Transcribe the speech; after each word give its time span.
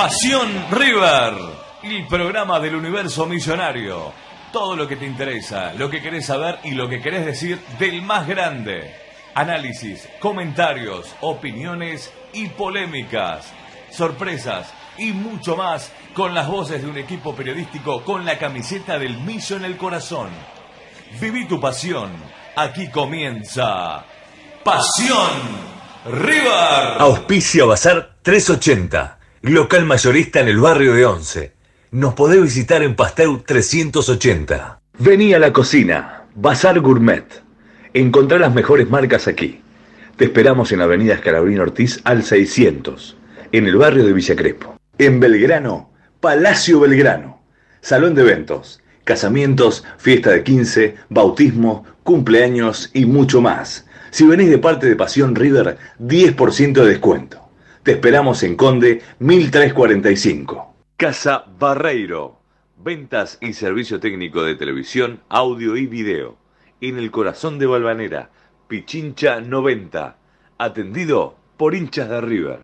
Pasión 0.00 0.48
River, 0.70 1.34
el 1.82 2.06
programa 2.06 2.58
del 2.58 2.74
universo 2.74 3.26
millonario. 3.26 4.14
Todo 4.50 4.74
lo 4.74 4.88
que 4.88 4.96
te 4.96 5.04
interesa, 5.04 5.74
lo 5.74 5.90
que 5.90 6.00
querés 6.00 6.24
saber 6.24 6.58
y 6.64 6.70
lo 6.70 6.88
que 6.88 7.02
querés 7.02 7.26
decir 7.26 7.60
del 7.78 8.00
más 8.00 8.26
grande. 8.26 8.94
Análisis, 9.34 10.08
comentarios, 10.18 11.14
opiniones 11.20 12.10
y 12.32 12.46
polémicas. 12.48 13.52
Sorpresas 13.90 14.72
y 14.96 15.12
mucho 15.12 15.54
más 15.54 15.92
con 16.14 16.32
las 16.32 16.48
voces 16.48 16.80
de 16.80 16.88
un 16.88 16.96
equipo 16.96 17.36
periodístico 17.36 18.02
con 18.02 18.24
la 18.24 18.38
camiseta 18.38 18.98
del 18.98 19.18
millo 19.18 19.56
en 19.56 19.66
el 19.66 19.76
corazón. 19.76 20.30
Viví 21.20 21.46
tu 21.46 21.60
pasión. 21.60 22.10
Aquí 22.56 22.88
comienza 22.88 24.02
Pasión 24.64 25.30
River. 26.06 26.96
Auspicio 27.00 27.66
Bazar 27.66 28.14
380, 28.22 29.19
local 29.42 29.86
mayorista 29.86 30.40
en 30.40 30.48
el 30.48 30.60
barrio 30.60 30.92
de 30.92 31.06
Once. 31.06 31.52
Nos 31.92 32.12
podés 32.12 32.42
visitar 32.42 32.82
en 32.82 32.94
Pasteur 32.94 33.42
380. 33.42 34.80
Vení 34.98 35.32
a 35.32 35.38
la 35.38 35.50
cocina, 35.50 36.24
Bazar 36.34 36.80
Gourmet. 36.80 37.24
Encontrá 37.94 38.38
las 38.38 38.54
mejores 38.54 38.90
marcas 38.90 39.26
aquí. 39.26 39.62
Te 40.16 40.26
esperamos 40.26 40.72
en 40.72 40.82
Avenida 40.82 41.14
Escalabrín 41.14 41.58
Ortiz 41.58 42.02
al 42.04 42.22
600, 42.22 43.16
en 43.52 43.66
el 43.66 43.76
barrio 43.76 44.04
de 44.04 44.12
Villa 44.12 44.36
Crespo. 44.36 44.76
En 44.98 45.20
Belgrano, 45.20 45.90
Palacio 46.20 46.80
Belgrano. 46.80 47.40
Salón 47.80 48.14
de 48.14 48.20
eventos, 48.20 48.82
casamientos, 49.04 49.84
fiesta 49.96 50.32
de 50.32 50.44
15, 50.44 50.96
bautismo, 51.08 51.86
cumpleaños 52.02 52.90
y 52.92 53.06
mucho 53.06 53.40
más. 53.40 53.86
Si 54.10 54.26
venís 54.26 54.50
de 54.50 54.58
parte 54.58 54.86
de 54.86 54.96
Pasión 54.96 55.34
River, 55.34 55.78
10% 55.98 56.72
de 56.74 56.86
descuento. 56.86 57.49
Te 57.90 57.94
esperamos 57.94 58.44
en 58.44 58.54
Conde 58.54 59.02
1345. 59.18 60.74
Casa 60.96 61.44
Barreiro. 61.58 62.38
Ventas 62.76 63.36
y 63.40 63.52
servicio 63.52 63.98
técnico 63.98 64.44
de 64.44 64.54
televisión, 64.54 65.22
audio 65.28 65.76
y 65.76 65.88
video. 65.88 66.36
En 66.80 66.98
el 66.98 67.10
corazón 67.10 67.58
de 67.58 67.66
Balvanera. 67.66 68.30
Pichincha 68.68 69.40
90. 69.40 70.16
Atendido 70.56 71.34
por 71.56 71.74
hinchas 71.74 72.08
de 72.08 72.20
River. 72.20 72.60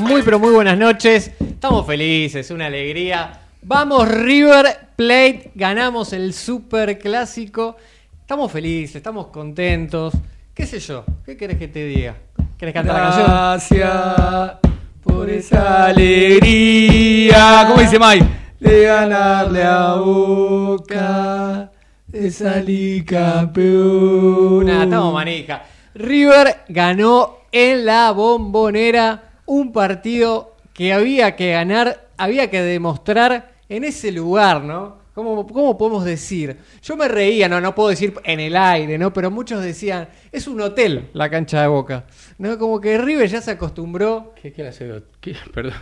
Muy 0.00 0.20
pero 0.20 0.38
muy 0.38 0.52
buenas 0.52 0.76
noches. 0.76 1.30
Estamos 1.40 1.86
felices, 1.86 2.50
una 2.50 2.66
alegría. 2.66 3.40
Vamos 3.62 4.06
River 4.06 4.66
Plate, 4.96 5.52
ganamos 5.54 6.12
el 6.12 6.34
super 6.34 6.98
clásico. 6.98 7.78
Estamos 8.20 8.52
felices, 8.52 8.96
estamos 8.96 9.28
contentos. 9.28 10.12
¿Qué 10.60 10.66
sé 10.66 10.78
yo? 10.78 11.06
¿Qué 11.24 11.38
querés 11.38 11.56
que 11.56 11.68
te 11.68 11.86
diga? 11.86 12.16
¿Querés 12.58 12.74
cantar 12.74 12.94
la 12.94 13.02
canción? 13.08 13.26
Gracias 13.26 14.58
por 15.02 15.30
esa 15.30 15.86
alegría. 15.86 17.64
¿Cómo 17.66 17.80
dice 17.80 17.98
Mike? 17.98 18.26
De 18.60 18.82
ganarle 18.82 19.62
a 19.64 19.94
Boca, 19.94 21.70
de 22.08 22.30
salir 22.30 23.06
campeón. 23.06 24.66
Nada, 24.66 24.84
estamos 24.84 25.14
manija. 25.14 25.62
River 25.94 26.56
ganó 26.68 27.38
en 27.50 27.86
la 27.86 28.10
bombonera 28.10 29.30
un 29.46 29.72
partido 29.72 30.56
que 30.74 30.92
había 30.92 31.36
que 31.36 31.52
ganar, 31.52 32.08
había 32.18 32.50
que 32.50 32.60
demostrar 32.60 33.52
en 33.66 33.84
ese 33.84 34.12
lugar, 34.12 34.60
¿no? 34.60 34.99
¿Cómo, 35.22 35.46
¿Cómo 35.46 35.76
podemos 35.76 36.02
decir? 36.02 36.56
Yo 36.82 36.96
me 36.96 37.06
reía, 37.06 37.46
no, 37.46 37.60
no 37.60 37.74
puedo 37.74 37.90
decir 37.90 38.14
en 38.24 38.40
el 38.40 38.56
aire, 38.56 38.96
¿no? 38.96 39.12
Pero 39.12 39.30
muchos 39.30 39.62
decían, 39.62 40.08
es 40.32 40.48
un 40.48 40.62
hotel 40.62 41.10
la 41.12 41.28
cancha 41.28 41.60
de 41.60 41.68
Boca. 41.68 42.04
¿No? 42.38 42.58
Como 42.58 42.80
que 42.80 42.96
River 42.96 43.28
ya 43.28 43.42
se 43.42 43.50
acostumbró. 43.50 44.32
¿Qué, 44.40 44.50
qué, 44.50 44.66
hace? 44.66 45.02
¿Qué? 45.20 45.36
Perdón. 45.54 45.74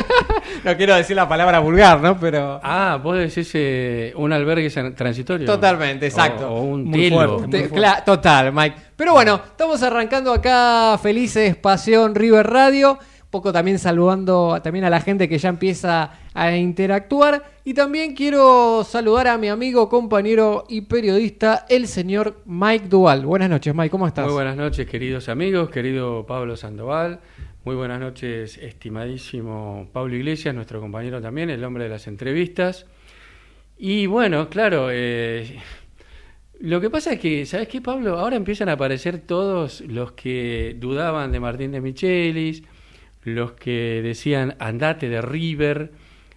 no 0.64 0.76
quiero 0.78 0.94
decir 0.94 1.16
la 1.16 1.28
palabra 1.28 1.58
vulgar, 1.58 2.00
¿no? 2.00 2.18
Pero. 2.18 2.60
Ah, 2.62 2.98
vos 3.02 3.18
decís 3.18 3.50
eh, 3.52 4.14
un 4.16 4.32
albergue 4.32 4.70
transitorio. 4.94 5.46
Totalmente, 5.46 6.06
exacto. 6.06 6.48
O, 6.50 6.60
o 6.60 6.62
un 6.62 6.84
Muy 6.84 6.98
tilo. 7.00 7.16
fuerte, 7.16 7.58
muy 7.58 7.68
fuerte. 7.68 8.02
Total, 8.06 8.52
Mike. 8.54 8.76
Pero 8.96 9.12
bueno, 9.12 9.40
estamos 9.50 9.82
arrancando 9.82 10.32
acá 10.32 10.98
felices 11.02 11.56
Pasión 11.56 12.14
River 12.14 12.46
Radio. 12.46 12.98
Poco 13.30 13.52
también 13.52 13.78
saludando 13.78 14.58
también 14.62 14.86
a 14.86 14.90
la 14.90 15.00
gente 15.02 15.28
que 15.28 15.36
ya 15.36 15.50
empieza 15.50 16.12
a 16.32 16.56
interactuar. 16.56 17.44
Y 17.62 17.74
también 17.74 18.14
quiero 18.14 18.84
saludar 18.84 19.28
a 19.28 19.36
mi 19.36 19.48
amigo, 19.48 19.90
compañero 19.90 20.64
y 20.68 20.82
periodista, 20.82 21.66
el 21.68 21.88
señor 21.88 22.40
Mike 22.46 22.88
Dual. 22.88 23.26
Buenas 23.26 23.50
noches, 23.50 23.74
Mike, 23.74 23.90
¿cómo 23.90 24.06
estás? 24.06 24.24
Muy 24.24 24.34
buenas 24.34 24.56
noches, 24.56 24.86
queridos 24.86 25.28
amigos, 25.28 25.68
querido 25.68 26.24
Pablo 26.24 26.56
Sandoval. 26.56 27.20
Muy 27.64 27.76
buenas 27.76 28.00
noches, 28.00 28.56
estimadísimo 28.56 29.90
Pablo 29.92 30.16
Iglesias, 30.16 30.54
nuestro 30.54 30.80
compañero 30.80 31.20
también, 31.20 31.50
el 31.50 31.62
hombre 31.64 31.84
de 31.84 31.90
las 31.90 32.06
entrevistas. 32.06 32.86
Y 33.76 34.06
bueno, 34.06 34.48
claro, 34.48 34.88
eh, 34.90 35.60
lo 36.60 36.80
que 36.80 36.88
pasa 36.88 37.12
es 37.12 37.20
que, 37.20 37.44
¿sabes 37.44 37.68
qué, 37.68 37.82
Pablo? 37.82 38.18
Ahora 38.18 38.36
empiezan 38.36 38.70
a 38.70 38.72
aparecer 38.72 39.18
todos 39.18 39.82
los 39.82 40.12
que 40.12 40.76
dudaban 40.78 41.30
de 41.30 41.40
Martín 41.40 41.72
de 41.72 41.82
Michelis, 41.82 42.62
los 43.34 43.52
que 43.52 44.00
decían 44.02 44.56
andate 44.58 45.08
de 45.08 45.20
River, 45.20 45.92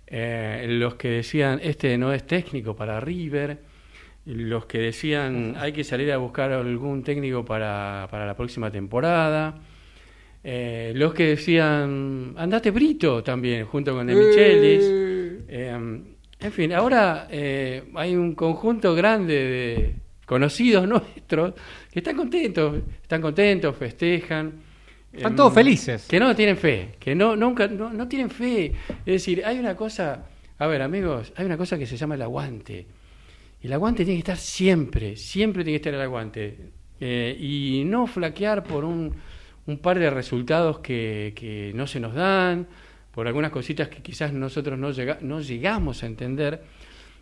eh, 0.07 0.65
los 0.69 0.95
que 0.95 1.09
decían 1.09 1.59
este 1.63 1.97
no 1.97 2.13
es 2.13 2.25
técnico 2.25 2.75
para 2.75 2.99
River, 2.99 3.59
los 4.25 4.65
que 4.65 4.79
decían 4.79 5.55
hay 5.57 5.71
que 5.71 5.83
salir 5.83 6.11
a 6.11 6.17
buscar 6.17 6.51
algún 6.51 7.03
técnico 7.03 7.43
para, 7.45 8.07
para 8.09 8.25
la 8.25 8.35
próxima 8.35 8.71
temporada. 8.71 9.61
Eh, 10.43 10.93
los 10.95 11.13
que 11.13 11.27
decían, 11.27 12.33
andate 12.35 12.71
Brito 12.71 13.23
también, 13.23 13.65
junto 13.65 13.93
con 13.93 14.07
De 14.07 14.15
Michelis. 14.15 14.83
Eh, 15.47 16.01
en 16.39 16.51
fin, 16.51 16.73
ahora 16.73 17.27
eh, 17.29 17.83
hay 17.93 18.15
un 18.15 18.33
conjunto 18.33 18.95
grande 18.95 19.33
de 19.33 19.95
conocidos 20.25 20.87
nuestros 20.87 21.53
que 21.91 21.99
están 21.99 22.15
contentos, 22.15 22.79
están 23.01 23.21
contentos, 23.21 23.75
festejan. 23.75 24.70
Están 25.13 25.35
todos 25.35 25.53
felices. 25.53 26.07
Que 26.07 26.19
no 26.19 26.35
tienen 26.35 26.57
fe, 26.57 26.95
que 26.99 27.13
no, 27.13 27.35
nunca, 27.35 27.67
no, 27.67 27.91
no 27.91 28.07
tienen 28.07 28.29
fe. 28.29 28.73
Es 29.05 29.13
decir, 29.13 29.43
hay 29.45 29.59
una 29.59 29.75
cosa, 29.75 30.25
a 30.57 30.67
ver 30.67 30.81
amigos, 30.81 31.33
hay 31.35 31.45
una 31.45 31.57
cosa 31.57 31.77
que 31.77 31.85
se 31.85 31.97
llama 31.97 32.15
el 32.15 32.21
aguante. 32.21 32.85
Y 33.61 33.67
el 33.67 33.73
aguante 33.73 34.05
tiene 34.05 34.17
que 34.17 34.31
estar 34.31 34.37
siempre, 34.37 35.17
siempre 35.17 35.63
tiene 35.63 35.79
que 35.79 35.89
estar 35.89 35.93
el 35.93 36.01
aguante. 36.01 36.57
Eh, 36.99 37.35
y 37.39 37.83
no 37.85 38.07
flaquear 38.07 38.63
por 38.63 38.85
un, 38.85 39.13
un 39.67 39.77
par 39.79 39.99
de 39.99 40.09
resultados 40.09 40.79
que, 40.79 41.33
que, 41.35 41.71
no 41.75 41.87
se 41.87 41.99
nos 41.99 42.13
dan, 42.13 42.67
por 43.11 43.27
algunas 43.27 43.51
cositas 43.51 43.89
que 43.89 44.01
quizás 44.01 44.33
nosotros 44.33 44.79
no, 44.79 44.91
llega, 44.91 45.17
no 45.21 45.41
llegamos 45.41 46.03
a 46.03 46.05
entender. 46.05 46.63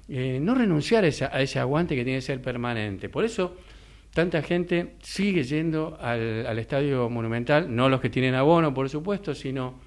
Eh, 0.08 0.40
no 0.42 0.56
renunciar 0.56 1.04
a 1.04 1.08
ese, 1.08 1.26
a 1.26 1.42
ese 1.42 1.60
aguante 1.60 1.96
que 1.96 2.04
tiene 2.04 2.20
que 2.20 2.26
ser 2.26 2.42
permanente. 2.42 3.10
Por 3.10 3.26
eso 3.26 3.58
tanta 4.14 4.42
gente 4.42 4.96
sigue 5.02 5.44
yendo 5.44 5.98
al, 6.00 6.46
al, 6.46 6.60
Estadio 6.60 7.10
Monumental, 7.10 7.74
no 7.74 7.90
los 7.90 8.02
que 8.02 8.10
tienen 8.10 8.36
abono, 8.36 8.74
por 8.74 8.90
supuesto, 8.90 9.36
sino 9.36 9.80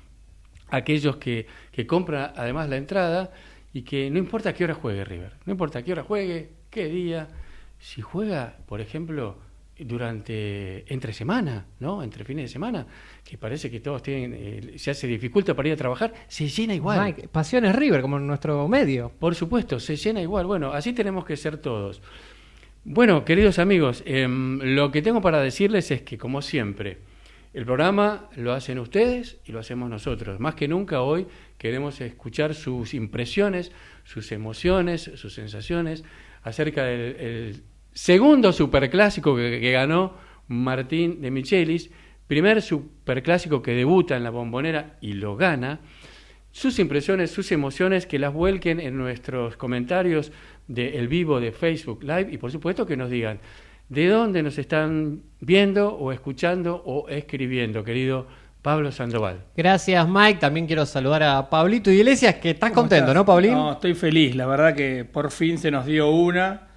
aquellos 0.68 1.16
que, 1.16 1.46
que, 1.70 1.86
compran 1.86 2.32
además 2.36 2.68
la 2.68 2.76
entrada 2.76 3.32
y 3.72 3.82
que 3.82 4.10
no 4.10 4.18
importa 4.18 4.50
a 4.50 4.52
qué 4.54 4.64
hora 4.64 4.74
juegue 4.74 5.04
River, 5.04 5.34
no 5.44 5.52
importa 5.52 5.80
a 5.80 5.82
qué 5.82 5.92
hora 5.92 6.02
juegue, 6.02 6.50
qué 6.70 6.86
día, 6.86 7.28
si 7.78 8.00
juega, 8.00 8.56
por 8.66 8.80
ejemplo, 8.80 9.38
durante 9.78 10.92
entre 10.92 11.12
semana, 11.12 11.66
¿no? 11.80 12.02
Entre 12.02 12.24
fines 12.24 12.44
de 12.44 12.48
semana, 12.48 12.86
que 13.24 13.38
parece 13.38 13.70
que 13.70 13.80
todos 13.80 14.02
tienen 14.02 14.34
eh, 14.34 14.78
se 14.78 14.90
hace 14.90 15.06
dificulta 15.06 15.54
para 15.54 15.68
ir 15.68 15.74
a 15.74 15.76
trabajar, 15.76 16.12
se 16.28 16.48
llena 16.48 16.74
igual. 16.74 17.02
Mike, 17.04 17.28
Pasiones 17.28 17.74
River 17.74 18.02
como 18.02 18.18
en 18.18 18.26
nuestro 18.26 18.68
medio. 18.68 19.10
Por 19.18 19.34
supuesto, 19.34 19.80
se 19.80 19.96
llena 19.96 20.20
igual. 20.20 20.46
Bueno, 20.46 20.72
así 20.72 20.92
tenemos 20.92 21.24
que 21.24 21.36
ser 21.36 21.58
todos. 21.58 22.02
Bueno, 22.84 23.24
queridos 23.24 23.60
amigos, 23.60 24.02
eh, 24.06 24.26
lo 24.28 24.90
que 24.90 25.02
tengo 25.02 25.20
para 25.20 25.40
decirles 25.40 25.92
es 25.92 26.02
que, 26.02 26.18
como 26.18 26.42
siempre, 26.42 26.98
el 27.54 27.64
programa 27.64 28.28
lo 28.34 28.52
hacen 28.52 28.80
ustedes 28.80 29.38
y 29.44 29.52
lo 29.52 29.60
hacemos 29.60 29.88
nosotros. 29.88 30.40
Más 30.40 30.56
que 30.56 30.66
nunca 30.66 31.00
hoy 31.00 31.28
queremos 31.58 32.00
escuchar 32.00 32.54
sus 32.54 32.92
impresiones, 32.92 33.70
sus 34.02 34.32
emociones, 34.32 35.12
sus 35.14 35.32
sensaciones 35.32 36.02
acerca 36.42 36.82
del 36.82 37.16
el 37.20 37.62
segundo 37.92 38.52
superclásico 38.52 39.36
que, 39.36 39.60
que 39.60 39.70
ganó 39.70 40.16
Martín 40.48 41.20
de 41.20 41.30
Michelis, 41.30 41.88
primer 42.26 42.62
superclásico 42.62 43.62
que 43.62 43.74
debuta 43.74 44.16
en 44.16 44.24
la 44.24 44.30
bombonera 44.30 44.98
y 45.00 45.12
lo 45.12 45.36
gana. 45.36 45.78
Sus 46.50 46.80
impresiones, 46.80 47.30
sus 47.30 47.52
emociones, 47.52 48.06
que 48.06 48.18
las 48.18 48.32
vuelquen 48.34 48.80
en 48.80 48.98
nuestros 48.98 49.56
comentarios 49.56 50.32
del 50.68 50.92
de 50.92 51.06
vivo 51.06 51.40
de 51.40 51.52
Facebook 51.52 52.02
Live 52.02 52.28
y 52.32 52.38
por 52.38 52.50
supuesto 52.50 52.86
que 52.86 52.96
nos 52.96 53.10
digan 53.10 53.38
de 53.88 54.06
dónde 54.08 54.42
nos 54.42 54.56
están 54.58 55.20
viendo 55.40 55.94
o 55.94 56.12
escuchando 56.12 56.82
o 56.86 57.08
escribiendo, 57.08 57.84
querido 57.84 58.26
Pablo 58.62 58.90
Sandoval. 58.92 59.40
Gracias, 59.56 60.08
Mike. 60.08 60.38
También 60.38 60.66
quiero 60.66 60.86
saludar 60.86 61.22
a 61.24 61.50
Pablito 61.50 61.90
Iglesias, 61.90 62.36
que 62.36 62.50
estás 62.50 62.70
contento, 62.70 63.06
estás? 63.06 63.14
¿no, 63.16 63.24
Pablín? 63.26 63.52
No, 63.52 63.72
estoy 63.72 63.94
feliz. 63.94 64.34
La 64.36 64.46
verdad 64.46 64.74
que 64.74 65.04
por 65.04 65.30
fin 65.32 65.58
se 65.58 65.70
nos 65.70 65.84
dio 65.84 66.10
una. 66.10 66.68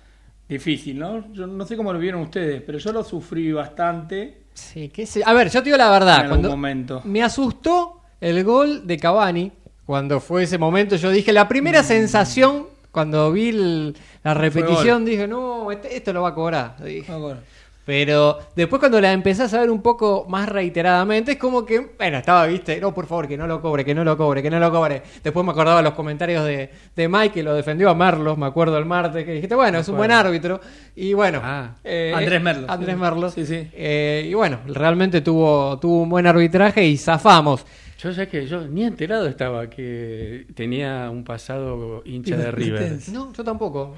difícil, 0.48 1.00
¿no? 1.00 1.32
Yo 1.34 1.48
no 1.48 1.66
sé 1.66 1.76
cómo 1.76 1.92
lo 1.92 1.98
vieron 2.00 2.22
ustedes, 2.22 2.62
pero 2.62 2.78
yo 2.78 2.92
lo 2.92 3.04
sufrí 3.04 3.52
bastante 3.52 4.44
Sí, 4.54 4.90
qué 4.90 5.06
sé- 5.08 5.24
A 5.26 5.34
ver, 5.34 5.50
yo 5.50 5.60
te 5.62 5.66
digo 5.66 5.78
la 5.78 5.90
verdad. 5.90 6.16
en 6.18 6.22
algún 6.22 6.30
Cuando 6.38 6.50
momento. 6.50 7.02
me 7.04 7.24
asustó 7.24 8.02
el 8.22 8.44
gol 8.44 8.86
de 8.88 8.98
Cavani, 8.98 9.52
cuando 9.86 10.20
fue 10.20 10.44
ese 10.44 10.58
momento, 10.58 10.96
yo 10.98 11.10
dije, 11.12 11.34
la 11.34 11.48
primera 11.48 11.82
sensación, 11.84 12.68
cuando 12.96 13.32
vi 13.32 13.50
el- 13.50 13.96
la 14.24 14.34
repetición, 14.34 15.06
dije, 15.06 15.28
no, 15.28 15.70
este- 15.72 15.96
esto 15.96 16.12
lo 16.14 16.24
va 16.24 16.30
a 16.30 16.34
cobrar. 16.34 16.78
dije. 16.84 17.12
No, 17.12 17.20
bueno. 17.20 17.42
Pero 17.86 18.40
después 18.56 18.80
cuando 18.80 19.00
la 19.00 19.12
empezás 19.14 19.54
a 19.54 19.60
ver 19.60 19.70
un 19.70 19.84
poco 19.84 20.26
más 20.28 20.50
reiteradamente, 20.50 21.34
es 21.34 21.38
como 21.38 21.64
que, 21.68 21.92
bueno, 22.00 22.18
estaba, 22.18 22.48
viste, 22.48 22.82
no, 22.82 22.96
por 22.96 23.06
favor, 23.06 23.28
que 23.28 23.38
no 23.38 23.46
lo 23.46 23.62
cobre, 23.62 23.86
que 23.86 23.94
no 23.94 24.04
lo 24.04 24.18
cobre, 24.18 24.42
que 24.42 24.50
no 24.50 24.58
lo 24.60 24.72
cobre. 24.72 25.04
Después 25.24 25.46
me 25.46 25.52
acordaba 25.52 25.84
los 25.84 25.94
comentarios 25.94 26.44
de, 26.46 26.72
de 26.96 27.08
Mike, 27.08 27.32
que 27.32 27.44
lo 27.44 27.54
defendió 27.54 27.92
a 27.92 27.94
Merlos, 27.94 28.40
me 28.40 28.48
acuerdo 28.48 28.80
el 28.80 28.86
martes, 28.86 29.24
que 29.24 29.34
dijiste, 29.34 29.54
bueno, 29.54 29.78
es 29.78 29.88
un 29.88 29.98
buen 29.98 30.10
árbitro. 30.10 30.60
Y 30.96 31.14
bueno, 31.14 31.42
Ah. 31.44 31.76
eh, 31.84 32.12
Andrés 32.16 32.42
Merlos. 32.42 32.70
Andrés. 32.72 32.98
Merlos. 32.98 33.34
Sí, 33.36 33.46
sí. 33.46 33.70
Eh, 33.74 34.26
y 34.32 34.34
bueno, 34.34 34.62
realmente 34.66 35.22
tuvo, 35.22 35.78
tuvo 35.78 36.02
un 36.02 36.10
buen 36.10 36.26
arbitraje 36.26 36.84
y 36.88 36.98
zafamos. 36.98 37.68
Yo 38.06 38.14
sé 38.14 38.28
que 38.28 38.46
yo 38.46 38.68
ni 38.68 38.84
enterado 38.84 39.26
estaba 39.28 39.68
que 39.68 40.46
tenía 40.54 41.10
un 41.10 41.24
pasado 41.24 42.04
hincha 42.06 42.38
de 42.38 42.52
River. 42.52 43.00
No, 43.12 43.34
yo 43.34 43.44
tampoco. 43.44 43.96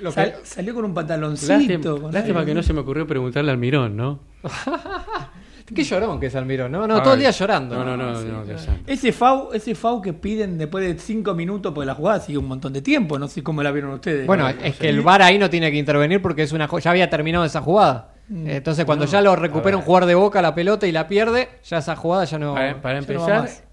Lo 0.00 0.10
Sal- 0.10 0.32
que- 0.32 0.46
salió 0.46 0.74
con 0.74 0.86
un 0.86 0.94
pantaloncito. 0.94 1.52
Lástima, 1.52 2.00
con 2.00 2.12
lástima 2.12 2.44
que 2.46 2.54
no 2.54 2.62
se 2.62 2.72
me 2.72 2.80
ocurrió 2.80 3.06
preguntarle 3.06 3.50
al 3.50 3.58
Mirón, 3.58 3.98
¿no? 3.98 4.20
Qué 5.74 5.84
llorón 5.84 6.18
que 6.18 6.26
es 6.26 6.34
Almirón, 6.34 6.72
¿no? 6.72 6.86
No, 6.86 7.02
todo 7.02 7.12
el 7.14 7.20
día 7.20 7.30
llorando. 7.30 7.76
No, 7.76 7.84
no, 7.84 7.96
no, 7.96 8.18
Sí, 8.18 8.26
no, 8.26 8.58
santo. 8.58 8.82
Ese 8.86 9.12
FAU, 9.12 9.52
ese 9.52 9.74
FAU 9.74 10.00
que 10.00 10.14
piden 10.14 10.58
después 10.58 10.84
de 10.84 10.98
cinco 10.98 11.34
minutos, 11.34 11.72
porque 11.72 11.86
la 11.86 11.94
jugada 11.94 12.18
sigue 12.18 12.38
un 12.38 12.46
montón 12.48 12.72
de 12.72 12.82
tiempo, 12.82 13.18
no 13.18 13.28
sé 13.28 13.42
cómo 13.42 13.62
la 13.62 13.70
vieron 13.70 13.92
ustedes. 13.92 14.26
Bueno, 14.26 14.44
¿no? 14.44 14.48
es 14.64 14.76
que 14.76 14.88
el 14.88 15.02
VAR 15.02 15.22
ahí 15.22 15.38
no 15.38 15.48
tiene 15.50 15.70
que 15.70 15.76
intervenir 15.76 16.20
porque 16.22 16.42
es 16.42 16.52
una 16.52 16.66
ya 16.80 16.90
había 16.90 17.08
terminado 17.10 17.44
esa 17.44 17.60
jugada. 17.60 18.14
Mm. 18.30 18.48
Entonces, 18.48 18.84
cuando 18.84 19.04
ya 19.06 19.20
lo 19.20 19.34
recupera 19.36 19.76
un 19.76 19.82
jugador 19.82 20.06
de 20.08 20.14
boca 20.14 20.40
la 20.40 20.54
pelota 20.54 20.86
y 20.86 20.92
la 20.92 21.08
pierde, 21.08 21.48
ya 21.64 21.78
esa 21.78 21.96
jugada 21.96 22.24
ya 22.24 22.38
no. 22.38 22.54
Para, 22.54 22.80
para 22.80 23.00
ya 23.00 23.06
no 23.12 23.20
va 23.20 23.26
empezar, 23.26 23.40
más. 23.42 23.64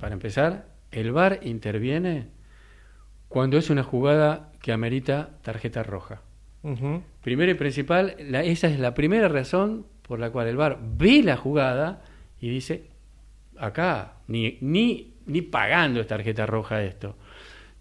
para 0.00 0.12
empezar, 0.14 0.66
el 0.90 1.12
VAR 1.12 1.40
interviene 1.42 2.28
cuando 3.28 3.58
es 3.58 3.68
una 3.70 3.82
jugada 3.82 4.50
que 4.62 4.72
amerita 4.72 5.30
tarjeta 5.42 5.82
roja. 5.82 6.22
Primero 7.22 7.52
y 7.52 7.54
principal, 7.54 8.16
la- 8.18 8.42
esa 8.42 8.66
es 8.66 8.80
la 8.80 8.92
primera 8.94 9.28
razón 9.28 9.86
por 10.02 10.18
la 10.18 10.30
cual 10.30 10.48
el 10.48 10.56
VAR 10.56 10.78
ve 10.82 11.22
la 11.22 11.36
jugada 11.36 12.02
y 12.40 12.48
dice, 12.48 12.86
acá, 13.58 14.14
ni, 14.26 14.58
ni, 14.62 15.14
ni 15.26 15.42
pagando 15.42 16.00
es 16.00 16.06
tarjeta 16.08 16.44
roja 16.46 16.82
esto. 16.82 17.16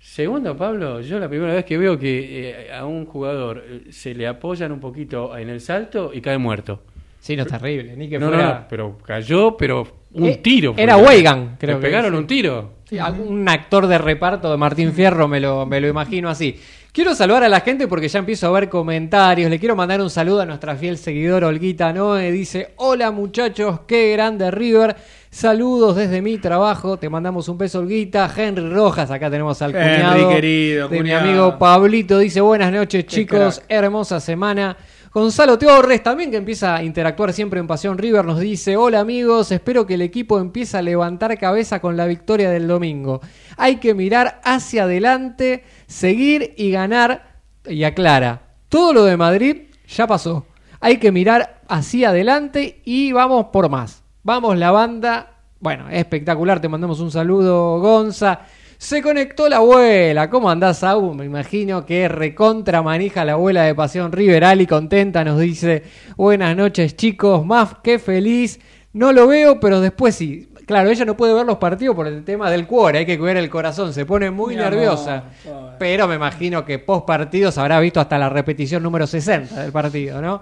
Segundo, 0.09 0.55
Pablo, 0.55 1.01
yo 1.01 1.17
la 1.19 1.27
primera 1.27 1.53
vez 1.55 1.65
que 1.65 1.77
veo 1.79 1.97
que 1.97 2.51
eh, 2.67 2.71
a 2.71 2.85
un 2.85 3.05
jugador 3.07 3.63
eh, 3.67 3.81
se 3.91 4.13
le 4.13 4.27
apoyan 4.27 4.71
un 4.71 4.79
poquito 4.79 5.35
en 5.35 5.49
el 5.49 5.59
salto 5.59 6.11
y 6.13 6.21
cae 6.21 6.37
muerto. 6.37 6.83
Sí, 7.19 7.35
no 7.35 7.41
es 7.41 7.49
terrible. 7.49 7.97
Ni 7.97 8.07
que 8.07 8.19
no, 8.19 8.27
fuera. 8.27 8.59
no, 8.59 8.65
pero 8.69 8.97
cayó, 9.03 9.57
pero 9.57 9.85
un 10.13 10.25
Eh, 10.27 10.37
tiro. 10.37 10.75
era 10.77 10.95
Weigan, 10.97 11.57
creo 11.59 11.77
Le 11.77 11.81
que 11.81 11.87
pegaron 11.87 12.11
sí. 12.11 12.17
un 12.19 12.27
tiro. 12.27 12.71
Sí, 12.87 12.97
un 12.99 13.49
actor 13.49 13.87
de 13.87 13.97
reparto 13.97 14.51
de 14.51 14.57
Martín 14.57 14.93
Fierro, 14.93 15.27
me 15.27 15.39
lo, 15.39 15.65
me 15.65 15.81
lo 15.81 15.87
imagino 15.87 16.29
así. 16.29 16.55
Quiero 16.91 17.15
saludar 17.15 17.43
a 17.43 17.49
la 17.49 17.61
gente 17.61 17.87
porque 17.87 18.07
ya 18.07 18.19
empiezo 18.19 18.47
a 18.47 18.51
ver 18.51 18.69
comentarios. 18.69 19.49
Le 19.49 19.59
quiero 19.59 19.75
mandar 19.75 19.99
un 20.01 20.09
saludo 20.11 20.41
a 20.41 20.45
nuestra 20.45 20.75
fiel 20.75 20.97
seguidora 20.99 21.47
Olguita 21.47 21.91
Noe. 21.91 22.31
Dice: 22.31 22.69
Hola 22.77 23.09
muchachos, 23.11 23.81
qué 23.87 24.11
grande 24.13 24.49
River. 24.51 24.95
Saludos 25.35 25.97
desde 25.97 26.21
mi 26.21 26.37
trabajo. 26.37 26.95
Te 26.95 27.09
mandamos 27.09 27.49
un 27.49 27.57
beso, 27.57 27.79
Olguita. 27.79 28.31
Henry 28.33 28.69
Rojas, 28.69 29.11
acá 29.11 29.29
tenemos 29.29 29.61
al 29.61 29.75
Henry, 29.75 29.95
cuñado 29.97 30.29
querido, 30.29 30.87
de 30.87 30.97
cuñado. 30.97 31.23
mi 31.25 31.29
amigo 31.29 31.59
Pablito. 31.59 32.19
Dice: 32.19 32.39
Buenas 32.39 32.71
noches, 32.71 33.05
chicos. 33.05 33.61
Hermosa 33.67 34.21
semana. 34.21 34.77
Gonzalo 35.11 35.59
Torres, 35.59 36.01
también 36.01 36.31
que 36.31 36.37
empieza 36.37 36.77
a 36.77 36.83
interactuar 36.85 37.33
siempre 37.33 37.59
en 37.59 37.67
Pasión 37.67 37.97
River, 37.97 38.23
nos 38.23 38.39
dice, 38.39 38.77
hola 38.77 39.01
amigos, 39.01 39.51
espero 39.51 39.85
que 39.85 39.95
el 39.95 40.01
equipo 40.01 40.39
empiece 40.39 40.77
a 40.77 40.81
levantar 40.81 41.37
cabeza 41.37 41.81
con 41.81 41.97
la 41.97 42.05
victoria 42.05 42.49
del 42.49 42.67
domingo. 42.67 43.19
Hay 43.57 43.77
que 43.77 43.93
mirar 43.93 44.39
hacia 44.45 44.83
adelante, 44.83 45.65
seguir 45.85 46.53
y 46.55 46.71
ganar, 46.71 47.41
y 47.65 47.83
aclara, 47.83 48.55
todo 48.69 48.93
lo 48.93 49.03
de 49.03 49.17
Madrid 49.17 49.63
ya 49.85 50.07
pasó. 50.07 50.45
Hay 50.79 50.97
que 50.97 51.11
mirar 51.11 51.61
hacia 51.67 52.09
adelante 52.09 52.81
y 52.85 53.11
vamos 53.11 53.47
por 53.51 53.69
más. 53.69 54.04
Vamos 54.25 54.57
la 54.57 54.71
banda. 54.71 55.27
Bueno, 55.59 55.87
espectacular, 55.87 56.59
te 56.59 56.67
mandamos 56.67 56.99
un 56.99 57.11
saludo, 57.11 57.79
Gonza. 57.79 58.39
Se 58.75 59.03
conectó 59.03 59.47
la 59.47 59.57
abuela. 59.57 60.31
¿Cómo 60.31 60.49
andás, 60.49 60.83
Au? 60.83 61.13
Me 61.13 61.25
imagino 61.25 61.85
que 61.85 62.07
recontra 62.07 62.81
manija 62.81 63.23
la 63.23 63.33
abuela 63.33 63.61
de 63.65 63.75
Pasión 63.75 64.11
River. 64.11 64.43
Ali 64.45 64.65
contenta 64.65 65.23
nos 65.23 65.39
dice: 65.39 65.83
Buenas 66.17 66.57
noches, 66.57 66.95
chicos. 66.95 67.45
Más 67.45 67.75
que 67.83 67.99
feliz. 67.99 68.59
No 68.93 69.13
lo 69.13 69.27
veo, 69.27 69.59
pero 69.59 69.79
después 69.79 70.15
sí. 70.15 70.49
Claro, 70.65 70.89
ella 70.89 71.05
no 71.05 71.15
puede 71.15 71.35
ver 71.35 71.45
los 71.45 71.57
partidos 71.57 71.95
por 71.95 72.07
el 72.07 72.23
tema 72.23 72.49
del 72.49 72.65
cuore. 72.65 72.97
Hay 72.97 73.05
que 73.05 73.19
cuidar 73.19 73.37
el 73.37 73.51
corazón. 73.51 73.93
Se 73.93 74.07
pone 74.07 74.31
muy 74.31 74.55
Mi 74.55 74.61
nerviosa. 74.63 75.25
amor. 75.45 75.73
Pero 75.77 76.07
me 76.07 76.15
imagino 76.15 76.65
que 76.65 76.79
post 76.79 77.05
partidos 77.05 77.59
habrá 77.59 77.79
visto 77.79 77.99
hasta 77.99 78.17
la 78.17 78.29
repetición 78.29 78.81
número 78.81 79.05
60 79.05 79.61
del 79.61 79.71
partido, 79.71 80.19
¿no? 80.19 80.41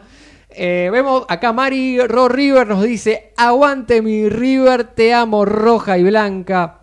Eh, 0.55 0.89
vemos 0.91 1.25
acá 1.29 1.51
Mari 1.53 1.99
Ro 2.07 2.27
River 2.27 2.67
nos 2.67 2.83
dice: 2.83 3.33
Aguante 3.37 4.01
mi 4.01 4.29
River, 4.29 4.83
te 4.83 5.13
amo 5.13 5.45
roja 5.45 5.97
y 5.97 6.03
blanca. 6.03 6.82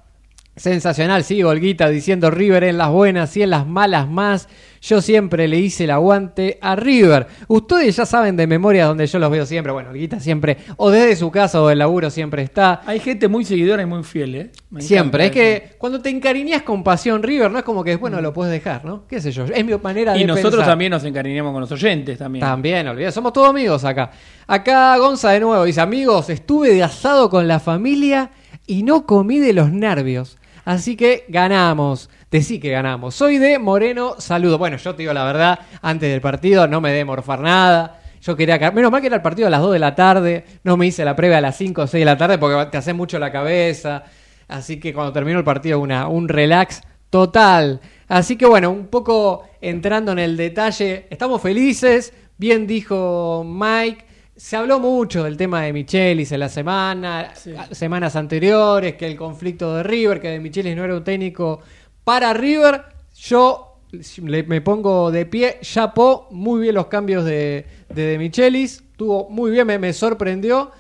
Sensacional, 0.57 1.25
sí, 1.25 1.43
Olguita 1.43 1.89
diciendo 1.89 2.31
River 2.31 2.65
en 2.65 2.77
las 2.77 2.91
buenas 2.91 3.35
y 3.37 3.43
en 3.43 3.51
las 3.51 3.67
malas 3.67 4.09
más. 4.09 4.49
Yo 4.83 5.01
siempre 5.03 5.47
le 5.47 5.59
hice 5.59 5.85
el 5.85 5.91
aguante 5.91 6.59
a 6.61 6.75
River. 6.75 7.27
Ustedes 7.49 7.97
ya 7.97 8.07
saben 8.07 8.37
de 8.37 8.47
memoria 8.47 8.87
donde 8.87 9.07
yo 9.07 9.19
los 9.19 9.31
veo 9.31 9.47
siempre. 9.47 9.73
Bueno, 9.73 9.91
Olguita 9.91 10.21
siempre, 10.21 10.57
o 10.77 10.91
desde 10.91 11.17
su 11.17 11.31
casa 11.31 11.63
o 11.63 11.69
del 11.69 11.79
laburo 11.79 12.11
siempre 12.11 12.43
está. 12.43 12.81
Hay 12.87 12.99
gente 12.99 13.29
muy 13.29 13.45
seguidora 13.45 13.83
y 13.83 13.87
muy 13.87 14.03
fiel, 14.03 14.35
¿eh? 14.35 14.51
Me 14.71 14.81
Siempre. 14.83 15.27
Es 15.27 15.33
que 15.33 15.71
cuando 15.79 16.01
te 16.01 16.09
encariñas 16.09 16.63
con 16.63 16.83
pasión 16.83 17.23
River, 17.23 17.51
no 17.51 17.59
es 17.59 17.65
como 17.65 17.85
que 17.85 17.91
después 17.91 18.13
no 18.13 18.21
lo 18.21 18.33
puedes 18.33 18.53
dejar, 18.53 18.85
¿no? 18.85 19.07
¿Qué 19.07 19.21
sé 19.21 19.33
yo? 19.33 19.45
Es 19.45 19.65
mi 19.65 19.75
manera 19.77 20.15
de 20.15 20.21
Y 20.21 20.25
nosotros 20.25 20.53
pensar. 20.55 20.69
también 20.69 20.91
nos 20.91 21.05
encariñamos 21.05 21.53
con 21.53 21.61
los 21.61 21.73
oyentes 21.73 22.19
también. 22.19 22.41
También, 22.45 22.89
olvidé, 22.89 23.13
somos 23.13 23.33
todos 23.33 23.51
amigos 23.51 23.85
acá. 23.85 24.11
Acá 24.47 24.97
Gonza 24.97 25.31
de 25.31 25.41
nuevo 25.41 25.63
dice, 25.65 25.81
amigos, 25.81 26.31
estuve 26.31 26.75
de 26.75 26.83
asado 26.83 27.29
con 27.29 27.47
la 27.47 27.61
familia 27.61 28.31
y 28.67 28.83
no 28.83 29.05
comí 29.05 29.39
de 29.41 29.53
los 29.53 29.71
nervios. 29.71 30.39
Así 30.71 30.95
que 30.95 31.25
ganamos. 31.27 32.09
Decí 32.31 32.61
que 32.61 32.71
ganamos. 32.71 33.17
Soy 33.17 33.39
de 33.39 33.59
Moreno, 33.59 34.15
saludo. 34.21 34.57
Bueno, 34.57 34.77
yo 34.77 34.95
te 34.95 35.03
digo 35.03 35.13
la 35.13 35.25
verdad, 35.25 35.59
antes 35.83 36.09
del 36.09 36.21
partido 36.21 36.69
no 36.69 36.81
me 36.81 36.93
dé 36.93 37.05
morfar 37.05 37.41
nada. 37.41 38.01
Yo 38.23 38.37
quería 38.37 38.57
que... 38.57 38.71
Menos 38.71 38.93
mal 38.93 39.01
que 39.01 39.09
era 39.09 39.17
el 39.17 39.23
partido 39.23 39.49
a 39.49 39.51
las 39.51 39.63
2 39.63 39.73
de 39.73 39.79
la 39.81 39.97
tarde. 39.97 40.45
No 40.63 40.77
me 40.77 40.87
hice 40.87 41.05
la 41.05 41.17
previa 41.17 41.39
a 41.39 41.41
las 41.41 41.57
5 41.57 41.83
o 41.83 41.87
6 41.89 42.01
de 42.01 42.05
la 42.05 42.17
tarde 42.17 42.39
porque 42.39 42.71
te 42.71 42.79
hace 42.79 42.93
mucho 42.93 43.19
la 43.19 43.33
cabeza. 43.33 44.05
Así 44.47 44.79
que 44.79 44.95
cuando 44.95 45.13
terminó 45.13 45.39
el 45.39 45.45
partido, 45.45 45.81
una, 45.81 46.07
un 46.07 46.29
relax 46.29 46.83
total. 47.11 47.81
Así 48.07 48.37
que 48.37 48.47
bueno, 48.47 48.71
un 48.71 48.87
poco 48.87 49.49
entrando 49.61 50.13
en 50.13 50.21
el 50.21 50.37
detalle, 50.37 51.09
estamos 51.11 51.43
felices. 51.43 52.13
Bien 52.39 52.69
dijo 52.69 53.43
Mike. 53.45 54.05
Se 54.41 54.57
habló 54.57 54.81
mucho 54.81 55.23
del 55.25 55.37
tema 55.37 55.61
de 55.61 55.73
Michelis 55.75 56.33
en 56.33 56.41
la 56.41 56.49
semana, 56.49 57.33
Sí. 57.35 57.53
semanas 57.73 58.17
anteriores, 58.17 58.95
que 58.95 59.07
el 59.07 59.15
conflicto 59.15 59.77
de 59.77 59.83
River, 59.83 60.19
que 60.19 60.29
de 60.29 60.41
Michelis 60.41 60.75
no 60.75 60.83
era 60.83 60.97
un 60.97 61.05
técnico 61.05 61.61
para 62.05 62.33
River. 62.33 62.81
Yo 63.19 63.77
le- 64.23 64.45
me 64.45 64.63
pongo 64.63 65.11
de 65.11 65.27
pie, 65.27 65.59
chapó 65.61 66.27
muy 66.31 66.63
bien 66.63 66.75
los 66.75 66.87
cambios 66.87 67.27
de, 67.27 67.67
de, 67.91 68.03
de 68.07 68.19
Michelis, 68.19 68.83
tuvo 68.97 69.29
muy 69.29 69.51
bien, 69.51 69.67
me, 69.67 69.79
me 69.79 69.93
sorprendió. 69.93 70.71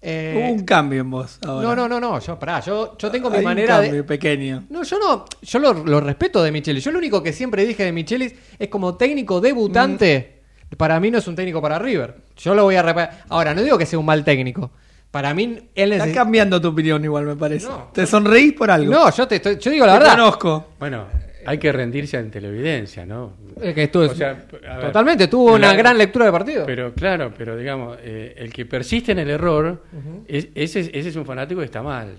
Eh, 0.00 0.34
Hubo 0.42 0.54
un 0.54 0.64
cambio 0.64 1.02
en 1.02 1.10
vos 1.10 1.38
ahora. 1.46 1.68
no, 1.68 1.76
no, 1.76 1.88
no, 1.88 2.00
no, 2.00 2.18
yo, 2.20 2.38
pará, 2.38 2.60
yo, 2.60 2.96
yo 2.96 3.10
tengo 3.10 3.28
mi 3.28 3.36
Hay 3.36 3.40
un 3.40 3.44
manera 3.44 3.74
cambio 3.80 3.92
de... 3.96 4.04
pequeño. 4.04 4.64
No, 4.70 4.82
yo 4.82 4.98
no, 4.98 5.26
yo 5.42 5.58
lo, 5.58 5.74
lo 5.74 6.00
respeto 6.00 6.42
de 6.42 6.50
Michelis. 6.52 6.82
Yo 6.82 6.90
lo 6.90 6.96
único 6.98 7.22
que 7.22 7.34
siempre 7.34 7.66
dije 7.66 7.84
de 7.84 7.92
Michelis 7.92 8.34
es 8.58 8.68
como 8.68 8.94
técnico 8.96 9.42
debutante, 9.42 10.39
para 10.76 10.98
mí 11.00 11.10
no 11.10 11.18
es 11.18 11.26
un 11.28 11.34
técnico 11.36 11.60
para 11.60 11.78
River. 11.78 12.14
Yo 12.36 12.54
lo 12.54 12.64
voy 12.64 12.76
a 12.76 12.82
reparar. 12.82 13.24
Ahora, 13.28 13.54
no 13.54 13.62
digo 13.62 13.76
que 13.78 13.86
sea 13.86 13.98
un 13.98 14.06
mal 14.06 14.24
técnico. 14.24 14.70
Para 15.10 15.34
mí, 15.34 15.58
él 15.74 15.92
Está 15.92 16.12
cambiando 16.12 16.60
tu 16.60 16.68
opinión 16.68 17.02
igual, 17.04 17.24
me 17.26 17.34
parece. 17.36 17.66
No. 17.66 17.90
Te 17.92 18.06
sonreís 18.06 18.52
por 18.52 18.70
algo. 18.70 18.92
No, 18.92 19.10
yo 19.10 19.26
te 19.26 19.36
estoy, 19.36 19.58
yo 19.58 19.70
digo 19.70 19.84
la 19.84 19.94
Te 19.94 19.98
verdad. 19.98 20.12
conozco. 20.16 20.68
Bueno, 20.78 21.06
hay 21.46 21.58
que 21.58 21.72
rendirse 21.72 22.16
ante 22.16 22.40
la 22.40 22.46
evidencia, 22.48 23.04
¿no? 23.04 23.32
Es 23.60 23.74
que 23.74 23.82
estuvo- 23.84 24.04
O 24.04 24.14
sea, 24.14 24.30
a 24.68 24.76
ver, 24.76 24.86
totalmente, 24.86 25.26
tuvo 25.26 25.54
una 25.54 25.72
la- 25.72 25.74
gran 25.74 25.98
lectura 25.98 26.26
de 26.26 26.32
partido. 26.32 26.64
Pero 26.64 26.94
claro, 26.94 27.32
pero 27.36 27.56
digamos, 27.56 27.98
eh, 28.02 28.34
el 28.38 28.52
que 28.52 28.66
persiste 28.66 29.10
en 29.10 29.18
el 29.18 29.30
error, 29.30 29.82
es- 30.28 30.48
ese, 30.54 30.80
es- 30.80 30.90
ese 30.94 31.08
es 31.08 31.16
un 31.16 31.26
fanático 31.26 31.58
que 31.60 31.64
está 31.66 31.82
mal. 31.82 32.16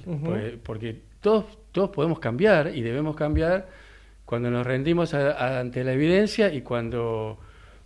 Porque 0.62 1.00
todos, 1.22 1.46
todos 1.72 1.92
podemos 1.92 2.20
cambiar 2.20 2.72
y 2.76 2.82
debemos 2.82 3.16
cambiar 3.16 3.68
cuando 4.26 4.52
nos 4.52 4.68
rendimos 4.68 5.14
a- 5.14 5.32
a- 5.32 5.60
ante 5.62 5.84
la 5.86 5.94
evidencia 5.94 6.54
y 6.54 6.62
cuando 6.62 7.40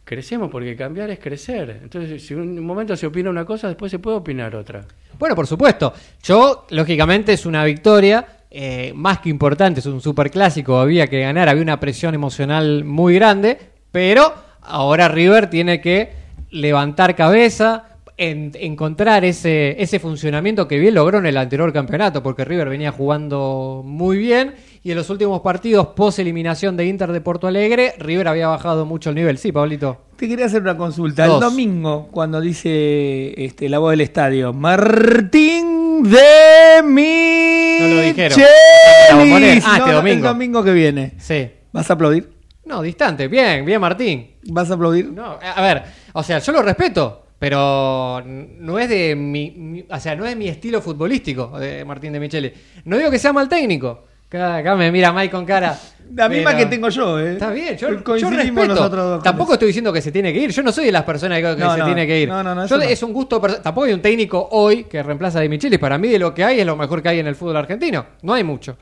crecemos, 0.05 0.49
porque 0.49 0.75
cambiar 0.77 1.09
es 1.09 1.19
crecer. 1.19 1.81
Entonces, 1.83 2.25
si 2.25 2.33
un 2.33 2.63
momento 2.65 2.95
se 2.95 3.07
opina 3.07 3.29
una 3.29 3.43
cosa, 3.43 3.67
después 3.67 3.91
se 3.91 3.99
puede 3.99 4.15
opinar 4.17 4.55
otra. 4.55 4.85
Bueno, 5.19 5.35
por 5.35 5.47
supuesto. 5.47 5.93
Yo, 6.23 6.65
lógicamente, 6.69 7.33
es 7.33 7.45
una 7.45 7.65
victoria 7.65 8.25
eh, 8.49 8.93
más 8.95 9.19
que 9.19 9.29
importante. 9.29 9.81
Es 9.81 9.85
un 9.87 9.99
superclásico. 9.99 10.77
Había 10.77 11.07
que 11.07 11.19
ganar. 11.19 11.49
Había 11.49 11.63
una 11.63 11.79
presión 11.79 12.15
emocional 12.15 12.85
muy 12.85 13.15
grande. 13.15 13.57
Pero 13.91 14.45
Ahora 14.67 15.07
River 15.09 15.47
tiene 15.49 15.79
que 15.79 16.11
levantar 16.49 17.15
cabeza, 17.15 17.83
en- 18.17 18.51
encontrar 18.55 19.23
ese, 19.23 19.75
ese 19.81 19.99
funcionamiento 19.99 20.67
que 20.67 20.79
bien 20.79 20.95
logró 20.95 21.19
en 21.19 21.27
el 21.27 21.37
anterior 21.37 21.71
campeonato, 21.71 22.23
porque 22.23 22.45
River 22.45 22.69
venía 22.69 22.91
jugando 22.91 23.83
muy 23.85 24.17
bien 24.17 24.55
y 24.85 24.91
en 24.91 24.97
los 24.97 25.09
últimos 25.09 25.41
partidos 25.41 25.87
post 25.95 26.19
eliminación 26.19 26.77
de 26.77 26.85
Inter 26.85 27.11
de 27.11 27.19
Porto 27.19 27.47
Alegre, 27.47 27.95
River 27.97 28.27
había 28.27 28.47
bajado 28.49 28.85
mucho 28.85 29.09
el 29.09 29.15
nivel. 29.15 29.39
Sí, 29.39 29.51
Pablito. 29.51 29.97
Te 30.15 30.27
quería 30.27 30.45
hacer 30.45 30.61
una 30.61 30.77
consulta. 30.77 31.25
Dos. 31.25 31.41
El 31.43 31.49
domingo, 31.49 32.07
cuando 32.11 32.39
dice 32.39 33.33
este, 33.43 33.67
la 33.67 33.79
voz 33.79 33.89
del 33.91 34.01
estadio, 34.01 34.53
Martín 34.53 36.03
de 36.03 36.81
No 36.83 37.95
lo 37.95 38.01
dijeron. 38.01 38.39
Ah, 38.41 39.23
este 39.23 39.79
No, 39.79 39.93
domingo. 39.95 40.11
El 40.11 40.21
domingo 40.21 40.63
que 40.63 40.71
viene. 40.73 41.13
Sí. 41.17 41.49
¿Vas 41.71 41.89
a 41.89 41.93
aplaudir? 41.93 42.29
No, 42.65 42.83
distante. 42.83 43.27
Bien, 43.27 43.65
bien, 43.65 43.81
Martín. 43.81 44.35
¿Vas 44.51 44.69
a 44.69 44.75
aplaudir? 44.75 45.11
No, 45.11 45.39
a 45.41 45.61
ver, 45.63 45.81
o 46.13 46.21
sea, 46.21 46.37
yo 46.37 46.51
lo 46.51 46.61
respeto, 46.61 47.25
pero 47.39 48.21
no 48.23 48.77
es 48.77 48.87
de 48.87 49.15
mi, 49.15 49.49
mi- 49.49 49.85
o 49.89 49.99
sea, 49.99 50.15
no 50.15 50.27
es 50.27 50.37
mi 50.37 50.47
estilo 50.47 50.79
futbolístico 50.79 51.57
de 51.59 51.83
Martín 51.85 52.13
de 52.13 52.19
Michele. 52.19 52.53
No 52.85 52.97
digo 52.99 53.09
que 53.09 53.17
sea 53.17 53.33
mal 53.33 53.49
técnico. 53.49 54.03
Acá, 54.29 54.75
me 54.75 54.91
mira 54.91 55.13
Mike 55.13 55.31
con 55.31 55.45
cara. 55.45 55.77
La 56.13 56.29
misma 56.29 56.51
pero- 56.51 56.63
que 56.63 56.65
tengo 56.67 56.89
yo, 56.89 57.19
¿eh? 57.19 57.33
Está 57.33 57.49
bien, 57.51 57.77
yo, 57.77 57.89
yo 57.89 58.03
Coincidimos 58.03 58.37
respeto. 58.37 58.67
nosotros 58.67 59.03
dos 59.05 59.15
con 59.17 59.23
Tampoco 59.23 59.53
estoy 59.53 59.67
diciendo 59.67 59.91
que 59.91 60.01
se 60.01 60.11
tiene 60.11 60.31
que 60.33 60.39
ir. 60.39 60.51
Yo 60.51 60.61
no 60.61 60.71
soy 60.71 60.85
de 60.85 60.91
las 60.91 61.03
personas 61.03 61.39
que, 61.39 61.55
que 61.55 61.63
No, 61.63 61.75
se 61.75 61.81
tiene 61.81 62.05
que 62.05 62.21
ir. 62.21 62.29
No, 62.29 62.43
no, 62.43 62.53
no, 62.53 62.67
Yo 62.67 62.79
es 62.81 63.01
un 63.01 63.11
gusto. 63.13 63.39
Tampoco 63.39 63.85
hay 63.85 63.93
un 63.93 64.01
técnico 64.01 64.47
hoy 64.51 64.83
que 64.83 65.01
reemplaza 65.01 65.39
a 65.39 65.41
de 65.41 65.49
Michelis. 65.49 65.79
Para 65.79 65.97
mí, 65.97 66.07
de 66.09 66.19
lo 66.19 66.33
que 66.33 66.43
hay, 66.43 66.59
es 66.59 66.65
lo 66.65 66.75
mejor 66.75 67.01
que 67.01 67.09
hay 67.09 67.19
en 67.19 67.27
el 67.27 67.35
fútbol 67.35 67.57
argentino. 67.57 68.05
No 68.21 68.33
hay 68.33 68.43
mucho. 68.43 68.77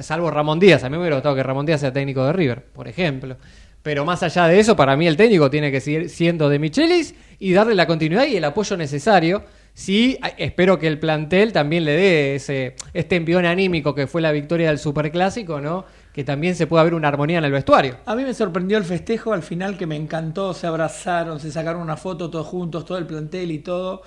Salvo 0.00 0.30
Ramón 0.30 0.58
Díaz. 0.58 0.82
A 0.82 0.88
mí 0.88 0.96
me 0.96 1.02
hubiera 1.02 1.16
gustado 1.16 1.36
que 1.36 1.42
Ramón 1.44 1.64
Díaz 1.64 1.80
sea 1.80 1.92
técnico 1.92 2.24
de 2.26 2.32
River, 2.32 2.64
por 2.72 2.88
ejemplo. 2.88 3.36
Pero 3.82 4.04
más 4.04 4.22
allá 4.22 4.48
de 4.48 4.58
eso, 4.58 4.74
para 4.74 4.96
mí 4.96 5.06
el 5.06 5.16
técnico 5.16 5.50
tiene 5.50 5.70
que 5.70 5.80
seguir 5.80 6.08
siendo 6.08 6.48
de 6.48 6.58
Michelis 6.58 7.14
y 7.38 7.52
darle 7.52 7.74
la 7.74 7.86
continuidad 7.86 8.24
y 8.26 8.36
el 8.36 8.44
apoyo 8.44 8.76
necesario. 8.76 9.44
Sí, 9.76 10.18
espero 10.38 10.78
que 10.78 10.86
el 10.86 11.00
plantel 11.00 11.52
también 11.52 11.84
le 11.84 11.92
dé 11.92 12.34
ese 12.36 12.76
este 12.92 13.16
envión 13.16 13.44
anímico 13.44 13.92
que 13.94 14.06
fue 14.06 14.22
la 14.22 14.30
victoria 14.30 14.68
del 14.68 14.78
Superclásico, 14.78 15.60
¿no? 15.60 15.84
Que 16.12 16.22
también 16.22 16.54
se 16.54 16.68
pueda 16.68 16.84
ver 16.84 16.94
una 16.94 17.08
armonía 17.08 17.38
en 17.38 17.44
el 17.44 17.50
vestuario. 17.50 17.96
A 18.06 18.14
mí 18.14 18.22
me 18.22 18.34
sorprendió 18.34 18.78
el 18.78 18.84
festejo 18.84 19.32
al 19.32 19.42
final 19.42 19.76
que 19.76 19.86
me 19.86 19.96
encantó, 19.96 20.54
se 20.54 20.68
abrazaron, 20.68 21.40
se 21.40 21.50
sacaron 21.50 21.82
una 21.82 21.96
foto 21.96 22.30
todos 22.30 22.46
juntos, 22.46 22.84
todo 22.84 22.98
el 22.98 23.06
plantel 23.06 23.50
y 23.50 23.58
todo. 23.58 24.02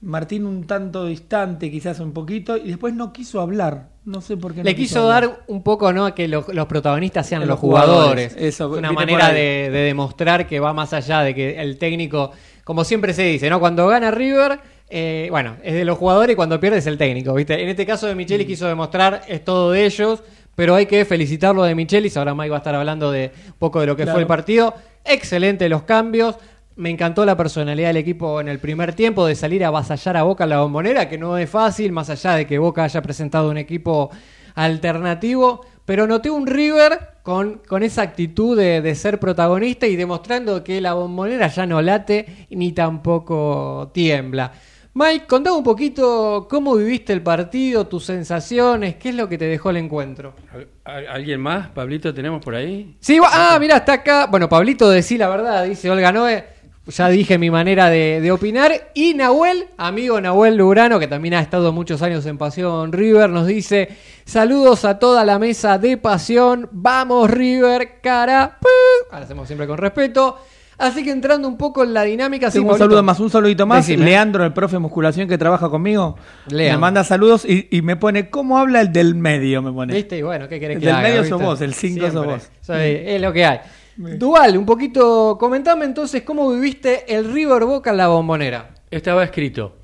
Martín 0.00 0.44
un 0.44 0.66
tanto 0.66 1.06
distante, 1.06 1.70
quizás 1.70 2.00
un 2.00 2.12
poquito, 2.12 2.56
y 2.56 2.66
después 2.66 2.92
no 2.92 3.12
quiso 3.12 3.40
hablar. 3.40 3.90
No 4.04 4.20
sé 4.20 4.36
por 4.36 4.52
qué. 4.52 4.58
no 4.58 4.64
Le 4.64 4.74
quiso 4.74 5.02
hablar. 5.02 5.28
dar 5.28 5.44
un 5.46 5.62
poco, 5.62 5.92
¿no? 5.92 6.06
A 6.06 6.14
que 6.16 6.26
los, 6.26 6.48
los 6.48 6.66
protagonistas 6.66 7.24
sean 7.28 7.42
Los 7.42 7.50
los 7.50 7.60
jugadores. 7.60 8.32
jugadores, 8.32 8.54
eso, 8.54 8.68
una 8.70 8.90
manera 8.90 9.28
de 9.32 9.70
demostrar 9.70 10.48
que 10.48 10.58
va 10.58 10.72
más 10.72 10.92
allá 10.92 11.20
de 11.20 11.32
que 11.36 11.60
el 11.62 11.78
técnico, 11.78 12.32
como 12.64 12.82
siempre 12.82 13.14
se 13.14 13.22
dice, 13.22 13.48
¿no? 13.48 13.60
Cuando 13.60 13.86
gana 13.86 14.10
River, 14.10 14.58
eh, 14.94 15.28
bueno, 15.30 15.56
es 15.64 15.72
de 15.72 15.84
los 15.86 15.96
jugadores 15.96 16.34
y 16.34 16.36
cuando 16.36 16.60
pierde 16.60 16.78
es 16.78 16.86
el 16.86 16.98
técnico, 16.98 17.32
¿viste? 17.32 17.62
En 17.62 17.68
este 17.70 17.86
caso 17.86 18.06
de 18.06 18.14
Mm. 18.14 18.18
Micheli 18.18 18.44
quiso 18.44 18.66
demostrar, 18.68 19.22
es 19.26 19.42
todo 19.42 19.70
de 19.72 19.86
ellos, 19.86 20.22
pero 20.54 20.74
hay 20.74 20.84
que 20.84 21.04
felicitarlo 21.06 21.62
de 21.62 21.74
Michelis. 21.74 22.14
Ahora 22.18 22.34
Mike 22.34 22.50
va 22.50 22.56
a 22.56 22.58
estar 22.58 22.74
hablando 22.74 23.10
de 23.10 23.32
un 23.46 23.54
poco 23.58 23.80
de 23.80 23.86
lo 23.86 23.96
que 23.96 24.02
Claro. 24.02 24.16
fue 24.16 24.20
el 24.20 24.26
partido. 24.28 24.74
Excelente 25.02 25.66
los 25.70 25.84
cambios. 25.84 26.36
Me 26.76 26.90
encantó 26.90 27.24
la 27.24 27.36
personalidad 27.38 27.88
del 27.88 27.96
equipo 27.96 28.38
en 28.40 28.48
el 28.48 28.58
primer 28.58 28.94
tiempo 28.94 29.24
de 29.26 29.34
salir 29.34 29.64
a 29.64 29.68
avasallar 29.68 30.16
a 30.18 30.22
Boca 30.24 30.44
en 30.44 30.50
la 30.50 30.60
bombonera, 30.60 31.08
que 31.08 31.16
no 31.16 31.38
es 31.38 31.48
fácil, 31.48 31.90
más 31.92 32.10
allá 32.10 32.34
de 32.34 32.46
que 32.46 32.58
Boca 32.58 32.84
haya 32.84 33.00
presentado 33.00 33.48
un 33.50 33.56
equipo 33.56 34.10
alternativo. 34.54 35.62
Pero 35.84 36.06
noté 36.06 36.30
un 36.30 36.46
River 36.46 36.98
con, 37.22 37.60
con 37.66 37.82
esa 37.82 38.02
actitud 38.02 38.56
de, 38.56 38.80
de 38.82 38.94
ser 38.94 39.18
protagonista 39.18 39.86
y 39.86 39.96
demostrando 39.96 40.62
que 40.62 40.80
la 40.80 40.94
bombonera 40.94 41.48
ya 41.48 41.66
no 41.66 41.82
late 41.82 42.46
ni 42.50 42.72
tampoco 42.72 43.90
tiembla. 43.92 44.52
Mike, 44.94 45.26
contame 45.26 45.56
un 45.56 45.64
poquito 45.64 46.46
cómo 46.50 46.74
viviste 46.76 47.14
el 47.14 47.22
partido, 47.22 47.86
tus 47.86 48.04
sensaciones, 48.04 48.96
qué 48.96 49.08
es 49.08 49.14
lo 49.14 49.26
que 49.26 49.38
te 49.38 49.46
dejó 49.46 49.70
el 49.70 49.78
encuentro. 49.78 50.34
¿Al- 50.52 50.68
al- 50.84 51.06
¿Alguien 51.08 51.40
más? 51.40 51.68
Pablito, 51.68 52.12
tenemos 52.12 52.44
por 52.44 52.54
ahí? 52.54 52.94
Sí, 53.00 53.18
ah, 53.24 53.56
mira, 53.58 53.76
está 53.78 53.94
acá. 53.94 54.26
Bueno, 54.26 54.50
Pablito, 54.50 54.90
decí 54.90 55.16
la 55.16 55.28
verdad, 55.30 55.64
dice 55.64 55.90
Olga 55.90 56.12
Noé. 56.12 56.44
Ya 56.88 57.08
dije 57.08 57.38
mi 57.38 57.48
manera 57.48 57.88
de, 57.88 58.20
de 58.20 58.32
opinar. 58.32 58.90
Y 58.92 59.14
Nahuel, 59.14 59.66
amigo 59.78 60.20
Nahuel 60.20 60.56
Lurano, 60.56 60.98
que 60.98 61.06
también 61.06 61.34
ha 61.34 61.40
estado 61.40 61.72
muchos 61.72 62.02
años 62.02 62.26
en 62.26 62.36
Pasión 62.38 62.92
River, 62.92 63.30
nos 63.30 63.46
dice: 63.46 63.88
Saludos 64.24 64.84
a 64.84 64.98
toda 64.98 65.24
la 65.24 65.38
mesa 65.38 65.78
de 65.78 65.96
Pasión. 65.96 66.68
Vamos, 66.72 67.30
River, 67.30 68.00
cara. 68.02 68.58
pu". 68.60 68.66
Ahora 69.12 69.24
hacemos 69.24 69.46
siempre 69.46 69.68
con 69.68 69.78
respeto. 69.78 70.36
Así 70.82 71.04
que 71.04 71.10
entrando 71.12 71.46
un 71.48 71.56
poco 71.56 71.84
en 71.84 71.94
la 71.94 72.02
dinámica. 72.02 72.50
sí, 72.50 72.58
Tengo 72.58 72.72
un 72.72 72.78
saludo 72.78 73.02
más, 73.02 73.20
un 73.20 73.30
saludito 73.30 73.66
más. 73.66 73.86
Decime. 73.86 74.04
Leandro, 74.04 74.44
el 74.44 74.52
profe 74.52 74.76
de 74.76 74.80
musculación 74.80 75.28
que 75.28 75.38
trabaja 75.38 75.68
conmigo, 75.70 76.16
Lean. 76.48 76.74
me 76.76 76.80
manda 76.80 77.04
saludos 77.04 77.44
y, 77.44 77.68
y 77.70 77.82
me 77.82 77.96
pone, 77.96 78.30
¿cómo 78.30 78.58
habla 78.58 78.80
el 78.80 78.92
del 78.92 79.14
medio? 79.14 79.62
Me 79.62 79.72
pone. 79.72 79.94
¿Viste? 79.94 80.18
Y 80.18 80.22
bueno, 80.22 80.48
¿qué 80.48 80.58
querés 80.58 80.76
El 80.76 80.80
que 80.80 80.86
del 80.86 80.94
haga, 80.96 81.02
medio 81.08 81.20
viste? 81.22 81.28
sos 81.36 81.40
vos, 81.42 81.60
el 81.60 81.74
cinco 81.74 82.02
sos 82.06 82.10
Siempre. 82.12 82.32
vos. 82.32 82.50
Soy- 82.60 82.76
es 83.06 83.20
lo 83.22 83.32
que 83.32 83.44
hay. 83.44 83.60
Dual, 83.96 84.56
un 84.58 84.66
poquito, 84.66 85.36
comentame 85.38 85.84
entonces 85.84 86.22
cómo 86.22 86.50
viviste 86.50 87.14
el 87.14 87.32
River 87.32 87.64
Boca 87.64 87.90
en 87.90 87.98
la 87.98 88.08
bombonera. 88.08 88.70
Estaba 88.90 89.22
escrito. 89.22 89.76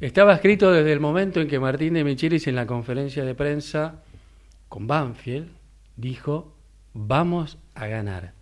Estaba 0.00 0.34
escrito 0.34 0.70
desde 0.72 0.92
el 0.92 1.00
momento 1.00 1.40
en 1.40 1.48
que 1.48 1.58
Martín 1.58 1.94
de 1.94 2.04
Michelis 2.04 2.46
en 2.48 2.56
la 2.56 2.66
conferencia 2.66 3.24
de 3.24 3.34
prensa 3.34 4.02
con 4.68 4.86
Banfield 4.86 5.48
dijo, 5.96 6.52
vamos 6.92 7.56
a 7.74 7.86
ganar. 7.86 8.33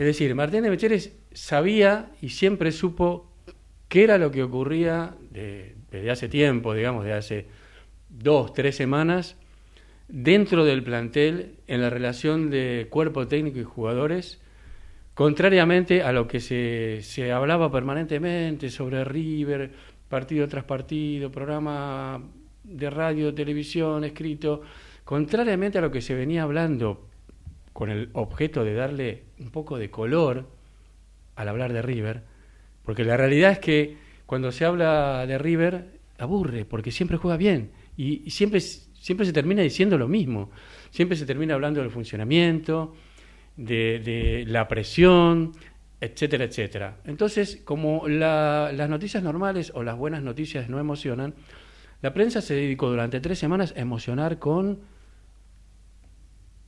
Es 0.00 0.06
decir, 0.06 0.34
Martín 0.34 0.62
de 0.62 0.70
Michelis 0.70 1.12
sabía 1.34 2.10
y 2.22 2.30
siempre 2.30 2.72
supo 2.72 3.30
qué 3.86 4.04
era 4.04 4.16
lo 4.16 4.30
que 4.30 4.42
ocurría 4.42 5.14
de- 5.30 5.74
desde 5.90 6.10
hace 6.10 6.26
tiempo, 6.30 6.72
digamos, 6.72 7.04
de 7.04 7.12
hace 7.12 7.46
dos, 8.08 8.54
tres 8.54 8.76
semanas, 8.76 9.36
dentro 10.08 10.64
del 10.64 10.82
plantel 10.82 11.56
en 11.66 11.82
la 11.82 11.90
relación 11.90 12.48
de 12.48 12.86
cuerpo 12.88 13.28
técnico 13.28 13.58
y 13.58 13.64
jugadores, 13.64 14.40
contrariamente 15.12 16.02
a 16.02 16.12
lo 16.12 16.26
que 16.26 16.40
se, 16.40 17.00
se 17.02 17.30
hablaba 17.30 17.70
permanentemente 17.70 18.70
sobre 18.70 19.04
River, 19.04 19.70
partido 20.08 20.48
tras 20.48 20.64
partido, 20.64 21.30
programa 21.30 22.22
de 22.64 22.88
radio, 22.88 23.34
televisión, 23.34 24.04
escrito, 24.04 24.62
contrariamente 25.04 25.76
a 25.76 25.82
lo 25.82 25.90
que 25.90 26.00
se 26.00 26.14
venía 26.14 26.44
hablando 26.44 27.09
con 27.80 27.88
el 27.88 28.10
objeto 28.12 28.62
de 28.62 28.74
darle 28.74 29.22
un 29.38 29.50
poco 29.50 29.78
de 29.78 29.88
color 29.88 30.50
al 31.34 31.48
hablar 31.48 31.72
de 31.72 31.80
River, 31.80 32.24
porque 32.84 33.04
la 33.04 33.16
realidad 33.16 33.52
es 33.52 33.58
que 33.58 33.96
cuando 34.26 34.52
se 34.52 34.66
habla 34.66 35.24
de 35.26 35.38
River 35.38 35.86
aburre, 36.18 36.66
porque 36.66 36.90
siempre 36.90 37.16
juega 37.16 37.38
bien 37.38 37.70
y, 37.96 38.28
siempre, 38.28 38.60
siempre 38.60 39.24
se 39.24 39.32
termina 39.32 39.62
diciendo 39.62 39.96
lo 39.96 40.08
mismo, 40.08 40.50
siempre 40.90 41.16
se 41.16 41.24
termina 41.24 41.54
hablando 41.54 41.80
del 41.80 41.88
funcionamiento, 41.88 42.94
de, 43.56 43.98
de 44.00 44.44
la 44.46 44.68
presión, 44.68 45.52
etcétera, 46.02 46.44
etcétera. 46.44 46.98
Entonces, 47.06 47.62
como 47.64 48.08
la- 48.08 48.72
las 48.74 48.90
noticias 48.90 49.22
normales 49.22 49.72
o 49.74 49.82
las 49.82 49.96
buenas 49.96 50.22
noticias 50.22 50.68
no 50.68 50.78
emocionan, 50.78 51.32
la 52.02 52.12
prensa 52.12 52.42
se 52.42 52.52
dedicó 52.52 52.90
durante 52.90 53.20
tres 53.20 53.38
semanas 53.38 53.72
a 53.74 53.80
emocionar 53.80 54.38
con 54.38 54.80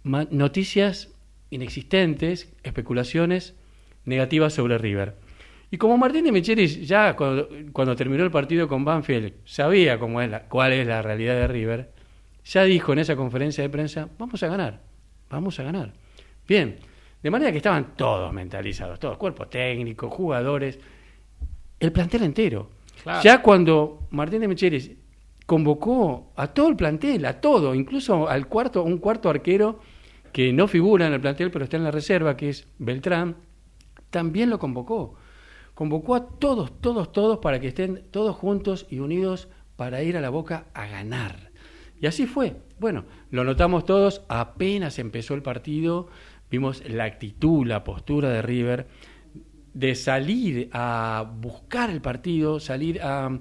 noticias 0.05 1.11
inexistentes, 1.51 2.53
especulaciones 2.63 3.55
negativas 4.05 4.55
sobre 4.55 4.79
River. 4.79 5.17
Y 5.71 5.79
como 5.79 5.97
Martín 5.97 6.25
de 6.25 6.33
Michelis 6.33 6.87
ya 6.87 7.15
cuando, 7.17 7.49
cuando 7.73 7.97
terminó 7.97 8.25
el 8.25 8.31
partido 8.31 8.69
con 8.69 8.85
Banfield 8.85 9.33
sabía 9.45 9.99
cómo 9.99 10.21
es 10.21 10.31
la- 10.31 10.43
cuál 10.49 10.73
es 10.73 10.87
la 10.87 11.01
realidad 11.03 11.35
de 11.35 11.47
River, 11.49 11.91
ya 12.45 12.65
dijo 12.65 12.93
en 12.93 12.99
esa 12.99 13.17
conferencia 13.17 13.63
de 13.63 13.71
prensa, 13.71 14.09
vamos 14.19 14.43
a 14.43 14.49
ganar, 14.49 14.81
vamos 15.31 15.59
a 15.61 15.63
ganar. 15.63 15.93
Bien, 16.47 16.77
de 17.23 17.31
manera 17.31 17.53
que 17.53 17.59
estaban 17.59 17.95
todos 17.97 18.33
mentalizados, 18.33 18.99
todos, 18.99 19.17
cuerpo 19.17 19.47
técnico, 19.47 20.11
jugadores, 20.11 20.79
el 21.79 21.93
plantel 21.93 22.25
entero. 22.25 22.71
Ya 23.23 23.41
cuando 23.41 24.09
Martín 24.11 24.41
de 24.41 24.49
Michelis 24.49 24.91
convocó 25.47 26.33
a 26.37 26.49
todo 26.49 26.69
el 26.69 26.77
plantel, 26.77 27.25
a 27.27 27.41
todo, 27.41 27.75
incluso 27.75 28.29
al 28.29 28.47
cuarto, 28.49 28.83
un 28.83 28.99
cuarto 28.99 29.29
arquero 29.31 29.81
que 30.33 30.53
no 30.53 30.69
figura 30.69 31.07
en 31.07 31.13
el 31.13 31.21
plantel, 31.21 31.51
pero 31.51 31.65
está 31.65 31.77
en 31.77 31.85
la 31.85 31.91
reserva, 31.91 32.37
que 32.37 32.49
es 32.49 32.67
Beltrán, 32.79 33.37
también 34.11 34.51
lo 34.51 34.59
convocó. 34.59 35.15
Convocó 35.75 36.15
a 36.15 36.29
todos, 36.29 36.81
todos, 36.81 37.13
todos 37.13 37.39
para 37.39 37.61
que 37.61 37.69
estén 37.69 38.05
todos 38.11 38.37
juntos 38.37 38.87
y 38.91 38.99
unidos 38.99 39.49
para 39.77 40.03
ir 40.03 40.17
a 40.17 40.21
la 40.21 40.31
boca 40.31 40.67
a 40.75 40.87
ganar. 40.87 41.51
Y 42.01 42.07
así 42.07 42.27
fue. 42.27 42.57
Bueno, 42.79 43.05
lo 43.31 43.45
notamos 43.45 43.85
todos, 43.85 44.23
apenas 44.29 44.99
empezó 44.99 45.35
el 45.35 45.43
partido, 45.43 46.09
vimos 46.51 46.83
la 46.89 47.05
actitud, 47.05 47.67
la 47.67 47.85
postura 47.85 48.29
de 48.29 48.43
River 48.43 48.89
de 49.75 49.95
salir 49.95 50.69
a 50.73 51.25
buscar 51.41 51.91
el 51.91 52.01
partido, 52.01 52.61
salir 52.61 53.01
a 53.03 53.39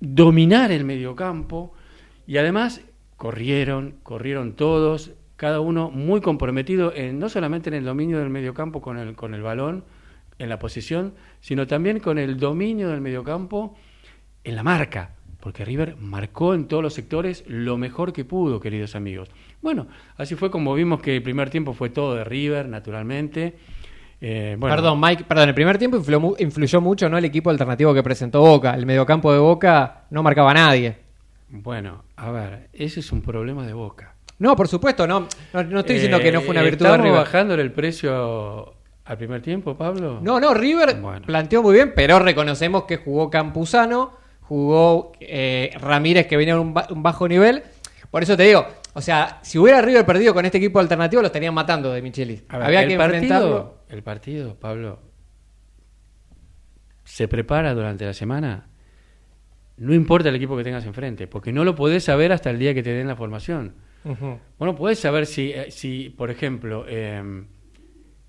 dominar 0.00 0.72
el 0.72 0.84
mediocampo 0.84 1.72
y 2.26 2.36
además 2.36 2.82
corrieron, 3.16 3.96
corrieron 4.02 4.54
todos, 4.54 5.12
cada 5.42 5.58
uno 5.58 5.90
muy 5.90 6.20
comprometido 6.20 6.94
en, 6.94 7.18
no 7.18 7.28
solamente 7.28 7.68
en 7.68 7.74
el 7.74 7.84
dominio 7.84 8.20
del 8.20 8.30
mediocampo 8.30 8.80
con 8.80 8.96
el, 8.96 9.16
con 9.16 9.34
el 9.34 9.42
balón, 9.42 9.82
en 10.38 10.48
la 10.48 10.60
posición, 10.60 11.14
sino 11.40 11.66
también 11.66 11.98
con 11.98 12.16
el 12.16 12.38
dominio 12.38 12.90
del 12.90 13.00
mediocampo 13.00 13.74
en 14.44 14.54
la 14.54 14.62
marca, 14.62 15.16
porque 15.40 15.64
River 15.64 15.96
marcó 15.96 16.54
en 16.54 16.68
todos 16.68 16.80
los 16.80 16.94
sectores 16.94 17.42
lo 17.48 17.76
mejor 17.76 18.12
que 18.12 18.24
pudo, 18.24 18.60
queridos 18.60 18.94
amigos. 18.94 19.30
Bueno, 19.60 19.88
así 20.16 20.36
fue 20.36 20.48
como 20.48 20.74
vimos 20.74 21.02
que 21.02 21.16
el 21.16 21.24
primer 21.24 21.50
tiempo 21.50 21.72
fue 21.72 21.90
todo 21.90 22.14
de 22.14 22.22
River, 22.22 22.68
naturalmente. 22.68 23.56
Eh, 24.20 24.54
bueno, 24.60 24.76
Perdón, 24.76 25.00
Mike, 25.00 25.24
perdón, 25.24 25.48
el 25.48 25.56
primer 25.56 25.76
tiempo 25.76 25.96
influyó, 25.96 26.36
influyó 26.38 26.80
mucho 26.80 27.08
¿no? 27.08 27.18
el 27.18 27.24
equipo 27.24 27.50
alternativo 27.50 27.92
que 27.92 28.04
presentó 28.04 28.42
Boca. 28.42 28.74
El 28.74 28.86
mediocampo 28.86 29.32
de 29.32 29.40
Boca 29.40 30.04
no 30.10 30.22
marcaba 30.22 30.52
a 30.52 30.54
nadie. 30.54 30.98
Bueno, 31.48 32.04
a 32.14 32.30
ver, 32.30 32.68
ese 32.72 33.00
es 33.00 33.10
un 33.10 33.22
problema 33.22 33.66
de 33.66 33.72
Boca. 33.72 34.11
No, 34.42 34.56
por 34.56 34.66
supuesto, 34.66 35.06
no. 35.06 35.28
No, 35.52 35.62
no 35.62 35.80
estoy 35.80 35.94
diciendo 35.94 36.18
Eh, 36.18 36.22
que 36.22 36.32
no 36.32 36.40
fue 36.40 36.50
una 36.50 36.62
virtud 36.62 36.84
de 36.84 36.90
¿Estamos 36.90 37.06
River. 37.06 37.20
bajándole 37.20 37.62
el 37.62 37.70
precio 37.72 38.74
al 39.04 39.16
primer 39.16 39.40
tiempo, 39.40 39.76
Pablo? 39.76 40.18
No, 40.20 40.40
no, 40.40 40.52
River 40.52 41.00
Bueno. 41.00 41.24
planteó 41.26 41.62
muy 41.62 41.74
bien, 41.74 41.92
pero 41.94 42.18
reconocemos 42.18 42.84
que 42.84 42.96
jugó 42.96 43.30
Campuzano, 43.30 44.16
jugó 44.40 45.12
eh, 45.20 45.70
Ramírez 45.80 46.26
que 46.26 46.36
venía 46.36 46.54
a 46.54 46.60
un, 46.60 46.74
ba- 46.74 46.88
un 46.90 47.04
bajo 47.04 47.28
nivel. 47.28 47.62
Por 48.10 48.24
eso 48.24 48.36
te 48.36 48.42
digo, 48.42 48.66
o 48.94 49.00
sea, 49.00 49.38
si 49.42 49.58
hubiera 49.58 49.80
River 49.80 50.04
perdido 50.04 50.34
con 50.34 50.44
este 50.44 50.58
equipo 50.58 50.80
alternativo, 50.80 51.22
lo 51.22 51.26
estarían 51.26 51.54
matando 51.54 51.92
de 51.92 52.02
Michelis. 52.02 52.46
Ver, 52.48 52.62
Había 52.62 52.82
el 52.82 52.88
que 52.88 52.96
partido, 52.96 53.14
enfrentarlo. 53.22 53.74
El 53.90 54.02
partido, 54.02 54.54
Pablo, 54.58 54.98
se 57.04 57.28
prepara 57.28 57.74
durante 57.74 58.04
la 58.04 58.12
semana. 58.12 58.66
No 59.76 59.94
importa 59.94 60.28
el 60.28 60.34
equipo 60.36 60.56
que 60.56 60.64
tengas 60.64 60.84
enfrente, 60.84 61.26
porque 61.26 61.52
no 61.52 61.64
lo 61.64 61.74
podés 61.74 62.04
saber 62.04 62.32
hasta 62.32 62.50
el 62.50 62.58
día 62.58 62.74
que 62.74 62.82
te 62.82 62.90
den 62.92 63.06
la 63.08 63.16
formación. 63.16 63.74
Ujú. 64.04 64.38
Bueno, 64.58 64.74
podés 64.74 64.98
saber 64.98 65.26
si, 65.26 65.52
eh, 65.52 65.70
si 65.70 66.10
por 66.10 66.30
ejemplo, 66.30 66.84
eh, 66.88 67.44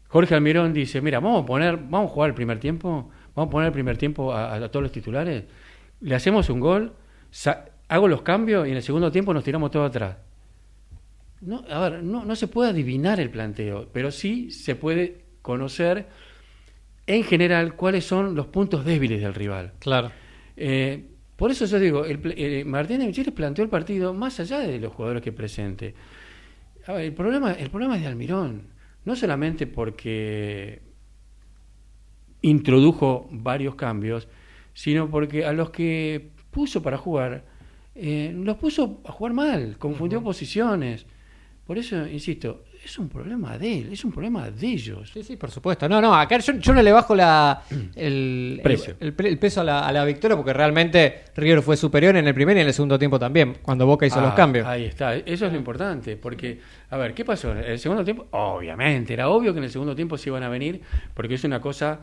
Jorge 0.07 0.35
Almirón 0.35 0.73
dice, 0.73 1.01
mira, 1.01 1.19
vamos 1.19 1.43
a 1.43 1.45
poner, 1.45 1.77
vamos 1.77 2.11
a 2.11 2.13
jugar 2.13 2.29
el 2.29 2.35
primer 2.35 2.59
tiempo, 2.59 3.09
vamos 3.35 3.49
a 3.49 3.51
poner 3.51 3.67
el 3.67 3.73
primer 3.73 3.97
tiempo 3.97 4.33
a, 4.33 4.53
a 4.53 4.69
todos 4.69 4.83
los 4.83 4.91
titulares, 4.91 5.43
le 6.01 6.15
hacemos 6.15 6.49
un 6.49 6.59
gol, 6.59 6.93
hago 7.87 8.07
los 8.07 8.21
cambios 8.21 8.67
y 8.67 8.71
en 8.71 8.77
el 8.77 8.83
segundo 8.83 9.11
tiempo 9.11 9.33
nos 9.33 9.43
tiramos 9.43 9.71
todo 9.71 9.85
atrás. 9.85 10.17
No, 11.41 11.63
a 11.69 11.89
ver, 11.89 12.03
no, 12.03 12.23
no 12.23 12.35
se 12.35 12.47
puede 12.47 12.69
adivinar 12.69 13.19
el 13.19 13.29
planteo, 13.29 13.89
pero 13.91 14.11
sí 14.11 14.51
se 14.51 14.75
puede 14.75 15.23
conocer 15.41 16.07
en 17.05 17.23
general 17.23 17.75
cuáles 17.75 18.05
son 18.05 18.33
los 18.35 18.47
puntos 18.47 18.85
débiles 18.85 19.21
del 19.21 19.33
rival. 19.33 19.73
Claro. 19.79 20.11
Eh, 20.55 21.03
por 21.43 21.51
eso 21.51 21.65
yo 21.65 21.77
digo, 21.77 22.05
el, 22.05 22.21
eh, 22.37 22.63
Martín 22.63 22.99
de 22.99 23.05
Michelis 23.05 23.33
planteó 23.33 23.65
el 23.65 23.69
partido 23.69 24.13
más 24.13 24.39
allá 24.39 24.59
de 24.59 24.79
los 24.79 24.93
jugadores 24.93 25.21
que 25.21 25.33
presente. 25.33 25.93
A 26.87 26.93
ver, 26.93 27.03
el 27.03 27.13
problema, 27.13 27.51
el 27.51 27.69
problema 27.69 27.97
es 27.97 28.01
de 28.01 28.07
Almirón, 28.07 28.67
no 29.03 29.13
solamente 29.13 29.67
porque 29.67 30.81
introdujo 32.43 33.27
varios 33.29 33.75
cambios, 33.75 34.29
sino 34.73 35.09
porque 35.09 35.43
a 35.43 35.51
los 35.51 35.71
que 35.71 36.29
puso 36.49 36.81
para 36.81 36.97
jugar, 36.97 37.43
eh, 37.93 38.31
los 38.33 38.55
puso 38.55 39.01
a 39.03 39.11
jugar 39.11 39.33
mal, 39.33 39.75
confundió 39.77 40.23
posiciones. 40.23 41.05
Por 41.67 41.77
eso, 41.77 42.07
insisto, 42.07 42.63
es 42.85 42.99
un 42.99 43.07
problema 43.09 43.57
de 43.57 43.79
él, 43.79 43.93
es 43.93 44.03
un 44.03 44.11
problema 44.11 44.49
de 44.51 44.67
ellos. 44.67 45.09
Sí, 45.13 45.23
sí, 45.23 45.37
por 45.37 45.49
supuesto. 45.51 45.87
No, 45.87 46.01
no, 46.01 46.13
acá 46.13 46.37
yo, 46.39 46.53
yo 46.53 46.73
no 46.73 46.81
le 46.81 46.91
bajo 46.91 47.15
la, 47.15 47.63
el, 47.95 48.59
Precio. 48.63 48.95
el- 48.99 49.07
el 49.07 49.13
pre- 49.13 49.29
el 49.29 49.37
peso 49.39 49.61
a 49.61 49.63
la, 49.63 49.87
a 49.87 49.91
la 49.91 50.03
victoria 50.05 50.35
porque 50.35 50.53
realmente 50.53 51.23
River 51.35 51.61
fue 51.61 51.77
superior 51.77 52.15
en 52.17 52.27
el 52.27 52.33
primer 52.33 52.57
y 52.57 52.61
en 52.61 52.67
el 52.67 52.73
segundo 52.73 52.99
tiempo 52.99 53.17
también, 53.17 53.57
cuando 53.61 53.85
Boca 53.85 54.05
hizo 54.05 54.19
Ah, 54.19 54.23
los 54.23 54.33
cambios. 54.33 54.67
Ahí 54.67 54.85
está, 54.85 55.15
eso 55.15 55.45
es 55.45 55.51
lo 55.51 55.57
importante, 55.57 56.17
porque, 56.17 56.59
a 56.89 56.97
ver, 56.97 57.13
¿qué 57.13 57.23
pasó? 57.25 57.51
En 57.51 57.59
el 57.59 57.79
segundo 57.79 58.03
tiempo, 58.03 58.27
obviamente, 58.31 59.13
era 59.13 59.29
obvio 59.29 59.53
que 59.53 59.59
en 59.59 59.65
el 59.65 59.71
segundo 59.71 59.95
tiempo 59.95 60.17
se 60.17 60.29
iban 60.29 60.43
a 60.43 60.49
venir, 60.49 60.81
porque 61.13 61.35
es 61.35 61.43
una 61.43 61.61
cosa 61.61 61.99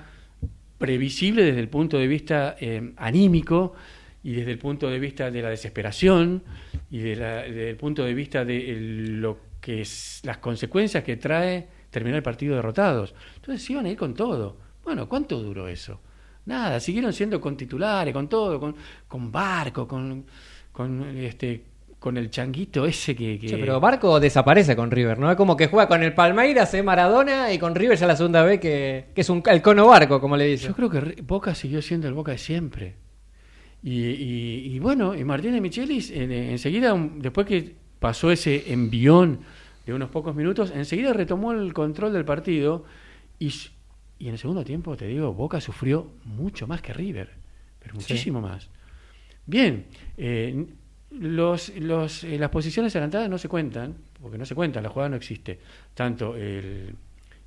previsible 0.78 1.42
desde 1.44 1.60
el 1.60 1.68
punto 1.68 1.98
de 1.98 2.06
vista 2.06 2.56
eh, 2.58 2.92
anímico 2.96 3.74
y 4.22 4.32
desde 4.32 4.52
el 4.52 4.58
punto 4.58 4.88
de 4.88 4.98
vista 4.98 5.30
de 5.30 5.42
la 5.42 5.50
desesperación 5.50 6.42
y 6.90 6.98
de 6.98 7.16
la- 7.16 7.42
desde 7.42 7.70
el 7.70 7.76
punto 7.76 8.04
de 8.04 8.14
vista 8.14 8.44
de 8.44 8.70
el- 8.70 9.20
lo 9.20 9.38
que 9.60 9.82
es 9.82 10.20
las 10.24 10.38
consecuencias 10.38 11.04
que 11.04 11.16
trae 11.16 11.68
terminar 11.90 12.18
el 12.18 12.22
partido 12.22 12.56
derrotados. 12.56 13.14
Entonces 13.36 13.64
se 13.64 13.72
iban 13.74 13.86
a 13.86 13.90
ir 13.90 13.96
con 13.96 14.14
todo. 14.14 14.56
Bueno, 14.84 15.08
¿cuánto 15.08 15.38
duró 15.42 15.68
eso? 15.68 16.00
Nada, 16.46 16.80
siguieron 16.80 17.12
siendo 17.12 17.40
con 17.40 17.56
titulares, 17.56 18.14
con 18.14 18.28
todo, 18.28 18.58
con, 18.58 18.74
con 19.06 19.30
barco, 19.30 19.86
con, 19.86 20.24
con 20.72 21.02
este 21.16 21.64
con 21.98 22.16
el 22.16 22.30
changuito 22.30 22.86
ese 22.86 23.14
que, 23.14 23.38
que- 23.38 23.46
Che, 23.46 23.58
pero 23.58 23.78
Barco 23.78 24.18
desaparece 24.18 24.74
con 24.74 24.90
River, 24.90 25.18
¿no? 25.18 25.30
Es 25.30 25.36
como 25.36 25.54
que 25.54 25.66
juega 25.66 25.86
con 25.86 26.02
el 26.02 26.14
Palmeiras, 26.14 26.72
eh, 26.72 26.82
Maradona, 26.82 27.52
y 27.52 27.58
con 27.58 27.74
River 27.74 27.98
ya 27.98 28.06
la 28.06 28.16
segunda 28.16 28.42
vez 28.42 28.58
que, 28.58 29.08
que 29.14 29.20
es 29.20 29.28
un, 29.28 29.42
el 29.44 29.60
cono 29.60 29.86
Barco, 29.86 30.18
como 30.18 30.34
le 30.38 30.46
dicen. 30.46 30.68
Yo 30.68 30.74
creo 30.74 30.88
que 30.88 31.20
Boca 31.20 31.54
siguió 31.54 31.82
siendo 31.82 32.08
el 32.08 32.14
Boca 32.14 32.32
de 32.32 32.38
siempre. 32.38 32.94
Y, 33.82 34.00
y- 34.02 34.74
y 34.74 34.78
bueno, 34.78 35.14
y 35.14 35.24
Martín 35.24 35.52
de 35.52 35.60
Michelis, 35.60 36.10
en- 36.10 36.32
enseguida, 36.32 36.94
un- 36.94 37.20
después 37.20 37.46
que 37.46 37.74
pasó 38.00 38.30
ese 38.30 38.72
envión 38.72 39.40
de 39.86 39.94
unos 39.94 40.10
pocos 40.10 40.34
minutos, 40.34 40.72
enseguida 40.74 41.12
retomó 41.12 41.52
el 41.52 41.72
control 41.72 42.12
del 42.12 42.24
partido 42.24 42.84
y, 43.38 43.52
y 44.18 44.26
en 44.26 44.32
el 44.32 44.38
segundo 44.38 44.64
tiempo, 44.64 44.96
te 44.96 45.06
digo, 45.06 45.32
Boca 45.32 45.60
sufrió 45.60 46.08
mucho 46.24 46.66
más 46.66 46.82
que 46.82 46.92
River, 46.92 47.30
pero 47.78 47.94
muchísimo 47.94 48.40
más. 48.40 48.68
Bien, 49.46 49.86
eh, 50.16 50.66
los, 51.10 51.70
los, 51.76 52.24
eh, 52.24 52.38
las 52.38 52.50
posiciones 52.50 52.94
adelantadas 52.96 53.28
no 53.28 53.38
se 53.38 53.48
cuentan, 53.48 53.94
porque 54.20 54.38
no 54.38 54.44
se 54.44 54.54
cuentan, 54.54 54.82
la 54.82 54.88
jugada 54.88 55.10
no 55.10 55.16
existe. 55.16 55.58
Tanto 55.94 56.36
el, 56.36 56.94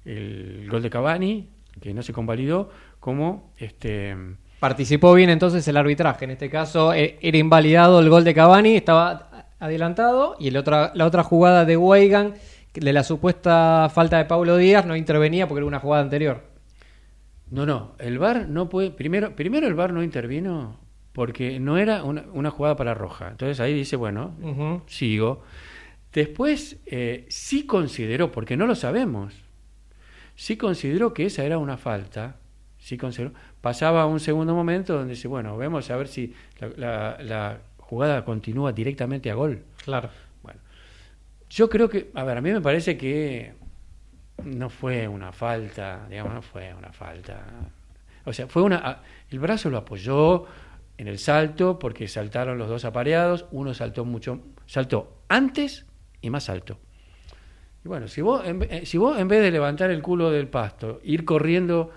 el 0.05 0.67
gol 0.69 0.81
de 0.81 0.89
Cavani, 0.89 1.49
que 1.81 1.93
no 1.93 2.01
se 2.03 2.13
convalidó, 2.13 2.71
como 2.99 3.51
este 3.57 4.15
Participó 4.63 5.13
bien 5.13 5.29
entonces 5.29 5.67
el 5.67 5.75
arbitraje. 5.75 6.23
En 6.23 6.31
este 6.31 6.49
caso 6.49 6.93
eh, 6.93 7.17
era 7.19 7.37
invalidado 7.37 7.99
el 7.99 8.09
gol 8.09 8.23
de 8.23 8.33
Cavani, 8.33 8.77
estaba 8.77 9.29
adelantado, 9.65 10.35
y 10.39 10.47
el 10.49 10.57
otra, 10.57 10.91
la 10.95 11.05
otra 11.05 11.23
jugada 11.23 11.65
de 11.65 11.77
Weigan, 11.77 12.33
de 12.73 12.93
la 12.93 13.03
supuesta 13.03 13.89
falta 13.93 14.17
de 14.17 14.25
Paulo 14.25 14.57
Díaz, 14.57 14.85
no 14.85 14.95
intervenía 14.95 15.47
porque 15.47 15.59
era 15.59 15.67
una 15.67 15.79
jugada 15.79 16.03
anterior. 16.03 16.41
No, 17.51 17.65
no, 17.65 17.93
el 17.99 18.17
VAR 18.17 18.47
no 18.49 18.67
puede. 18.69 18.89
Primero, 18.91 19.35
primero 19.35 19.67
el 19.67 19.75
VAR 19.75 19.93
no 19.93 20.01
intervino 20.03 20.79
porque 21.11 21.59
no 21.59 21.77
era 21.77 22.03
una, 22.03 22.23
una 22.33 22.49
jugada 22.49 22.75
para 22.75 22.95
roja. 22.95 23.27
Entonces 23.29 23.59
ahí 23.59 23.73
dice, 23.73 23.95
bueno, 23.95 24.33
sigo. 24.87 25.43
Después 26.11 26.77
eh, 26.87 27.25
sí 27.29 27.65
consideró, 27.67 28.31
porque 28.31 28.57
no 28.57 28.65
lo 28.67 28.73
sabemos, 28.75 29.33
sí 30.35 30.57
consideró 30.57 31.13
que 31.13 31.25
esa 31.27 31.43
era 31.43 31.57
una 31.59 31.77
falta. 31.77 32.37
Sí 32.79 32.97
consideró. 32.97 33.33
Pasaba 33.61 34.05
un 34.07 34.19
segundo 34.19 34.53
momento 34.55 34.93
donde 34.95 35.13
dice, 35.13 35.27
bueno, 35.27 35.55
vemos 35.57 35.89
a 35.91 35.95
ver 35.97 36.07
si 36.07 36.33
la, 36.59 36.69
la- 36.75 37.17
la 37.21 37.57
jugada 37.93 38.25
continúa 38.25 38.71
directamente 38.71 39.29
a 39.29 39.35
gol. 39.35 39.63
Claro. 39.83 40.09
Bueno, 40.41 40.59
yo 41.49 41.69
creo 41.69 41.89
que, 41.89 42.09
a 42.15 42.23
ver, 42.23 42.37
a 42.37 42.41
mí 42.41 42.51
me 42.51 42.61
parece 42.61 42.97
que 42.97 43.53
no 44.43 44.69
fue 44.69 45.07
una 45.07 45.31
falta, 45.31 46.07
digamos, 46.09 46.33
no 46.33 46.41
fue 46.41 46.73
una 46.73 46.91
falta. 46.91 47.45
O 48.25 48.33
sea, 48.33 48.47
fue 48.47 48.63
una. 48.63 49.01
El 49.29 49.39
brazo 49.39 49.69
lo 49.69 49.77
apoyó 49.77 50.45
en 50.97 51.07
el 51.07 51.19
salto 51.19 51.77
porque 51.77 52.07
saltaron 52.07 52.57
los 52.57 52.67
dos 52.67 52.83
apareados. 52.85 53.45
Uno 53.51 53.73
saltó 53.73 54.05
mucho, 54.05 54.41
saltó 54.65 55.23
antes 55.29 55.85
y 56.21 56.29
más 56.29 56.49
alto. 56.49 56.79
Y 57.85 57.87
bueno, 57.89 58.07
si 58.07 58.21
vos, 58.21 58.45
en, 58.45 58.63
eh, 58.63 58.85
si 58.85 58.97
vos 58.97 59.19
en 59.19 59.27
vez 59.27 59.41
de 59.41 59.51
levantar 59.51 59.91
el 59.91 60.01
culo 60.01 60.31
del 60.31 60.47
pasto, 60.47 60.99
ir 61.03 61.25
corriendo 61.25 61.91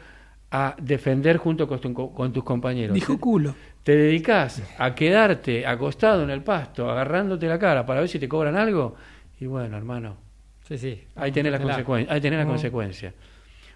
a 0.50 0.76
defender 0.80 1.37
junto 1.38 1.66
con, 1.66 1.80
tu- 1.80 2.12
con 2.14 2.32
tus 2.32 2.44
compañeros, 2.44 2.94
Dijo 2.94 3.18
culo. 3.18 3.54
te 3.82 3.96
dedicas 3.96 4.62
a 4.78 4.94
quedarte 4.94 5.66
acostado 5.66 6.22
en 6.22 6.30
el 6.30 6.42
pasto, 6.42 6.90
agarrándote 6.90 7.46
la 7.48 7.59
cara 7.59 7.85
para 7.85 8.00
ver 8.00 8.09
si 8.09 8.18
te 8.18 8.28
cobran 8.28 8.56
algo, 8.56 8.94
y 9.40 9.46
bueno, 9.46 9.76
hermano, 9.76 10.16
Sí, 10.66 10.78
sí. 10.78 11.04
ahí 11.16 11.30
tenés 11.32 11.52
la, 11.52 11.59
consecuencia, 11.61 12.12
ahí 12.12 12.20
tenés 12.20 12.38
la 12.38 12.44
Mm. 12.44 12.48
consecuencia. 12.48 13.14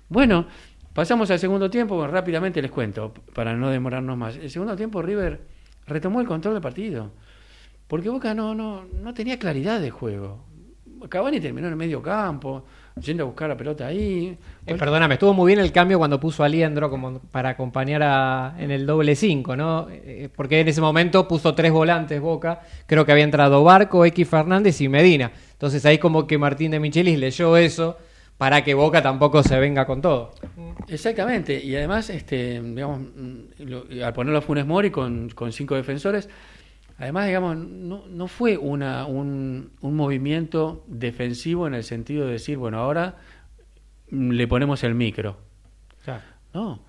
Bueno, 0.09 0.47
pasamos 0.93 1.31
al 1.31 1.39
segundo 1.39 1.69
tiempo, 1.71 1.97
bueno, 1.97 2.13
rápidamente 2.13 2.61
les 2.63 2.71
cuento, 2.71 3.13
para 3.35 3.55
no 3.55 3.71
demorarnos 3.71 4.17
más. 4.17 4.37
El 4.37 4.51
segundo 4.51 4.75
tiempo 4.77 5.03
River 5.03 5.41
retomó 5.87 6.21
el 6.21 6.27
control 6.27 6.55
del 6.55 6.63
partido, 6.63 7.11
porque 7.87 8.09
Boca 8.09 8.35
no, 8.35 8.55
no, 8.55 8.85
no 8.85 9.15
tenía 9.15 9.39
claridad 9.39 9.81
de 9.81 9.91
juego. 9.91 10.45
Cavani 11.09 11.41
terminó 11.41 11.67
en 11.67 11.73
el 11.73 11.79
medio 11.79 12.03
campo, 12.03 12.65
yendo 13.03 13.25
a 13.25 13.27
buscar 13.27 13.49
la 13.49 13.57
pelota 13.57 13.87
ahí. 13.87 14.37
Eh, 14.67 14.75
perdóname, 14.75 15.15
estuvo 15.15 15.33
muy 15.35 15.49
bien 15.53 15.59
el 15.59 15.73
cambio 15.73 15.99
cuando 15.99 16.19
puso 16.21 16.43
a 16.45 16.49
Liendro 16.49 16.91
como 16.91 17.19
para 17.19 17.51
acompañar 17.51 18.03
a, 18.03 18.55
en 18.59 18.71
el 18.71 18.87
doble 18.87 19.15
5, 19.17 19.57
¿no? 19.57 19.89
Eh, 19.91 20.29
porque 20.35 20.61
en 20.61 20.69
ese 20.69 20.81
momento 20.81 21.27
puso 21.29 21.55
tres 21.55 21.73
volantes 21.73 22.21
Boca. 22.21 22.61
Creo 22.87 23.05
que 23.05 23.13
había 23.13 23.25
entrado 23.25 23.63
Barco, 23.65 24.05
X 24.05 24.29
Fernández 24.29 24.81
y 24.81 24.89
Medina. 24.89 25.31
Entonces 25.53 25.85
ahí 25.87 25.99
como 25.99 26.27
que 26.27 26.39
Martín 26.39 26.71
de 26.73 26.81
Michelis 26.81 27.19
leyó 27.19 27.57
eso 27.57 27.97
para 28.39 28.65
que 28.65 28.73
Boca 28.75 29.03
tampoco 29.03 29.43
se 29.43 29.59
venga 29.61 29.85
con 29.85 30.01
todo. 30.01 30.33
Exactamente, 30.89 31.63
y 31.63 31.77
además, 31.77 32.09
este, 32.11 32.61
digamos, 32.61 33.01
lo- 33.59 33.85
al 34.05 34.13
ponerlo 34.15 34.39
a 34.39 34.43
Funes 34.43 34.65
Mori 34.67 34.91
con, 34.91 35.29
con 35.31 35.53
cinco 35.53 35.75
defensores, 35.77 36.29
Además, 37.01 37.27
digamos, 37.27 37.57
no, 37.57 38.05
no 38.09 38.29
fue 38.29 38.57
una, 38.59 39.07
un, 39.07 39.73
un 39.81 39.97
movimiento 39.97 40.85
defensivo 40.87 41.67
en 41.67 41.75
el 41.75 41.83
sentido 41.83 42.27
de 42.27 42.33
decir, 42.33 42.59
bueno, 42.59 42.79
ahora 42.79 43.17
mm, 44.11 44.31
le 44.33 44.47
ponemos 44.47 44.85
el 44.85 44.95
micro. 44.95 45.39
Claro. 46.05 46.23
No, 46.55 46.85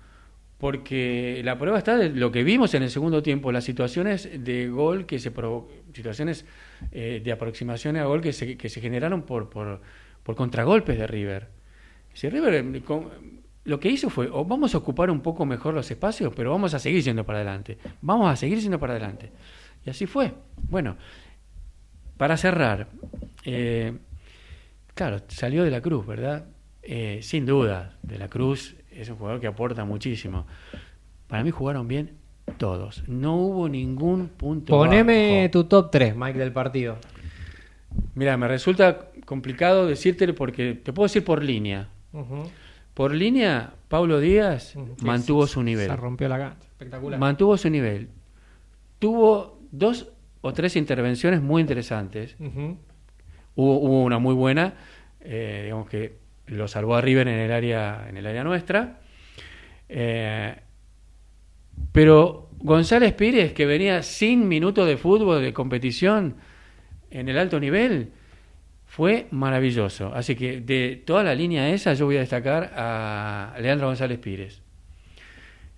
porque 0.58 1.40
la 1.44 1.58
prueba 1.58 1.78
está 1.78 1.96
de 1.96 2.10
lo 2.10 2.30
que 2.30 2.44
vimos 2.44 2.74
en 2.74 2.82
el 2.84 2.90
segundo 2.90 3.22
tiempo, 3.22 3.50
las 3.52 3.64
situaciones 3.64 4.28
de 4.44 4.68
gol 4.68 5.06
que 5.06 5.18
se 5.18 5.32
provo- 5.34 5.68
situaciones 5.94 6.44
eh, 6.92 7.20
de 7.24 7.32
aproximación 7.32 7.96
a 7.96 8.04
gol 8.04 8.20
que 8.20 8.32
se, 8.32 8.56
que 8.56 8.68
se 8.68 8.80
generaron 8.80 9.22
por, 9.22 9.48
por, 9.50 9.80
por 10.22 10.36
contragolpes 10.36 10.98
de 10.98 11.06
River. 11.06 11.48
Si 12.12 12.28
River 12.28 12.54
eh, 12.54 12.82
con- 12.82 13.08
lo 13.64 13.80
que 13.80 13.88
hizo 13.88 14.10
fue, 14.10 14.28
o 14.30 14.44
vamos 14.44 14.74
a 14.74 14.78
ocupar 14.78 15.10
un 15.10 15.20
poco 15.20 15.46
mejor 15.46 15.72
los 15.74 15.90
espacios, 15.90 16.32
pero 16.36 16.50
vamos 16.50 16.74
a 16.74 16.78
seguir 16.78 17.02
yendo 17.02 17.24
para 17.24 17.38
adelante. 17.38 17.78
Vamos 18.00 18.30
a 18.30 18.36
seguir 18.36 18.58
yendo 18.58 18.78
para 18.78 18.92
adelante. 18.94 19.30
Y 19.84 19.90
así 19.90 20.06
fue. 20.06 20.32
Bueno, 20.68 20.96
para 22.16 22.36
cerrar, 22.36 22.88
eh, 23.44 23.96
claro, 24.94 25.20
salió 25.28 25.64
de 25.64 25.70
la 25.70 25.80
Cruz, 25.80 26.06
¿verdad? 26.06 26.46
Eh, 26.82 27.20
sin 27.22 27.46
duda, 27.46 27.96
de 28.02 28.18
la 28.18 28.28
Cruz 28.28 28.76
es 28.90 29.08
un 29.08 29.16
jugador 29.16 29.40
que 29.40 29.46
aporta 29.46 29.84
muchísimo. 29.84 30.46
Para 31.26 31.42
mí 31.42 31.50
jugaron 31.50 31.88
bien 31.88 32.16
todos. 32.58 33.04
No 33.08 33.36
hubo 33.36 33.68
ningún 33.68 34.28
punto. 34.28 34.76
Poneme 34.76 35.42
bajo. 35.42 35.50
tu 35.50 35.64
top 35.64 35.90
3, 35.90 36.16
Mike, 36.16 36.38
del 36.38 36.52
partido. 36.52 36.98
Mira, 38.14 38.36
me 38.36 38.48
resulta 38.48 39.08
complicado 39.24 39.86
decírtelo 39.86 40.34
porque 40.34 40.74
te 40.74 40.92
puedo 40.92 41.06
decir 41.06 41.24
por 41.24 41.42
línea. 41.42 41.88
Por 42.94 43.14
línea, 43.14 43.72
Pablo 43.88 44.20
Díaz 44.20 44.74
mantuvo 45.00 45.46
su 45.46 45.62
nivel. 45.62 45.88
Se 45.88 45.96
rompió 45.96 46.28
la 46.28 46.38
cancha. 46.38 46.68
Espectacular. 46.68 47.18
Mantuvo 47.18 47.56
su 47.56 47.70
nivel. 47.70 48.08
Tuvo 48.98 49.61
dos 49.72 50.12
o 50.40 50.52
tres 50.52 50.76
intervenciones 50.76 51.42
muy 51.42 51.60
interesantes. 51.60 52.36
Hubo 53.54 54.02
una 54.02 54.18
muy 54.18 54.34
buena, 54.34 54.74
eh, 55.20 55.62
digamos 55.64 55.88
que 55.88 56.18
lo 56.46 56.68
salvó 56.68 56.94
a 56.94 57.00
River 57.00 57.26
en 57.28 57.38
el 57.38 57.50
área, 57.50 58.06
en 58.08 58.16
el 58.16 58.26
área 58.26 58.44
nuestra. 58.44 59.00
Eh, 59.88 60.54
pero 61.90 62.50
González 62.58 63.12
Pires, 63.14 63.52
que 63.52 63.66
venía 63.66 64.02
sin 64.02 64.46
minutos 64.46 64.86
de 64.86 64.96
fútbol, 64.96 65.42
de 65.42 65.52
competición 65.52 66.36
en 67.10 67.28
el 67.28 67.38
alto 67.38 67.60
nivel, 67.60 68.12
fue 68.86 69.26
maravilloso. 69.30 70.12
Así 70.14 70.34
que 70.34 70.60
de 70.60 71.02
toda 71.04 71.24
la 71.24 71.34
línea 71.34 71.68
esa 71.70 71.94
yo 71.94 72.06
voy 72.06 72.16
a 72.16 72.20
destacar 72.20 72.72
a 72.76 73.54
Leandro 73.60 73.86
González 73.86 74.18
Pires. 74.18 74.61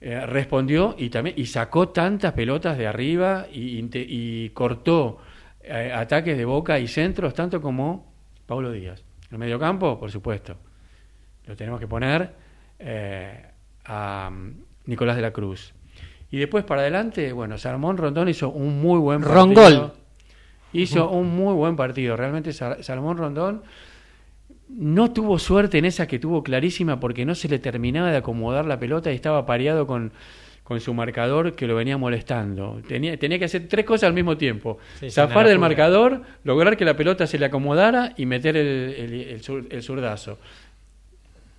Eh, 0.07 0.27
respondió 0.27 0.95
y 0.99 1.09
también 1.09 1.35
y 1.39 1.47
sacó 1.47 1.89
tantas 1.89 2.35
pelotas 2.35 2.77
de 2.77 2.87
arriba 2.87 3.47
y, 3.51 4.51
cortó 4.51 5.17
eh, 5.63 5.91
ataques 5.95 6.37
de 6.37 6.45
boca 6.45 6.79
y 6.79 6.87
centros 6.89 7.33
tanto 7.33 7.59
como 7.59 8.13
Paulo 8.45 8.71
Díaz. 8.71 9.03
En 9.31 9.37
el 9.37 9.39
mediocampo, 9.39 9.99
por 9.99 10.11
supuesto, 10.11 10.57
lo 11.47 11.57
tenemos 11.57 11.81
que 11.81 11.87
poner 11.87 12.35
eh, 12.79 13.47
a 13.87 14.29
mm, 14.31 14.51
Nicolás 14.85 15.17
de 15.17 15.23
la 15.23 15.31
Cruz. 15.31 15.73
Y 16.31 16.37
después 16.37 16.65
para 16.65 16.83
adelante, 16.83 17.33
bueno, 17.33 17.57
Salmón 17.57 17.97
Rondón 17.97 18.29
hizo 18.29 18.51
un 18.51 18.83
muy 18.83 18.99
buen 18.99 19.23
partido. 19.23 19.41
Rongol. 19.43 19.93
Hizo 20.75 21.09
un 21.09 21.35
muy 21.35 21.55
buen 21.55 21.77
partido. 21.77 22.15
Realmente 22.15 22.53
Sal- 22.53 22.85
Salmón 22.85 23.17
Rondón 23.17 23.63
no 24.69 25.13
tuvo 25.13 25.39
suerte 25.39 25.79
en 25.79 25.85
esa 25.85 26.07
que 26.07 26.19
tuvo 26.19 26.43
clarísima 26.43 26.99
porque 27.01 27.25
no 27.25 27.35
se 27.35 27.49
le 27.49 27.59
terminaba 27.59 28.11
de 28.11 28.17
acomodar 28.17 28.65
la 28.67 28.79
pelota 28.79 29.13
y 29.13 29.15
estaba 29.15 29.45
pareado 29.47 29.87
con, 29.87 30.13
con 30.63 30.81
su 30.81 30.95
marcador 30.95 31.55
que 31.55 31.67
lo 31.67 31.75
venía 31.77 31.99
molestando. 31.99 32.81
Tenía, 32.89 33.17
tenía 33.19 33.39
que 33.39 33.45
hacer 33.45 33.69
tres 33.69 33.85
cosas 33.85 34.09
al 34.09 34.15
mismo 34.15 34.37
tiempo. 34.37 34.79
Sí, 35.01 35.11
Zafar 35.11 35.47
del 35.47 35.59
marcador, 35.59 36.23
lograr 36.45 36.77
que 36.77 36.85
la 36.85 36.97
pelota 36.97 37.27
se 37.27 37.39
le 37.39 37.47
acomodara 37.47 38.15
y 38.17 38.27
meter 38.27 38.57
el, 38.57 38.67
el, 38.67 39.13
el 39.15 39.43
zur- 39.43 39.67
el 39.71 39.83
zurdazo. 39.83 40.39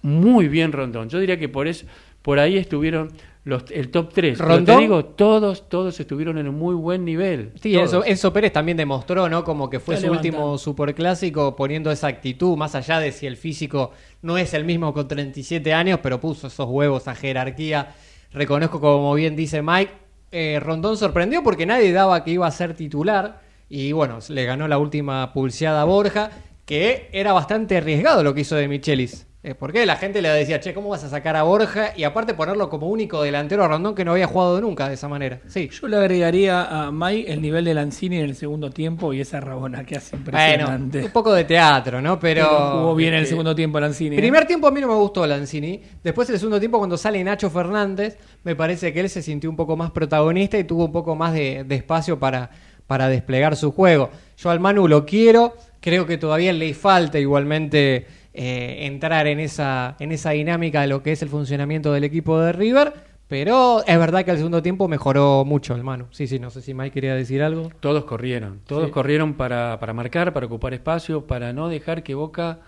Muy 0.02 0.48
bien 0.48 0.72
Rondón. 0.72 1.10
Yo 1.10 1.20
diría 1.20 1.40
que 1.40 1.50
por 1.50 1.68
eso, 1.68 1.86
por 2.22 2.40
ahí 2.40 2.58
estuvieron 2.58 3.12
los, 3.46 3.64
el 3.72 3.90
top 3.92 4.12
3. 4.14 4.38
Pero 4.38 4.50
¿Rondón? 4.50 4.76
te 4.76 4.82
digo, 4.82 5.06
todos, 5.06 5.70
todos 5.70 5.98
estuvieron 6.00 6.38
en 6.38 6.50
un 6.50 6.56
muy 6.56 6.76
buen 6.76 7.06
nivel. 7.06 7.52
Sí. 7.62 7.78
Enzo, 7.78 8.04
Enzo 8.04 8.34
Pérez 8.34 8.52
también 8.52 8.76
demostró, 8.76 9.30
¿no? 9.30 9.44
Como 9.44 9.70
que 9.70 9.80
fue 9.80 9.96
Está 9.96 10.08
su 10.08 10.14
levantando. 10.14 10.38
último 10.40 10.58
superclásico 10.58 11.56
poniendo 11.56 11.92
esa 11.92 12.08
actitud, 12.08 12.58
más 12.58 12.76
allá 12.76 13.00
de 13.00 13.12
si 13.12 13.28
el 13.28 13.38
físico 13.38 13.92
no 14.22 14.38
es 14.38 14.54
el 14.54 14.66
mismo 14.66 14.94
con 14.94 15.08
37 15.08 15.74
años, 15.74 16.00
pero 16.04 16.20
puso 16.20 16.48
esos 16.48 16.68
huevos 16.68 17.08
a 17.08 17.16
jerarquía. 17.16 17.96
Reconozco, 18.34 18.82
como 18.82 19.14
bien 19.14 19.36
dice 19.36 19.62
Mike, 19.62 19.92
eh, 20.32 20.60
Rondón 20.62 20.98
sorprendió 20.98 21.44
porque 21.44 21.66
nadie 21.66 21.94
daba 21.94 22.24
que 22.24 22.32
iba 22.32 22.48
a 22.48 22.52
ser 22.52 22.74
titular 22.74 23.42
y 23.70 23.92
bueno, 23.94 24.20
le 24.28 24.46
ganó 24.46 24.68
la 24.68 24.78
última 24.78 25.32
pulseada 25.34 25.82
a 25.82 25.86
Borja, 25.86 26.32
que 26.66 27.10
era 27.14 27.32
bastante 27.32 27.78
arriesgado 27.78 28.24
lo 28.24 28.34
que 28.34 28.42
hizo 28.42 28.56
de 28.56 28.68
Michelis. 28.68 29.28
Eh, 29.48 29.54
porque 29.54 29.86
la 29.86 29.96
gente 29.98 30.24
le 30.24 30.30
decía, 30.30 30.60
che, 30.60 30.74
¿cómo 30.74 30.90
vas 30.90 31.04
a 31.04 31.10
sacar 31.10 31.36
a 31.36 31.44
Borja? 31.44 31.94
Y 31.96 32.04
aparte 32.04 32.34
ponerlo 32.34 32.68
como 32.68 32.88
único 32.88 33.22
delantero 33.22 33.64
a 33.64 33.68
Rondón 33.68 33.94
que 33.94 34.04
no 34.04 34.14
había 34.14 34.26
jugado 34.26 34.60
nunca 34.60 34.88
de 34.88 34.96
esa 34.96 35.08
manera. 35.08 35.40
Sí. 35.46 35.70
Yo 35.70 35.88
le 35.88 35.98
agregaría 35.98 36.64
a 36.66 36.90
Mai 36.90 37.26
el 37.28 37.44
nivel 37.44 37.64
de 37.66 37.76
Lanzini 37.76 38.18
en 38.18 38.26
el 38.26 38.36
segundo 38.36 38.72
tiempo 38.72 39.14
y 39.14 39.22
esa 39.22 39.40
rabona 39.40 39.86
que 39.86 39.98
hace 39.98 40.18
Bueno, 40.18 40.40
impresionante. 40.40 41.04
un 41.04 41.12
poco 41.12 41.32
de 41.32 41.44
teatro, 41.44 42.02
¿no? 42.02 42.20
Pero, 42.20 42.48
Pero 42.50 42.72
jugó 42.80 42.96
bien 42.96 43.10
en 43.10 43.18
el 43.18 43.22
este, 43.26 43.34
segundo 43.34 43.54
tiempo 43.54 43.80
Lanzini. 43.80 44.16
¿eh? 44.16 44.20
Primer 44.20 44.48
tiempo 44.48 44.66
a 44.66 44.72
mí 44.72 44.82
no 44.82 44.88
me 44.88 44.96
gustó 44.96 45.28
Lanzini. 45.28 45.80
Después 46.04 46.28
el 46.32 46.40
segundo 46.40 46.58
tiempo 46.60 46.80
cuando 46.80 46.98
sale 46.98 47.24
Nacho 47.24 47.52
Fernández, 47.52 48.18
me 48.44 48.56
parece 48.56 48.92
que 48.94 49.02
él 49.02 49.10
se 49.12 49.22
sintió 49.22 49.48
un 49.48 49.56
poco 49.56 49.78
más 49.78 49.92
protagonista 49.92 50.58
y 50.58 50.64
tuvo 50.64 50.86
un 50.86 50.92
poco 50.92 51.16
más 51.16 51.34
de, 51.34 51.64
de 51.64 51.76
espacio 51.76 52.18
para, 52.18 52.50
para 52.88 53.10
desplegar 53.10 53.56
su 53.56 53.72
juego. 53.72 54.10
Yo 54.38 54.50
al 54.50 54.60
Manu 54.60 54.88
lo 54.88 55.06
quiero, 55.06 55.54
creo 55.82 56.08
que 56.08 56.18
todavía 56.18 56.52
le 56.52 56.74
falta 56.74 57.20
igualmente 57.20 58.08
eh, 58.36 58.86
entrar 58.86 59.26
en 59.28 59.40
esa, 59.40 59.96
en 60.00 60.12
esa 60.12 60.32
dinámica 60.32 60.82
de 60.82 60.88
lo 60.88 61.02
que 61.02 61.12
es 61.14 61.22
el 61.22 61.30
funcionamiento 61.30 61.92
del 61.94 62.04
equipo 62.04 62.40
de 62.40 62.52
River. 62.52 62.94
Pero 63.28 63.84
es 63.88 63.98
verdad 63.98 64.24
que 64.24 64.30
al 64.30 64.38
segundo 64.38 64.62
tiempo 64.62 64.88
mejoró 64.88 65.44
mucho 65.46 65.74
el 65.74 65.84
Manu. 65.84 66.06
Sí, 66.12 66.28
sí, 66.28 66.38
no 66.38 66.52
sé 66.52 66.62
si 66.62 66.76
Mike 66.76 66.92
quería 66.92 67.16
decir 67.16 67.42
algo. 67.42 67.72
Todos 67.80 68.06
corrieron, 68.06 68.60
todos 68.68 68.86
Sí. 68.86 68.92
corrieron 68.92 69.34
para, 69.34 69.80
para 69.80 69.94
marcar, 69.94 70.32
para 70.32 70.46
ocupar 70.46 70.76
espacio, 70.76 71.26
para 71.26 71.52
no 71.52 71.68
dejar 71.68 72.04
que 72.04 72.14
Boca, 72.14 72.60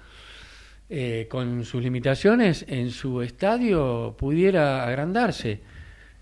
eh, 0.89 1.27
con 1.30 1.63
sus 1.63 1.84
limitaciones 1.84 2.65
en 2.69 2.89
su 2.89 3.21
estadio, 3.21 4.15
pudiera 4.17 4.84
agrandarse. 4.88 5.60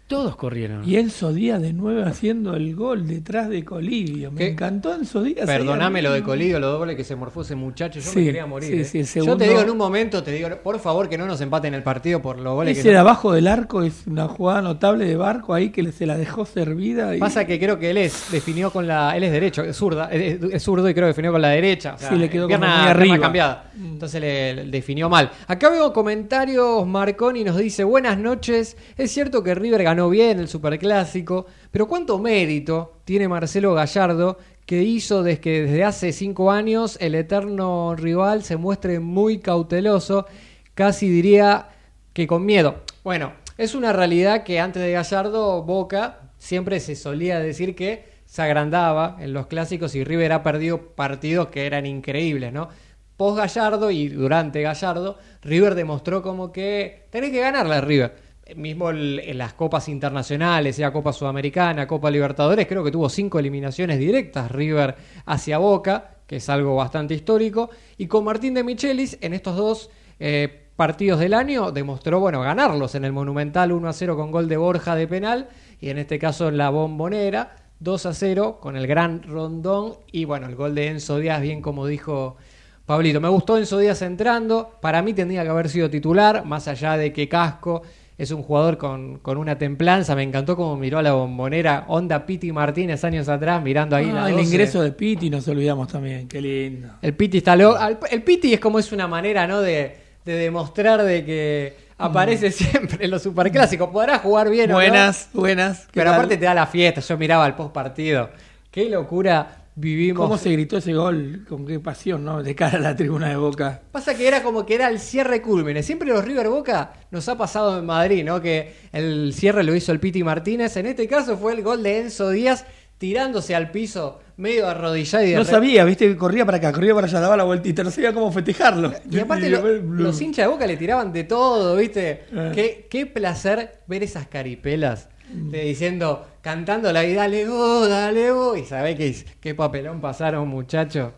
Todos 0.08 0.36
corrieron. 0.36 0.88
Y 0.88 0.98
Enzo 0.98 1.34
Díaz 1.34 1.60
de 1.64 1.74
nuevo 1.74 2.06
haciendo 2.06 2.54
el 2.56 2.76
gol 2.76 3.08
detrás 3.08 3.50
de 3.50 3.66
Colivio. 3.66 4.32
Me 4.32 4.38
¿Qué? 4.38 4.48
encantó 4.50 4.94
Enzo 4.94 5.24
Díaz. 5.24 5.48
Perdoname 5.48 6.04
lo 6.04 6.12
de. 6.14 6.22
Colidio, 6.22 6.60
lo 6.60 6.68
doble 6.72 6.96
que 6.96 7.04
se 7.04 7.16
morfó 7.16 7.42
ese 7.42 7.56
muchacho. 7.56 8.00
Yo 8.00 8.12
Sí, 8.12 8.20
me 8.20 8.26
quería 8.26 8.46
morir. 8.46 8.86
sí, 8.86 9.00
eh. 9.00 9.04
sí, 9.04 9.18
el 9.20 9.26
Yo 9.26 9.36
te 9.36 9.48
digo 9.48 9.62
en 9.62 9.70
un 9.72 9.78
momento, 9.78 10.22
te 10.22 10.32
digo, 10.32 10.48
por 10.64 10.80
favor 10.80 11.10
que 11.10 11.18
no 11.18 11.26
nos 11.26 11.42
empaten 11.42 11.74
el 11.74 11.82
partido 11.82 12.22
por 12.22 12.40
los 12.40 12.54
goles 12.54 12.74
Ese 12.78 12.84
que 12.84 12.90
de 12.90 12.94
no- 12.96 13.00
abajo 13.02 13.32
del 13.34 13.48
arco 13.48 13.82
es 13.82 14.04
una 14.06 14.28
jugada 14.28 14.62
notable 14.62 15.06
de 15.06 15.16
Barco 15.16 15.56
ahí 15.56 15.70
que 15.72 15.92
se 15.92 16.06
la 16.06 16.18
dejó 16.18 16.46
servida. 16.46 17.16
Y... 17.16 17.20
Pasa 17.20 17.46
que 17.46 17.60
creo 17.60 17.80
que 17.80 17.90
él 17.90 17.98
es 17.98 18.28
definió 18.32 18.70
con 18.70 18.86
la 18.86 19.18
él 19.18 19.24
es 19.24 19.32
derecho, 19.32 19.64
es 19.64 19.76
zurda, 19.76 20.10
es, 20.12 20.38
es 20.52 20.62
zurdo 20.62 20.88
y 20.88 20.94
creo 20.94 21.06
que 21.06 21.10
definió 21.14 21.32
con 21.32 21.42
la 21.42 21.50
derecha. 21.50 21.96
O 21.96 21.98
sea, 21.98 22.10
Sí, 22.10 22.16
le 22.16 22.30
quedó 22.30 22.46
pierna, 22.48 22.68
como 22.68 22.82
muy 22.82 22.92
arriba. 22.92 23.20
cambiada. 23.20 23.72
Entonces 23.76 24.22
le, 24.22 24.54
le 24.54 24.66
definió 24.66 25.10
mal. 25.10 25.32
Acá 25.48 25.70
veo 25.72 25.92
comentarios, 25.92 26.86
Marconi 26.86 27.44
nos 27.44 27.58
dice, 27.58 27.84
"Buenas 27.84 28.20
noches. 28.20 28.78
Es 28.98 29.12
cierto 29.12 29.42
que 29.44 29.56
River 29.56 29.82
ganó 29.84 29.95
bien 30.10 30.40
el 30.40 30.48
Superclásico, 30.48 31.46
pero 31.72 31.88
cuánto 31.88 32.20
mérito 32.20 33.00
tiene 33.06 33.28
Marcelo 33.28 33.74
Gallardo 33.74 34.38
que 34.66 34.84
hizo 34.84 35.24
desde 35.24 35.42
que 35.42 35.62
desde 35.64 35.84
hace 35.84 36.12
cinco 36.12 36.52
años 36.52 36.98
el 37.00 37.16
eterno 37.16 37.96
rival 37.96 38.44
se 38.44 38.58
muestre 38.58 39.00
muy 39.00 39.40
cauteloso, 39.40 40.26
casi 40.74 41.08
diría 41.10 41.70
que 42.14 42.28
con 42.28 42.46
miedo. 42.46 42.82
Bueno, 43.04 43.34
es 43.58 43.76
una 43.76 43.94
realidad 43.94 44.44
que 44.44 44.60
antes 44.60 44.82
de 44.82 44.92
Gallardo, 44.92 45.64
Boca 45.64 46.32
siempre 46.38 46.80
se 46.80 46.96
solía 46.96 47.40
decir 47.40 47.76
que 47.76 48.16
se 48.26 48.42
agrandaba 48.42 49.18
en 49.20 49.34
los 49.34 49.48
clásicos 49.48 49.96
y 49.96 50.04
River 50.04 50.34
ha 50.34 50.44
perdido 50.44 50.90
partidos 50.96 51.48
que 51.48 51.66
eran 51.66 51.86
increíbles, 51.86 52.52
¿no? 52.52 52.70
Post 53.18 53.38
Gallardo 53.38 53.92
y 53.92 54.10
durante 54.10 54.62
Gallardo, 54.62 55.18
River 55.42 55.76
demostró 55.76 56.22
como 56.22 56.52
que 56.52 57.08
tenés 57.12 57.32
que 57.32 57.40
ganarla 57.40 57.80
River. 57.80 58.25
Mismo 58.56 58.92
en 58.92 59.38
las 59.40 59.54
copas 59.54 59.90
internacionales, 59.90 60.76
sea 60.76 60.94
Copa 60.94 61.12
Sudamericana, 61.12 61.88
Copa 61.88 62.12
Libertadores, 62.12 62.68
creo 62.68 62.84
que 62.84 62.92
tuvo 62.92 63.10
cinco 63.10 63.40
eliminaciones 63.40 63.98
directas 63.98 64.52
River 64.52 64.96
hacia 65.26 65.58
Boca, 65.58 66.18
que 66.28 66.36
es 66.36 66.48
algo 66.50 66.76
bastante 66.76 67.16
histórico. 67.16 67.72
Y 67.98 68.06
con 68.06 68.24
Martín 68.24 68.54
de 68.54 68.64
Michelis, 68.64 69.18
en 69.22 69.34
estos 69.34 69.56
dos 69.56 69.90
eh, 70.20 70.68
partidos 70.76 71.20
del 71.20 71.34
año, 71.34 71.72
demostró, 71.72 72.20
bueno, 72.20 72.42
ganarlos 72.42 72.94
en 72.94 73.06
el 73.06 73.14
Monumental 73.14 73.72
1 73.72 73.90
a 73.90 73.94
0 73.94 74.16
con 74.16 74.30
gol 74.30 74.48
de 74.48 74.58
Borja 74.58 74.96
de 74.96 75.08
penal, 75.08 75.50
y 75.82 75.90
en 75.90 75.98
este 75.98 76.20
caso 76.20 76.48
en 76.48 76.58
la 76.58 76.70
Bombonera 76.70 77.56
2 77.80 78.06
a 78.06 78.14
0 78.14 78.60
con 78.62 78.78
el 78.78 78.86
gran 78.86 79.24
Rondón, 79.24 79.96
y 80.12 80.26
bueno, 80.26 80.46
el 80.46 80.56
gol 80.56 80.76
de 80.76 80.90
Enzo 80.90 81.18
Díaz, 81.18 81.42
bien 81.42 81.64
como 81.64 81.88
dijo 81.88 82.38
Pablito. 82.86 83.20
Me 83.20 83.30
gustó 83.30 83.58
Enzo 83.58 83.80
Díaz 83.80 84.04
entrando, 84.04 84.78
para 84.82 85.02
mí 85.02 85.14
tendría 85.14 85.42
que 85.42 85.50
haber 85.50 85.70
sido 85.70 85.90
titular, 85.90 86.46
más 86.46 86.68
allá 86.68 86.96
de 86.96 87.12
que 87.12 87.28
Casco 87.28 87.82
es 88.18 88.32
un 88.32 88.44
jugador 88.44 88.78
con, 88.78 89.20
con 89.20 89.38
una 89.38 89.58
templanza. 89.58 90.16
Me 90.16 90.24
encantó 90.24 90.56
como 90.56 90.78
miró 90.78 91.00
a 91.00 91.02
la 91.04 91.14
bombonera. 91.14 91.86
Onda 91.88 92.26
Piti 92.26 92.52
Martínez 92.52 93.04
años 93.04 93.28
atrás, 93.30 93.62
mirando 93.62 93.96
ahí 93.96 94.10
Ah, 94.10 94.22
la 94.22 94.30
el 94.30 94.36
12. 94.38 94.44
ingreso 94.46 94.82
de 94.82 94.92
Piti, 94.92 95.30
nos 95.30 95.48
olvidamos 95.48 95.88
también. 95.90 96.28
Qué 96.28 96.42
lindo. 96.42 96.90
El 97.02 97.14
Piti 97.16 97.40
está 97.40 97.56
loco. 97.56 97.78
El 98.10 98.24
Piti 98.24 98.54
es 98.54 98.60
como 98.60 98.80
es 98.80 98.92
una 98.92 99.08
manera, 99.08 99.46
¿no? 99.48 99.62
De, 99.62 99.98
de 100.24 100.34
demostrar 100.34 101.04
de 101.04 101.26
que 101.26 101.78
aparece 101.98 102.52
siempre 102.52 103.04
en 103.06 103.12
los 103.12 103.22
superclásicos. 103.24 103.90
Podrá 103.90 104.20
jugar 104.20 104.50
bien 104.50 104.70
o 104.72 104.74
no, 104.74 104.80
Buenas, 104.80 105.30
buenas. 105.34 105.82
¿Qué 105.88 105.92
pero 105.96 106.12
tal? 106.12 106.16
aparte 106.20 106.38
te 106.38 106.46
da 106.46 106.54
la 106.54 106.68
fiesta. 106.68 107.02
Yo 107.02 107.18
miraba 107.18 107.46
el 107.48 107.54
post 107.54 107.74
partido. 107.74 108.30
Qué 108.72 108.90
locura 108.90 109.65
vivimos. 109.76 110.24
¿Cómo 110.26 110.38
se 110.38 110.52
gritó 110.52 110.78
ese 110.78 110.94
gol? 110.94 111.46
Con 111.48 111.66
qué 111.66 111.80
pasión, 111.80 112.24
¿no? 112.26 112.42
De 112.42 112.56
cara 112.56 112.78
a 112.78 112.82
la 112.82 112.96
tribuna 112.96 113.30
de 113.30 113.36
Boca. 113.36 113.82
Pasa 113.92 114.16
que 114.16 114.28
era 114.28 114.42
como 114.44 114.66
que 114.66 114.76
era 114.76 114.88
el 114.90 115.00
cierre 115.00 115.42
culmine. 115.42 115.84
Siempre 115.84 116.08
los 116.08 116.24
River 116.24 116.50
Boca 116.50 116.94
nos 117.12 117.28
ha 117.30 117.38
pasado 117.38 117.78
en 117.80 117.86
Madrid, 117.86 118.24
¿no? 118.24 118.42
Que 118.42 118.74
el 118.92 119.34
cierre 119.34 119.64
lo 119.64 119.76
hizo 119.76 119.92
el 119.92 120.00
Piti 120.00 120.24
Martínez. 120.24 120.76
En 120.78 120.86
este 120.86 121.08
caso 121.08 121.38
fue 121.38 121.54
el 121.54 121.62
gol 121.64 121.84
de 121.84 122.00
Enzo 122.02 122.30
Díaz 122.30 122.66
tirándose 122.98 123.54
al 123.54 123.72
piso, 123.72 124.22
medio 124.38 124.68
arrodillado 124.70 125.26
y 125.26 125.32
de 125.32 125.36
No 125.36 125.44
sabía, 125.44 125.84
viste, 125.84 126.08
que 126.08 126.16
corría 126.16 126.46
para 126.46 126.60
acá, 126.60 126.72
corría 126.72 126.96
para 126.96 127.08
allá, 127.08 127.20
daba 127.20 127.36
la 127.36 127.44
vueltita, 127.44 127.84
no 127.84 127.92
sabía 127.92 128.14
cómo 128.14 128.32
festejarlo. 128.32 128.94
Y 129.12 129.20
aparte 129.20 129.50
lo- 129.50 129.62
los 129.82 130.22
hinchas 130.22 130.46
de 130.46 130.52
Boca 130.52 130.66
le 130.66 130.78
tiraban 130.78 131.12
de 131.12 131.26
todo, 131.26 131.76
¿viste? 131.76 132.24
Qué, 132.54 132.88
qué 132.90 133.06
placer 133.06 133.82
ver 133.88 134.02
esas 134.04 134.28
caripelas 134.28 135.10
de 135.34 135.62
diciendo, 135.64 136.26
cantando 136.42 136.92
la 136.92 137.02
vida, 137.02 137.22
dale 137.22 137.46
go, 137.46 137.88
dale 137.88 138.32
go. 138.32 138.56
Y 138.56 138.64
sabés 138.66 138.96
qué, 138.96 139.16
qué 139.40 139.56
papelón 139.56 140.00
pasaron, 140.02 140.48
muchachos. 140.48 141.14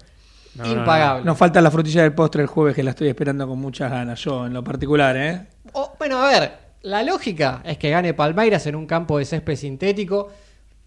No, 0.56 0.64
no, 0.66 0.72
Impagable. 0.80 1.26
Nos 1.26 1.38
falta 1.38 1.62
la 1.62 1.70
frutilla 1.70 2.02
del 2.02 2.14
postre 2.14 2.42
el 2.42 2.48
jueves, 2.48 2.76
que 2.76 2.84
la 2.84 2.92
estoy 2.92 3.10
esperando 3.10 3.48
con 3.48 3.60
muchas 3.60 3.92
ganas, 3.92 4.20
yo 4.24 4.48
en 4.48 4.54
lo 4.54 4.64
particular, 4.64 5.16
¿eh? 5.16 5.42
O, 5.74 5.94
bueno, 6.00 6.20
a 6.24 6.28
ver, 6.30 6.52
la 6.82 7.04
lógica 7.04 7.62
es 7.64 7.78
que 7.78 7.90
gane 7.92 8.14
Palmeiras 8.16 8.66
en 8.66 8.76
un 8.76 8.88
campo 8.88 9.20
de 9.20 9.26
césped 9.26 9.56
sintético. 9.56 10.30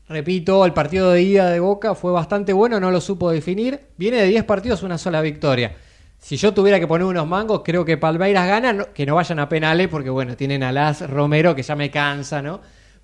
Repito, 0.09 0.64
el 0.64 0.72
partido 0.72 1.12
de 1.12 1.22
ida 1.22 1.48
de 1.50 1.61
Boca 1.61 1.94
fue 1.94 2.11
bastante 2.11 2.52
bueno, 2.52 2.80
no 2.80 2.90
lo 2.90 3.00
supo 3.00 3.30
definir. 3.30 3.78
Viene 3.96 4.16
de 4.16 4.26
10 4.26 4.42
partidos, 4.44 4.83
una 4.83 4.98
sola 4.98 5.20
victoria. 5.20 5.72
Si 6.18 6.37
yo 6.37 6.52
tuviera 6.52 6.80
que 6.80 6.88
poner 6.88 7.06
unos 7.06 7.26
mangos, 7.28 7.62
creo 7.64 7.85
que 7.85 7.96
Palmeiras 7.96 8.48
gana, 8.48 8.72
no- 8.72 8.92
que 8.92 9.06
no 9.06 9.14
vayan 9.14 9.38
a 9.38 9.48
penales, 9.48 9.87
porque 9.87 10.11
bueno, 10.11 10.35
tienen 10.37 10.64
a 10.64 10.72
Las 10.72 11.09
Romero, 11.09 11.54
que 11.54 11.62
ya 11.62 11.76
me 11.76 11.90
cansa, 11.92 12.42
¿no? 12.42 12.61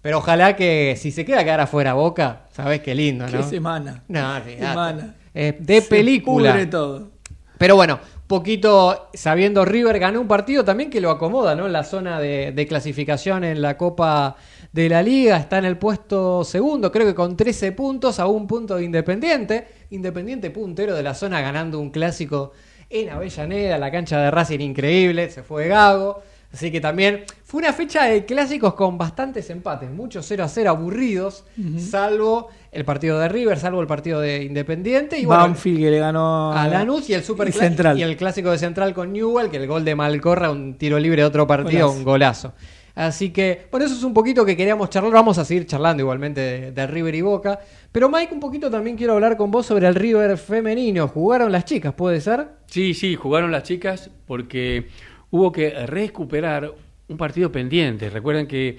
Pero 0.06 0.18
ojalá 0.18 0.54
que 0.54 0.94
si 0.96 1.10
se 1.10 1.24
queda 1.24 1.42
quedar 1.42 1.58
afuera 1.58 1.94
Boca, 1.94 2.42
sabes 2.52 2.80
qué 2.80 2.94
lindo, 2.94 3.26
Qué 3.26 3.38
¿no? 3.38 3.42
semana. 3.42 4.04
No. 4.06 4.40
Semana. 4.44 5.16
Eh, 5.34 5.56
de 5.58 5.80
Se 5.80 5.88
película. 5.88 6.70
todo. 6.70 7.10
Pero 7.58 7.74
bueno, 7.74 7.98
poquito 8.28 9.08
sabiendo 9.14 9.64
River 9.64 9.98
ganó 9.98 10.20
un 10.20 10.28
partido 10.28 10.64
también 10.64 10.90
que 10.90 11.00
lo 11.00 11.10
acomoda, 11.10 11.56
¿no? 11.56 11.66
En 11.66 11.72
la 11.72 11.82
zona 11.82 12.20
de, 12.20 12.52
de 12.52 12.66
clasificación 12.68 13.42
en 13.42 13.60
la 13.60 13.76
Copa 13.76 14.36
de 14.70 14.88
la 14.88 15.02
Liga, 15.02 15.38
está 15.38 15.58
en 15.58 15.64
el 15.64 15.76
puesto 15.76 16.44
segundo, 16.44 16.92
creo 16.92 17.04
que 17.08 17.14
con 17.16 17.36
13 17.36 17.72
puntos 17.72 18.20
a 18.20 18.28
un 18.28 18.46
punto 18.46 18.76
de 18.76 18.84
Independiente. 18.84 19.66
Independiente 19.90 20.50
puntero 20.50 20.94
de 20.94 21.02
la 21.02 21.14
zona 21.14 21.40
ganando 21.40 21.80
un 21.80 21.90
clásico 21.90 22.52
en 22.90 23.10
Avellaneda, 23.10 23.76
la 23.76 23.90
cancha 23.90 24.20
de 24.20 24.30
Racing 24.30 24.60
increíble, 24.60 25.30
se 25.30 25.42
fue 25.42 25.66
Gago. 25.66 26.22
Así 26.56 26.70
que 26.70 26.80
también 26.80 27.24
fue 27.44 27.58
una 27.58 27.74
fecha 27.74 28.04
de 28.04 28.24
clásicos 28.24 28.72
con 28.72 28.96
bastantes 28.96 29.50
empates, 29.50 29.90
muchos 29.90 30.24
0 30.24 30.42
a 30.44 30.48
0 30.48 30.70
aburridos, 30.70 31.44
salvo 31.76 32.48
el 32.72 32.82
partido 32.86 33.18
de 33.18 33.28
River, 33.28 33.58
salvo 33.58 33.82
el 33.82 33.86
partido 33.86 34.22
de 34.22 34.42
Independiente. 34.42 35.18
Y 35.18 35.26
bueno, 35.26 35.42
Banfield 35.42 35.80
que 35.80 35.90
le 35.90 35.98
ganó 35.98 36.54
a 36.54 36.66
Lanús 36.66 37.10
y 37.10 37.12
el 37.12 37.22
super 37.22 37.46
y 37.50 37.52
Central. 37.52 37.98
y 37.98 38.02
el 38.04 38.16
clásico 38.16 38.50
de 38.50 38.56
Central 38.56 38.94
con 38.94 39.12
Newell, 39.12 39.50
que 39.50 39.58
el 39.58 39.66
gol 39.66 39.84
de 39.84 39.94
Malcorra, 39.94 40.50
un 40.50 40.78
tiro 40.78 40.98
libre 40.98 41.20
de 41.20 41.28
otro 41.28 41.46
partido, 41.46 41.88
Golazo. 41.88 41.98
un 41.98 42.04
golazo. 42.04 42.52
Así 42.94 43.28
que, 43.28 43.68
bueno, 43.70 43.84
eso 43.84 43.94
es 43.94 44.02
un 44.02 44.14
poquito 44.14 44.46
que 44.46 44.56
queríamos 44.56 44.88
charlar. 44.88 45.12
Vamos 45.12 45.36
a 45.36 45.44
seguir 45.44 45.66
charlando 45.66 46.02
igualmente 46.02 46.40
de, 46.40 46.72
de 46.72 46.86
River 46.86 47.14
y 47.16 47.20
Boca. 47.20 47.60
Pero 47.92 48.08
Mike, 48.08 48.32
un 48.32 48.40
poquito 48.40 48.70
también 48.70 48.96
quiero 48.96 49.12
hablar 49.12 49.36
con 49.36 49.50
vos 49.50 49.66
sobre 49.66 49.86
el 49.86 49.94
River 49.94 50.38
femenino. 50.38 51.06
¿Jugaron 51.06 51.52
las 51.52 51.66
chicas, 51.66 51.92
puede 51.92 52.22
ser? 52.22 52.48
Sí, 52.64 52.94
sí, 52.94 53.14
jugaron 53.14 53.52
las 53.52 53.64
chicas 53.64 54.08
porque 54.26 54.88
hubo 55.30 55.52
que 55.52 55.70
recuperar 55.86 56.72
un 57.08 57.16
partido 57.16 57.52
pendiente. 57.52 58.10
Recuerden 58.10 58.46
que 58.46 58.78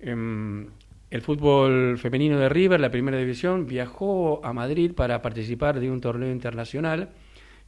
em, 0.00 0.66
el 1.10 1.22
fútbol 1.22 1.98
femenino 1.98 2.38
de 2.38 2.48
River, 2.48 2.80
la 2.80 2.90
primera 2.90 3.18
división, 3.18 3.66
viajó 3.66 4.40
a 4.44 4.52
Madrid 4.52 4.92
para 4.94 5.22
participar 5.22 5.80
de 5.80 5.90
un 5.90 6.00
torneo 6.00 6.30
internacional 6.30 7.10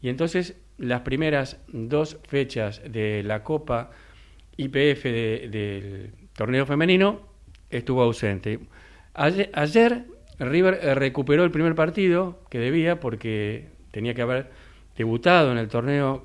y 0.03 0.09
entonces 0.09 0.57
las 0.79 1.01
primeras 1.03 1.59
dos 1.69 2.19
fechas 2.27 2.83
de 2.91 3.23
la 3.23 3.43
Copa 3.45 3.91
IPF 4.57 5.05
de- 5.05 5.49
del 5.51 6.11
torneo 6.35 6.67
femenino 6.67 7.21
estuvo 7.71 8.03
ausente. 8.03 8.61
Ayer, 9.15 9.51
ayer 9.55 10.05
River 10.39 10.99
recuperó 10.99 11.45
el 11.45 11.51
primer 11.51 11.75
partido 11.75 12.43
que 12.51 12.59
debía 12.59 12.99
porque 13.01 13.69
tenía 13.91 14.15
que 14.15 14.23
haber 14.23 14.51
debutado 14.97 15.53
en 15.53 15.59
el 15.59 15.69
torneo 15.69 16.25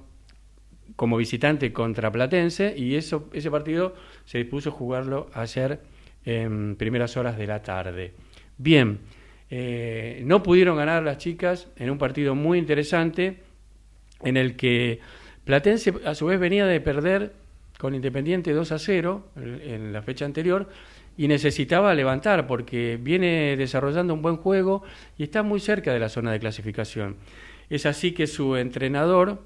como 0.95 1.17
visitante 1.17 1.73
contra 1.73 2.11
Platense 2.11 2.73
y 2.77 2.95
eso, 2.95 3.29
ese 3.33 3.51
partido 3.51 3.95
se 4.25 4.39
dispuso 4.39 4.69
a 4.69 4.73
jugarlo 4.73 5.29
ayer 5.33 5.81
en 6.25 6.75
primeras 6.75 7.17
horas 7.17 7.37
de 7.37 7.47
la 7.47 7.61
tarde. 7.61 8.13
Bien, 8.57 8.99
eh, 9.49 10.21
no 10.25 10.41
pudieron 10.41 10.77
ganar 10.77 11.03
las 11.03 11.17
chicas 11.17 11.67
en 11.77 11.89
un 11.89 11.97
partido 11.97 12.35
muy 12.35 12.57
interesante 12.57 13.41
en 14.23 14.37
el 14.37 14.55
que 14.55 14.99
Platense 15.43 15.93
a 16.05 16.15
su 16.15 16.25
vez 16.25 16.39
venía 16.39 16.65
de 16.65 16.81
perder 16.81 17.33
con 17.77 17.93
Independiente 17.93 18.53
2 18.53 18.71
a 18.71 18.79
0 18.79 19.27
en 19.35 19.61
en 19.61 19.93
la 19.93 20.01
fecha 20.01 20.25
anterior 20.25 20.67
y 21.17 21.27
necesitaba 21.27 21.93
levantar 21.93 22.47
porque 22.47 22.97
viene 23.01 23.55
desarrollando 23.57 24.13
un 24.13 24.21
buen 24.21 24.37
juego 24.37 24.83
y 25.17 25.23
está 25.23 25.43
muy 25.43 25.59
cerca 25.59 25.93
de 25.93 25.99
la 25.99 26.09
zona 26.09 26.31
de 26.31 26.39
clasificación. 26.39 27.17
Es 27.69 27.85
así 27.85 28.11
que 28.11 28.27
su 28.27 28.57
entrenador 28.57 29.41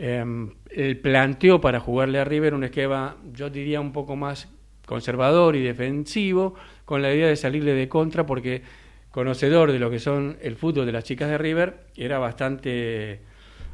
eh, 0.00 0.24
él 0.70 0.98
planteó 0.98 1.60
para 1.60 1.80
jugarle 1.80 2.20
a 2.20 2.24
River 2.24 2.54
un 2.54 2.62
esquema, 2.62 3.16
yo 3.32 3.50
diría, 3.50 3.80
un 3.80 3.92
poco 3.92 4.14
más 4.14 4.48
conservador 4.86 5.56
y 5.56 5.62
defensivo, 5.62 6.54
con 6.84 7.02
la 7.02 7.12
idea 7.12 7.26
de 7.26 7.34
salirle 7.34 7.74
de 7.74 7.88
contra 7.88 8.24
porque 8.24 8.62
conocedor 9.10 9.72
de 9.72 9.80
lo 9.80 9.90
que 9.90 9.98
son 9.98 10.38
el 10.40 10.54
fútbol 10.54 10.86
de 10.86 10.92
las 10.92 11.02
chicas 11.02 11.28
de 11.28 11.36
River, 11.36 11.80
era 11.96 12.20
bastante 12.20 13.22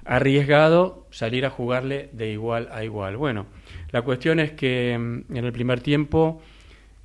arriesgado 0.07 1.07
salir 1.11 1.45
a 1.45 1.51
jugarle 1.51 2.09
de 2.13 2.33
igual 2.33 2.71
a 2.73 2.85
igual. 2.85 3.19
Bueno, 3.19 3.47
la 3.91 4.01
cuestión 4.01 4.41
es 4.41 4.53
que 4.53 4.97
mm, 4.99 5.37
en 5.37 5.45
el 5.45 5.53
primer 5.53 5.81
tiempo, 5.81 6.41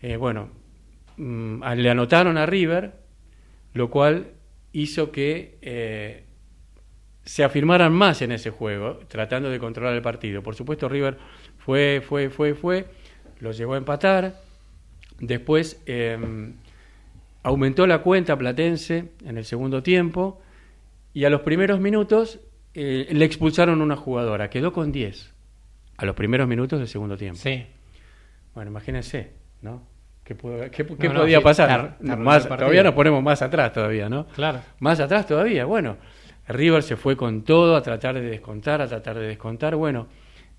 eh, 0.02 0.16
bueno, 0.16 0.48
mm, 1.18 1.62
le 1.76 1.90
anotaron 1.90 2.38
a 2.38 2.46
River, 2.46 2.94
lo 3.74 3.90
cual 3.90 4.28
hizo 4.72 5.12
que 5.12 5.58
eh, 5.62 6.24
se 7.26 7.44
afirmaran 7.44 7.94
más 7.94 8.22
en 8.22 8.32
ese 8.32 8.50
juego, 8.50 9.00
tratando 9.08 9.50
de 9.50 9.60
controlar 9.60 9.94
el 9.94 10.02
partido. 10.02 10.42
Por 10.42 10.56
supuesto, 10.56 10.90
River 10.90 11.18
fue, 11.58 12.02
fue, 12.08 12.30
fue, 12.30 12.54
fue, 12.56 12.86
lo 13.40 13.52
llegó 13.52 13.74
a 13.76 13.78
empatar. 13.78 14.36
Después 15.20 15.82
eh, 15.86 16.18
aumentó 17.44 17.86
la 17.88 18.00
cuenta 18.00 18.38
Platense 18.38 19.12
en 19.26 19.38
el 19.38 19.46
segundo 19.46 19.84
tiempo 19.84 20.42
y 21.14 21.26
a 21.26 21.30
los 21.30 21.42
primeros 21.42 21.80
minutos 21.80 22.40
eh, 22.74 23.08
le 23.12 23.26
expulsaron 23.26 23.82
una 23.82 23.96
jugadora, 23.96 24.50
quedó 24.50 24.72
con 24.74 24.92
10 24.92 25.34
a 25.98 26.06
los 26.06 26.16
primeros 26.16 26.48
minutos 26.48 26.80
del 26.80 26.88
segundo 26.88 27.18
tiempo. 27.18 27.40
Sí. 27.42 27.66
Bueno, 28.56 28.72
imagínense, 28.72 29.32
¿no? 29.62 29.84
¿Qué, 30.24 30.36
pudo- 30.36 30.70
qué- 30.72 30.84
No, 30.84 30.98
qué 30.98 31.10
no, 31.10 31.20
podía 31.22 31.40
sí, 31.40 31.44
pasar? 31.44 31.98
tar- 31.98 32.18
más- 32.20 32.48
todavía 32.48 32.84
nos 32.84 32.94
ponemos 32.94 33.22
más 33.24 33.42
atrás 33.42 33.74
todavía, 33.74 34.08
¿no? 34.10 34.28
Claro. 34.28 34.62
Más 34.80 35.00
atrás 35.00 35.26
todavía, 35.28 35.66
bueno. 35.66 35.98
River 36.50 36.84
se 36.84 36.98
fue 36.98 37.16
con 37.16 37.44
todo 37.44 37.76
a 37.76 37.82
tratar 37.82 38.16
de 38.16 38.22
descontar, 38.22 38.82
a 38.82 38.88
tratar 38.88 39.18
de 39.18 39.28
descontar, 39.28 39.76
bueno. 39.76 40.08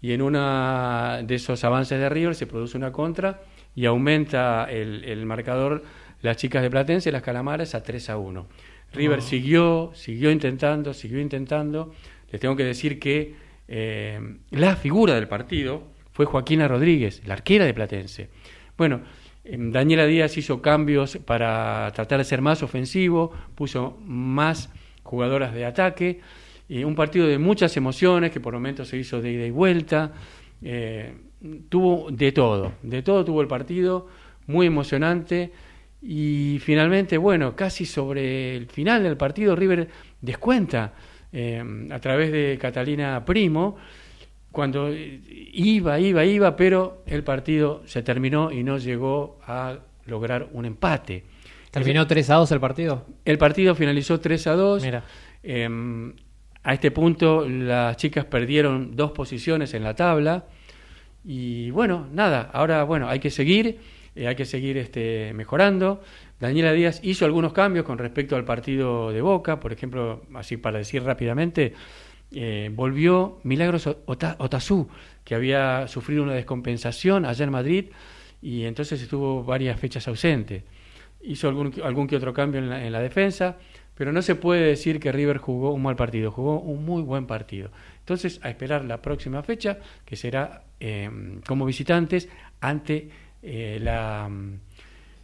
Y 0.00 0.12
en 0.12 0.22
una 0.22 1.20
de 1.22 1.35
esos 1.35 1.62
avances 1.62 1.98
de 2.00 2.09
River 2.09 2.35
se 2.35 2.46
produce 2.46 2.79
una 2.79 2.90
contra 2.90 3.42
y 3.74 3.85
aumenta 3.85 4.66
el, 4.70 5.05
el 5.05 5.26
marcador 5.26 5.83
las 6.22 6.37
chicas 6.37 6.62
de 6.62 6.70
Platense, 6.70 7.12
las 7.12 7.22
calamares, 7.22 7.74
a 7.74 7.83
3 7.83 8.11
a 8.11 8.16
1. 8.16 8.46
River 8.92 9.22
siguió, 9.22 9.90
siguió 9.94 10.31
intentando, 10.31 10.94
siguió 10.94 11.20
intentando. 11.20 11.92
Les 12.31 12.40
tengo 12.40 12.57
que 12.57 12.64
decir 12.64 12.98
que 12.98 13.35
eh, 13.68 14.20
la 14.50 14.76
figura 14.76 15.14
del 15.14 15.29
partido 15.29 15.83
fue 16.12 16.26
Joaquina 16.26 16.68
Rodríguez, 16.68 17.22
la 17.26 17.35
arquera 17.35 17.64
de 17.64 17.74
Platense. 17.74 18.29
Bueno, 18.76 19.00
eh, 19.44 19.57
Daniela 19.59 20.07
Díaz 20.07 20.37
hizo 20.37 20.61
cambios 20.61 21.18
para 21.18 21.90
tratar 21.94 22.18
de 22.18 22.24
ser 22.24 22.42
más 22.42 22.62
ofensivo, 22.62 23.33
puso 23.55 23.98
más 24.05 24.70
jugadoras 25.10 25.52
de 25.52 25.64
ataque, 25.64 26.20
eh, 26.68 26.84
un 26.84 26.94
partido 26.94 27.26
de 27.26 27.36
muchas 27.36 27.76
emociones 27.76 28.30
que 28.30 28.38
por 28.38 28.54
momentos 28.54 28.86
se 28.86 28.96
hizo 28.96 29.20
de 29.20 29.32
ida 29.32 29.44
y 29.44 29.50
vuelta, 29.50 30.12
eh, 30.62 31.12
tuvo 31.68 32.10
de 32.12 32.30
todo, 32.30 32.74
de 32.82 33.02
todo 33.02 33.24
tuvo 33.24 33.40
el 33.40 33.48
partido, 33.48 34.06
muy 34.46 34.66
emocionante 34.66 35.50
y 36.00 36.58
finalmente, 36.60 37.18
bueno, 37.18 37.56
casi 37.56 37.84
sobre 37.84 38.56
el 38.56 38.66
final 38.66 39.02
del 39.02 39.16
partido 39.16 39.56
River 39.56 39.88
descuenta 40.20 40.92
eh, 41.32 41.62
a 41.90 41.98
través 41.98 42.30
de 42.30 42.56
Catalina 42.60 43.24
Primo 43.24 43.76
cuando 44.50 44.88
eh, 44.88 45.20
iba, 45.52 45.98
iba, 45.98 46.24
iba, 46.24 46.56
pero 46.56 47.02
el 47.06 47.22
partido 47.22 47.82
se 47.86 48.02
terminó 48.02 48.50
y 48.50 48.62
no 48.62 48.78
llegó 48.78 49.38
a 49.46 49.78
lograr 50.06 50.48
un 50.52 50.64
empate. 50.64 51.24
¿Terminó 51.70 52.06
3 52.06 52.30
a 52.30 52.35
2 52.37 52.52
el 52.52 52.61
partido? 52.61 53.06
El 53.24 53.38
partido 53.38 53.74
finalizó 53.74 54.20
3 54.20 54.46
a 54.48 54.54
2. 54.54 54.83
Mira. 54.83 55.04
Eh, 55.42 55.68
a 56.62 56.74
este 56.74 56.90
punto 56.90 57.48
las 57.48 57.96
chicas 57.96 58.26
perdieron 58.26 58.94
dos 58.94 59.12
posiciones 59.12 59.72
en 59.72 59.83
la 59.83 59.94
tabla 59.94 60.44
y 61.24 61.70
bueno, 61.70 62.06
nada, 62.12 62.50
ahora 62.52 62.85
bueno, 62.85 63.09
hay 63.09 63.18
que 63.18 63.30
seguir, 63.30 63.78
eh, 64.14 64.26
hay 64.26 64.37
que 64.37 64.44
seguir 64.44 64.76
este, 64.76 65.33
mejorando. 65.35 66.02
Daniela 66.38 66.72
Díaz 66.72 67.00
hizo 67.02 67.24
algunos 67.24 67.52
cambios 67.52 67.85
con 67.87 67.98
respecto 67.98 68.37
al 68.37 68.44
partido 68.44 69.11
de 69.11 69.22
Boca, 69.22 69.61
por 69.61 69.72
ejemplo, 69.72 70.22
así 70.35 70.56
para 70.59 70.78
decir 70.78 71.02
rápidamente, 71.02 71.74
eh, 72.33 72.70
volvió 72.74 73.38
Milagros 73.42 73.87
Ota- 74.06 74.37
Otazú, 74.38 74.88
que 75.24 75.35
había 75.35 75.88
sufrido 75.88 76.22
una 76.22 76.35
descompensación 76.35 77.24
allá 77.24 77.44
en 77.44 77.50
Madrid 77.52 77.85
y 78.42 78.64
entonces 78.64 79.00
estuvo 79.02 79.44
varias 79.44 79.78
fechas 79.80 80.06
ausente. 80.09 80.64
Hizo 81.22 81.48
algún, 81.48 81.74
algún 81.85 82.06
que 82.06 82.16
otro 82.16 82.33
cambio 82.33 82.61
en 82.61 82.70
la, 82.70 82.85
en 82.85 82.92
la 82.92 83.00
defensa, 83.00 83.56
pero 83.94 84.12
no 84.12 84.22
se 84.22 84.35
puede 84.35 84.62
decir 84.62 84.98
que 84.98 85.12
River 85.12 85.38
jugó 85.38 85.72
un 85.72 85.83
mal 85.83 85.96
partido, 85.96 86.30
jugó 86.30 86.61
un 86.61 86.85
muy 86.85 87.02
buen 87.02 87.26
partido. 87.26 87.70
Entonces, 87.98 88.40
a 88.42 88.48
esperar 88.48 88.85
la 88.85 89.02
próxima 89.02 89.42
fecha, 89.42 89.78
que 90.04 90.16
será 90.16 90.64
eh, 90.80 91.11
como 91.46 91.66
visitantes 91.66 92.28
ante 92.61 93.11
eh, 93.42 93.78
la 93.80 94.30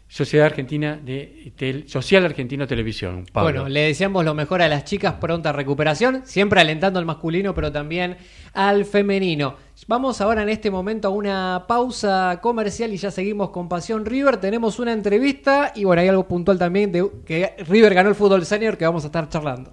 Sociedad 0.08 0.46
Argentina 0.46 0.98
de 1.02 1.52
Social 1.86 2.24
Argentino 2.24 2.66
Televisión. 2.66 3.26
Bueno, 3.32 3.68
le 3.68 3.80
deseamos 3.80 4.24
lo 4.24 4.34
mejor 4.34 4.62
a 4.62 4.68
las 4.68 4.84
chicas, 4.84 5.14
pronta 5.14 5.52
recuperación, 5.52 6.22
siempre 6.24 6.60
alentando 6.60 6.98
al 6.98 7.04
masculino, 7.04 7.54
pero 7.54 7.72
también 7.72 8.16
al 8.52 8.84
femenino. 8.84 9.56
Vamos 9.88 10.20
ahora 10.20 10.42
en 10.42 10.48
este 10.48 10.70
momento 10.70 11.08
a 11.08 11.10
una 11.10 11.64
pausa 11.66 12.38
comercial 12.40 12.92
y 12.92 12.96
ya 12.96 13.10
seguimos 13.10 13.50
con 13.50 13.68
Pasión 13.68 14.06
River. 14.06 14.36
Tenemos 14.38 14.78
una 14.78 14.92
entrevista 14.92 15.72
y 15.74 15.84
bueno, 15.84 16.02
hay 16.02 16.08
algo 16.08 16.28
puntual 16.28 16.58
también 16.58 16.92
de 16.92 17.08
que 17.24 17.54
River 17.66 17.94
ganó 17.94 18.08
el 18.08 18.14
fútbol 18.14 18.46
senior 18.46 18.78
que 18.78 18.86
vamos 18.86 19.04
a 19.04 19.08
estar 19.08 19.28
charlando. 19.28 19.72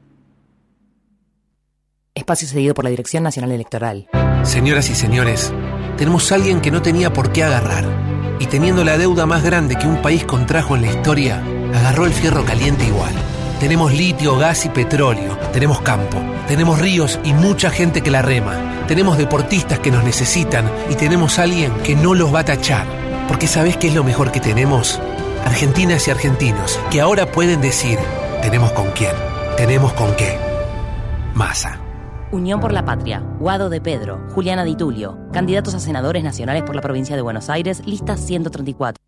Espacio 2.21 2.47
cedido 2.47 2.75
por 2.75 2.83
la 2.83 2.91
Dirección 2.91 3.23
Nacional 3.23 3.51
Electoral. 3.51 4.07
Señoras 4.43 4.89
y 4.91 4.95
señores, 4.95 5.51
tenemos 5.97 6.31
a 6.31 6.35
alguien 6.35 6.61
que 6.61 6.69
no 6.69 6.81
tenía 6.81 7.11
por 7.11 7.31
qué 7.31 7.43
agarrar. 7.43 7.83
Y 8.39 8.45
teniendo 8.45 8.83
la 8.83 8.97
deuda 8.97 9.25
más 9.25 9.43
grande 9.43 9.75
que 9.75 9.87
un 9.87 10.01
país 10.01 10.23
contrajo 10.23 10.75
en 10.75 10.83
la 10.83 10.91
historia, 10.91 11.43
agarró 11.73 12.05
el 12.05 12.13
fierro 12.13 12.45
caliente 12.45 12.85
igual. 12.85 13.13
Tenemos 13.59 13.91
litio, 13.91 14.37
gas 14.37 14.65
y 14.65 14.69
petróleo. 14.69 15.35
Tenemos 15.51 15.81
campo. 15.81 16.17
Tenemos 16.47 16.79
ríos 16.79 17.19
y 17.23 17.33
mucha 17.33 17.71
gente 17.71 18.01
que 18.01 18.11
la 18.11 18.21
rema. 18.21 18.85
Tenemos 18.87 19.17
deportistas 19.17 19.79
que 19.79 19.91
nos 19.91 20.03
necesitan 20.03 20.71
y 20.89 20.95
tenemos 20.95 21.39
a 21.39 21.43
alguien 21.43 21.73
que 21.83 21.95
no 21.95 22.13
los 22.13 22.33
va 22.33 22.41
a 22.41 22.45
tachar. 22.45 22.85
Porque 23.27 23.47
¿sabés 23.47 23.77
qué 23.77 23.87
es 23.87 23.95
lo 23.95 24.03
mejor 24.03 24.31
que 24.31 24.39
tenemos? 24.39 24.99
Argentinas 25.43 26.07
y 26.07 26.11
argentinos 26.11 26.79
que 26.91 27.01
ahora 27.01 27.31
pueden 27.31 27.61
decir, 27.61 27.97
tenemos 28.43 28.71
con 28.73 28.91
quién, 28.91 29.15
tenemos 29.57 29.93
con 29.93 30.15
qué. 30.15 30.37
Masa. 31.33 31.80
Unión 32.31 32.59
por 32.61 32.71
la 32.71 32.85
Patria, 32.85 33.19
Guado 33.39 33.69
de 33.69 33.81
Pedro, 33.81 34.25
Juliana 34.33 34.63
Di 34.63 34.75
Tulio, 34.75 35.17
candidatos 35.33 35.73
a 35.75 35.79
senadores 35.79 36.23
nacionales 36.23 36.63
por 36.63 36.75
la 36.75 36.81
provincia 36.81 37.15
de 37.15 37.21
Buenos 37.21 37.49
Aires, 37.49 37.85
lista 37.85 38.15
134. 38.15 39.03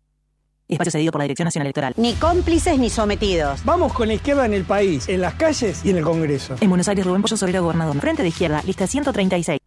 Espacio 0.68 0.92
cedido 0.92 1.12
por 1.12 1.20
la 1.20 1.24
Dirección 1.24 1.46
Nacional 1.46 1.66
Electoral. 1.66 1.94
Ni 1.96 2.14
cómplices 2.14 2.78
ni 2.78 2.90
sometidos. 2.90 3.64
Vamos 3.64 3.92
con 3.92 4.08
la 4.08 4.14
izquierda 4.14 4.46
en 4.46 4.54
el 4.54 4.64
país, 4.64 5.08
en 5.08 5.20
las 5.20 5.34
calles 5.34 5.84
y 5.84 5.90
en 5.90 5.98
el 5.98 6.04
Congreso. 6.04 6.56
En 6.60 6.68
Buenos 6.68 6.88
Aires, 6.88 7.04
Rubén 7.04 7.22
Pollo 7.22 7.36
Sobrero, 7.36 7.62
gobernador. 7.62 7.98
Frente 8.00 8.22
de 8.22 8.28
izquierda, 8.28 8.62
lista 8.66 8.86
136. 8.86 9.58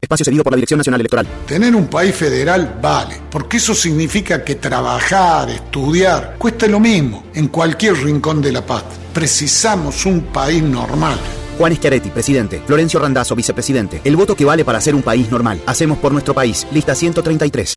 Espacio 0.00 0.24
cedido 0.24 0.44
por 0.44 0.52
la 0.52 0.56
Dirección 0.56 0.78
Nacional 0.78 1.00
Electoral. 1.00 1.26
Tener 1.46 1.74
un 1.74 1.86
país 1.86 2.14
federal 2.14 2.78
vale, 2.80 3.20
porque 3.30 3.56
eso 3.56 3.74
significa 3.74 4.44
que 4.44 4.56
trabajar, 4.56 5.50
estudiar, 5.50 6.36
cuesta 6.38 6.66
lo 6.66 6.78
mismo 6.78 7.24
en 7.34 7.48
cualquier 7.48 7.94
rincón 7.94 8.42
de 8.42 8.52
la 8.52 8.64
paz. 8.64 8.84
Precisamos 9.12 10.06
un 10.06 10.22
país 10.26 10.62
normal. 10.62 11.18
Juan 11.56 11.74
Schiaretti, 11.74 12.10
presidente. 12.10 12.62
Florencio 12.66 13.00
Randazzo, 13.00 13.34
vicepresidente. 13.34 14.00
El 14.04 14.16
voto 14.16 14.34
que 14.36 14.44
vale 14.44 14.64
para 14.64 14.80
ser 14.80 14.94
un 14.94 15.02
país 15.02 15.30
normal. 15.30 15.60
Hacemos 15.66 15.98
por 15.98 16.12
nuestro 16.12 16.34
país. 16.34 16.66
Lista 16.70 16.94
133. 16.94 17.74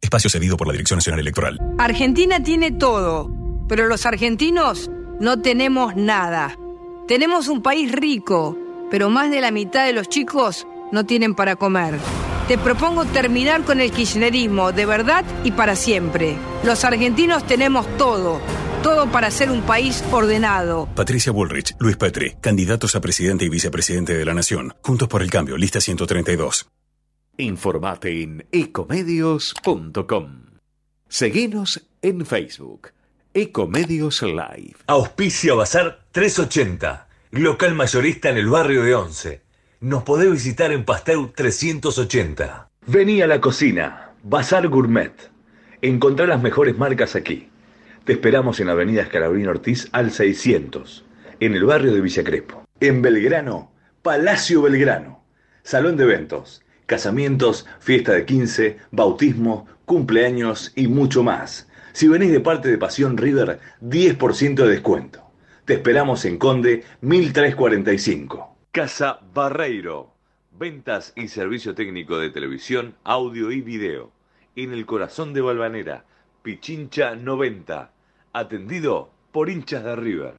Espacio 0.00 0.30
cedido 0.30 0.56
por 0.56 0.66
la 0.66 0.72
Dirección 0.72 0.98
Nacional 0.98 1.20
Electoral. 1.20 1.58
Argentina 1.78 2.42
tiene 2.42 2.70
todo, 2.70 3.30
pero 3.68 3.86
los 3.86 4.06
argentinos 4.06 4.90
no 5.18 5.40
tenemos 5.40 5.96
nada. 5.96 6.56
Tenemos 7.08 7.48
un 7.48 7.62
país 7.62 7.90
rico, 7.92 8.56
pero 8.90 9.08
más 9.10 9.30
de 9.30 9.40
la 9.40 9.50
mitad 9.50 9.86
de 9.86 9.92
los 9.92 10.08
chicos 10.08 10.66
no 10.92 11.06
tienen 11.06 11.34
para 11.34 11.56
comer. 11.56 11.98
Te 12.48 12.58
propongo 12.58 13.04
terminar 13.06 13.62
con 13.64 13.80
el 13.80 13.90
kirchnerismo 13.90 14.70
de 14.72 14.86
verdad 14.86 15.24
y 15.42 15.50
para 15.50 15.74
siempre. 15.74 16.36
Los 16.62 16.84
argentinos 16.84 17.44
tenemos 17.46 17.86
todo, 17.96 18.40
todo 18.86 19.10
para 19.10 19.32
ser 19.32 19.50
un 19.50 19.62
país 19.62 20.04
ordenado. 20.12 20.88
Patricia 20.94 21.32
Bullrich, 21.32 21.74
Luis 21.80 21.96
Petri, 21.96 22.34
candidatos 22.40 22.94
a 22.94 23.00
presidente 23.00 23.44
y 23.44 23.48
vicepresidente 23.48 24.16
de 24.16 24.24
la 24.24 24.32
Nación. 24.32 24.74
Juntos 24.80 25.08
por 25.08 25.22
el 25.22 25.30
cambio, 25.30 25.56
lista 25.56 25.80
132. 25.80 26.68
Informate 27.38 28.22
en 28.22 28.46
ecomedios.com. 28.52 30.26
Seguinos 31.08 31.84
en 32.00 32.24
Facebook. 32.24 32.90
Ecomedios 33.34 34.22
Live. 34.22 34.76
Auspicia 34.86 35.54
Bazar 35.54 36.04
380. 36.12 37.08
Local 37.32 37.74
mayorista 37.74 38.30
en 38.30 38.36
el 38.36 38.48
barrio 38.48 38.84
de 38.84 38.94
Once. 38.94 39.42
Nos 39.80 40.04
podés 40.04 40.30
visitar 40.30 40.70
en 40.70 40.84
Pasteur 40.84 41.32
380. 41.34 42.70
Vení 42.86 43.20
a 43.20 43.26
la 43.26 43.40
cocina. 43.40 44.12
Bazar 44.22 44.68
Gourmet. 44.68 45.12
Encontrá 45.82 46.28
las 46.28 46.40
mejores 46.40 46.78
marcas 46.78 47.16
aquí. 47.16 47.48
Te 48.06 48.12
esperamos 48.12 48.60
en 48.60 48.68
Avenida 48.68 49.02
Escalabrín 49.02 49.48
Ortiz 49.48 49.88
al 49.90 50.12
600, 50.12 51.04
en 51.40 51.54
el 51.56 51.64
barrio 51.64 51.92
de 51.92 52.00
Villa 52.00 52.22
Crespo. 52.22 52.62
En 52.78 53.02
Belgrano, 53.02 53.72
Palacio 54.00 54.62
Belgrano. 54.62 55.24
Salón 55.64 55.96
de 55.96 56.04
eventos, 56.04 56.62
casamientos, 56.86 57.66
fiesta 57.80 58.12
de 58.12 58.24
15, 58.24 58.78
bautismo, 58.92 59.66
cumpleaños 59.86 60.72
y 60.76 60.86
mucho 60.86 61.24
más. 61.24 61.68
Si 61.94 62.06
venís 62.06 62.30
de 62.30 62.38
parte 62.38 62.68
de 62.68 62.78
Pasión 62.78 63.16
River, 63.16 63.58
10% 63.82 64.54
de 64.54 64.68
descuento. 64.68 65.28
Te 65.64 65.74
esperamos 65.74 66.24
en 66.26 66.38
Conde 66.38 66.84
1345. 67.00 68.56
Casa 68.70 69.18
Barreiro. 69.34 70.14
Ventas 70.52 71.12
y 71.16 71.26
servicio 71.26 71.74
técnico 71.74 72.18
de 72.18 72.30
televisión, 72.30 72.94
audio 73.02 73.50
y 73.50 73.62
video. 73.62 74.12
En 74.54 74.72
el 74.72 74.86
corazón 74.86 75.34
de 75.34 75.40
Balvanera. 75.40 76.04
Pichincha 76.44 77.16
90. 77.16 77.95
Atendido 78.38 79.08
por 79.32 79.48
hinchas 79.48 79.82
de 79.82 79.96
River. 79.96 80.34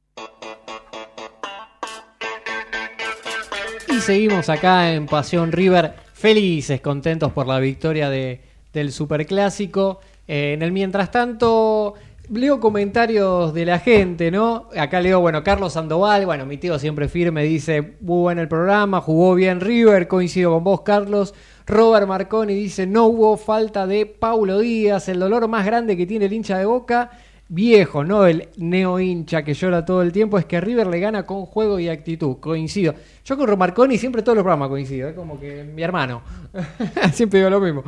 Y 3.88 3.98
seguimos 3.98 4.48
acá 4.48 4.92
en 4.92 5.06
Pasión 5.06 5.50
River, 5.50 5.94
felices, 6.12 6.80
contentos 6.80 7.32
por 7.32 7.48
la 7.48 7.58
victoria 7.58 8.08
de, 8.08 8.40
del 8.72 8.92
Superclásico. 8.92 9.98
Eh, 10.28 10.52
en 10.52 10.62
el 10.62 10.70
mientras 10.70 11.10
tanto, 11.10 11.94
leo 12.30 12.60
comentarios 12.60 13.52
de 13.52 13.66
la 13.66 13.80
gente, 13.80 14.30
¿no? 14.30 14.68
Acá 14.78 15.00
leo, 15.00 15.18
bueno, 15.18 15.42
Carlos 15.42 15.72
Sandoval, 15.72 16.24
bueno, 16.24 16.46
mi 16.46 16.56
tío 16.56 16.78
siempre 16.78 17.08
firme, 17.08 17.42
dice, 17.42 17.96
muy 18.00 18.20
bueno 18.20 18.40
el 18.40 18.48
programa, 18.48 19.00
jugó 19.00 19.34
bien 19.34 19.60
River, 19.60 20.06
coincido 20.06 20.52
con 20.52 20.62
vos, 20.62 20.82
Carlos. 20.82 21.34
Robert 21.66 22.06
Marconi 22.06 22.54
dice, 22.54 22.86
no 22.86 23.06
hubo 23.06 23.36
falta 23.36 23.88
de 23.88 24.06
Paulo 24.06 24.60
Díaz, 24.60 25.08
el 25.08 25.18
dolor 25.18 25.48
más 25.48 25.66
grande 25.66 25.96
que 25.96 26.06
tiene 26.06 26.26
el 26.26 26.32
hincha 26.32 26.58
de 26.58 26.64
Boca 26.64 27.10
viejo, 27.48 28.04
no 28.04 28.26
el 28.26 28.48
neo 28.58 29.00
hincha 29.00 29.42
que 29.42 29.54
llora 29.54 29.84
todo 29.84 30.02
el 30.02 30.12
tiempo, 30.12 30.38
es 30.38 30.44
que 30.44 30.60
River 30.60 30.86
le 30.86 31.00
gana 31.00 31.24
con 31.24 31.46
juego 31.46 31.78
y 31.78 31.88
actitud. 31.88 32.36
Coincido. 32.38 32.94
Yo 33.24 33.36
con 33.36 33.46
Romarconi 33.46 33.96
siempre 33.98 34.22
todos 34.22 34.36
los 34.36 34.42
programas 34.42 34.68
coincido, 34.68 35.08
es 35.08 35.14
como 35.14 35.38
que 35.40 35.64
mi 35.64 35.82
hermano. 35.82 36.22
siempre 37.12 37.38
digo 37.40 37.50
lo 37.50 37.60
mismo. 37.60 37.84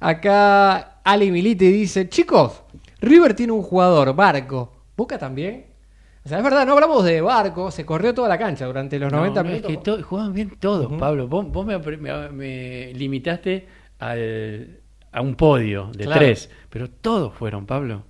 Acá 0.00 1.00
Ali 1.04 1.30
Militi 1.30 1.66
dice, 1.70 2.08
chicos, 2.08 2.62
River 3.00 3.34
tiene 3.34 3.52
un 3.52 3.62
jugador, 3.62 4.14
Barco. 4.14 4.72
¿Boca 4.96 5.18
también? 5.18 5.66
O 6.24 6.28
sea, 6.28 6.38
es 6.38 6.44
verdad, 6.44 6.64
no 6.66 6.74
hablamos 6.74 7.04
de 7.04 7.20
Barco, 7.20 7.70
se 7.70 7.84
corrió 7.84 8.14
toda 8.14 8.28
la 8.28 8.38
cancha 8.38 8.64
durante 8.66 8.98
los 8.98 9.10
90 9.10 9.42
No, 9.42 9.48
no, 9.48 9.54
es 9.56 9.62
minutos. 9.62 9.84
que 9.84 9.90
to- 10.02 10.06
juegan 10.06 10.32
bien 10.32 10.52
todos, 10.60 10.92
Pablo. 10.98 11.26
Vos, 11.26 11.50
vos 11.50 11.66
me, 11.66 11.78
me- 11.78 12.28
me 12.30 12.92
limitaste 12.94 13.66
al- 13.98 14.78
a 15.10 15.20
un 15.20 15.34
podio 15.34 15.90
de 15.96 16.04
Claro. 16.04 16.20
tres, 16.20 16.48
pero 16.70 16.88
todos 16.88 17.34
fueron, 17.34 17.66
Pablo. 17.66 18.04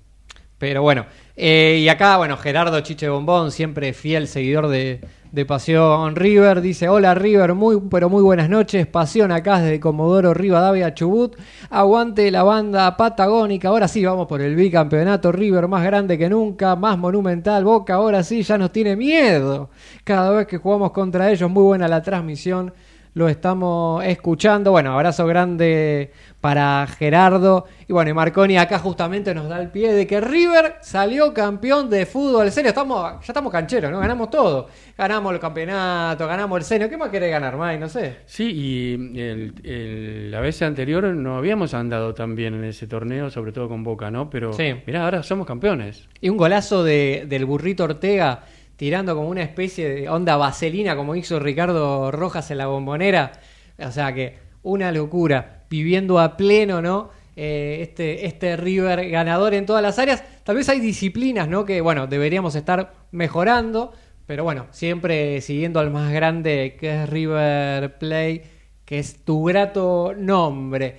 Pero 0.63 0.81
bueno, 0.81 1.07
eh, 1.35 1.81
y 1.81 1.89
acá, 1.89 2.19
bueno, 2.19 2.37
Gerardo 2.37 2.79
Chiche 2.83 3.09
Bombón, 3.09 3.51
siempre 3.51 3.93
fiel 3.93 4.29
seguidor 4.29 4.69
de, 4.69 5.01
de 5.33 5.45
Pasión 5.45 6.15
River, 6.15 6.61
dice, 6.61 6.89
hola 6.89 7.17
River, 7.17 7.55
muy, 7.55 7.81
pero 7.91 8.09
muy 8.09 8.23
buenas 8.23 8.49
noches, 8.49 8.87
Pasión 8.87 9.33
acá 9.33 9.59
desde 9.59 9.81
Comodoro 9.81 10.33
Rivadavia 10.35 10.95
Chubut, 10.95 11.35
aguante 11.69 12.31
la 12.31 12.45
banda 12.45 12.97
patagónica, 12.97 13.71
ahora 13.71 13.89
sí 13.89 14.05
vamos 14.05 14.29
por 14.29 14.41
el 14.41 14.55
bicampeonato 14.55 15.33
River 15.33 15.67
más 15.67 15.83
grande 15.83 16.17
que 16.17 16.29
nunca, 16.29 16.77
más 16.77 16.97
monumental, 16.97 17.65
Boca 17.65 17.95
ahora 17.95 18.23
sí 18.23 18.45
ya 18.45 18.57
nos 18.57 18.71
tiene 18.71 18.95
miedo, 18.95 19.69
cada 20.05 20.31
vez 20.31 20.47
que 20.47 20.59
jugamos 20.59 20.93
contra 20.93 21.33
ellos, 21.33 21.51
muy 21.51 21.65
buena 21.65 21.89
la 21.89 22.03
transmisión, 22.03 22.73
lo 23.15 23.29
estamos 23.29 24.03
escuchando. 24.05 24.71
Bueno, 24.71 24.93
abrazo 24.95 25.27
grande 25.27 26.13
para 26.41 26.87
Gerardo. 26.87 27.67
Y 27.87 27.93
bueno, 27.93 28.11
y 28.11 28.15
Marconi 28.15 28.57
acá 28.57 28.79
justamente 28.79 29.35
nos 29.35 29.49
da 29.49 29.61
el 29.61 29.69
pie 29.71 29.93
de 29.93 30.07
que 30.07 30.21
River 30.21 30.77
salió 30.81 31.35
campeón 31.35 31.91
de 31.91 32.07
fútbol. 32.07 32.51
Serio, 32.51 32.71
estamos, 32.71 33.13
ya 33.21 33.27
estamos 33.29 33.53
cancheros, 33.53 33.91
¿no? 33.93 34.01
Ganamos 34.01 34.31
todo. 34.31 34.69
Ganamos 34.97 35.33
el 35.35 35.41
campeonato, 35.41 36.27
ganamos 36.27 36.59
el 36.59 36.65
senior. 36.65 36.89
¿Qué 36.91 36.97
más 36.97 37.11
querés 37.11 37.31
ganar, 37.31 37.57
May? 37.57 37.79
No 37.79 37.89
sé. 37.89 38.17
Sí, 38.25 38.51
y 38.51 39.21
el- 39.21 39.55
el- 39.63 40.31
la 40.31 40.41
vez 40.41 40.61
anterior 40.63 41.05
no 41.05 41.37
habíamos 41.37 41.75
andado 41.75 42.15
tan 42.15 42.35
bien 42.35 42.55
en 42.55 42.65
ese 42.65 42.87
torneo, 42.87 43.31
sobre 43.31 43.53
todo 43.53 43.69
con 43.69 43.85
Boca, 43.85 44.11
¿no? 44.11 44.31
Pero 44.31 44.53
Sí. 44.55 44.75
mirá, 44.87 45.05
ahora 45.05 45.23
somos 45.23 45.47
campeones. 45.47 46.09
Y 46.21 46.29
un 46.31 46.37
golazo 46.39 46.83
de, 46.83 47.27
del 47.29 47.45
burrito 47.45 47.85
Ortega 47.85 48.41
tirando 48.83 49.15
como 49.15 49.29
una 49.29 49.45
especie 49.45 49.89
de 49.89 50.09
onda 50.09 50.37
vaselina 50.37 50.97
como 50.97 51.15
hizo 51.15 51.39
Ricardo 51.39 52.11
Rojas 52.11 52.51
en 52.51 52.59
la 52.59 52.67
bombonera. 52.67 53.31
O 53.79 53.93
sea 53.93 54.13
que 54.13 54.39
una 54.65 54.91
locura, 54.91 55.67
viviendo 55.71 56.19
a 56.19 56.37
pleno, 56.37 56.83
¿no? 56.83 57.11
Eh, 57.37 57.79
este, 57.81 58.27
este 58.27 58.57
River 58.57 59.09
ganador 59.09 59.55
en 59.55 59.67
todas 59.67 59.85
las 59.85 60.01
áreas. 60.01 60.25
Tal 60.43 60.57
vez 60.57 60.69
hay 60.69 60.81
disciplinas, 60.81 61.47
¿no? 61.47 61.65
Que, 61.65 61.81
bueno, 61.81 62.09
deberíamos 62.09 62.57
estar 62.57 62.93
mejorando, 63.13 63.93
pero 64.27 64.43
bueno, 64.43 64.67
siempre 64.73 65.41
siguiendo 65.43 65.79
al 65.79 65.93
más 65.93 66.13
grande 66.13 66.77
que 66.77 67.05
es 67.05 67.09
River 67.09 67.99
Play, 67.99 68.43
que 68.85 68.99
es 68.99 69.25
tu 69.25 69.45
grato 69.45 70.13
nombre. 70.19 70.97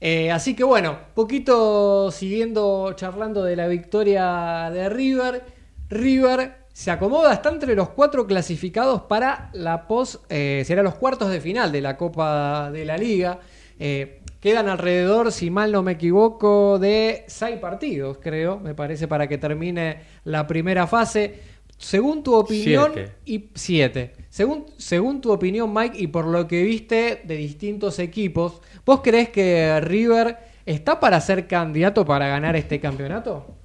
Eh, 0.00 0.30
así 0.30 0.56
que 0.56 0.64
bueno, 0.64 1.00
poquito 1.14 2.10
siguiendo 2.10 2.94
charlando 2.94 3.44
de 3.44 3.56
la 3.56 3.68
victoria 3.68 4.70
de 4.72 4.88
River. 4.88 5.42
River 5.90 6.65
se 6.76 6.90
acomoda, 6.90 7.32
está 7.32 7.48
entre 7.48 7.74
los 7.74 7.88
cuatro 7.88 8.26
clasificados 8.26 9.00
para 9.00 9.48
la 9.54 9.88
pos, 9.88 10.20
eh, 10.28 10.62
será 10.66 10.82
los 10.82 10.96
cuartos 10.96 11.30
de 11.30 11.40
final 11.40 11.72
de 11.72 11.80
la 11.80 11.96
Copa 11.96 12.70
de 12.70 12.84
la 12.84 12.98
Liga. 12.98 13.38
Eh, 13.78 14.20
quedan 14.40 14.68
alrededor, 14.68 15.32
si 15.32 15.48
mal 15.48 15.72
no 15.72 15.82
me 15.82 15.92
equivoco, 15.92 16.78
de 16.78 17.24
seis 17.28 17.56
partidos, 17.60 18.18
creo, 18.20 18.60
me 18.60 18.74
parece, 18.74 19.08
para 19.08 19.26
que 19.26 19.38
termine 19.38 20.02
la 20.24 20.46
primera 20.46 20.86
fase. 20.86 21.40
Según 21.78 22.22
tu 22.22 22.34
opinión, 22.34 22.90
Siete. 22.92 23.12
y 23.24 23.48
siete. 23.54 24.12
Según, 24.28 24.66
según 24.76 25.22
tu 25.22 25.32
opinión, 25.32 25.72
Mike, 25.72 25.96
y 25.98 26.08
por 26.08 26.26
lo 26.26 26.46
que 26.46 26.62
viste 26.62 27.22
de 27.24 27.36
distintos 27.36 27.98
equipos, 27.98 28.60
¿vos 28.84 29.00
crees 29.02 29.30
que 29.30 29.80
River 29.80 30.36
está 30.66 31.00
para 31.00 31.22
ser 31.22 31.46
candidato 31.46 32.04
para 32.04 32.28
ganar 32.28 32.54
este 32.54 32.80
campeonato? 32.80 33.55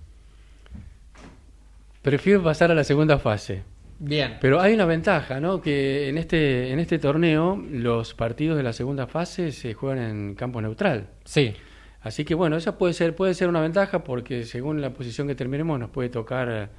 Prefiero 2.01 2.43
pasar 2.43 2.71
a 2.71 2.75
la 2.75 2.83
segunda 2.83 3.19
fase. 3.19 3.63
Bien. 3.99 4.37
Pero 4.41 4.59
hay 4.59 4.73
una 4.73 4.85
ventaja, 4.85 5.39
¿no? 5.39 5.61
Que 5.61 6.09
en 6.09 6.17
este, 6.17 6.71
en 6.71 6.79
este 6.79 6.97
torneo 6.97 7.63
los 7.69 8.15
partidos 8.15 8.57
de 8.57 8.63
la 8.63 8.73
segunda 8.73 9.05
fase 9.05 9.51
se 9.51 9.75
juegan 9.75 9.99
en 9.99 10.35
campo 10.35 10.59
neutral. 10.59 11.09
Sí. 11.23 11.53
Así 12.01 12.25
que 12.25 12.33
bueno, 12.33 12.57
esa 12.57 12.79
puede 12.79 12.93
ser, 12.93 13.15
puede 13.15 13.35
ser 13.35 13.47
una 13.47 13.61
ventaja 13.61 14.03
porque 14.03 14.43
según 14.43 14.81
la 14.81 14.91
posición 14.91 15.27
que 15.27 15.35
terminemos 15.35 15.79
nos 15.79 15.91
puede 15.91 16.09
tocar 16.09 16.71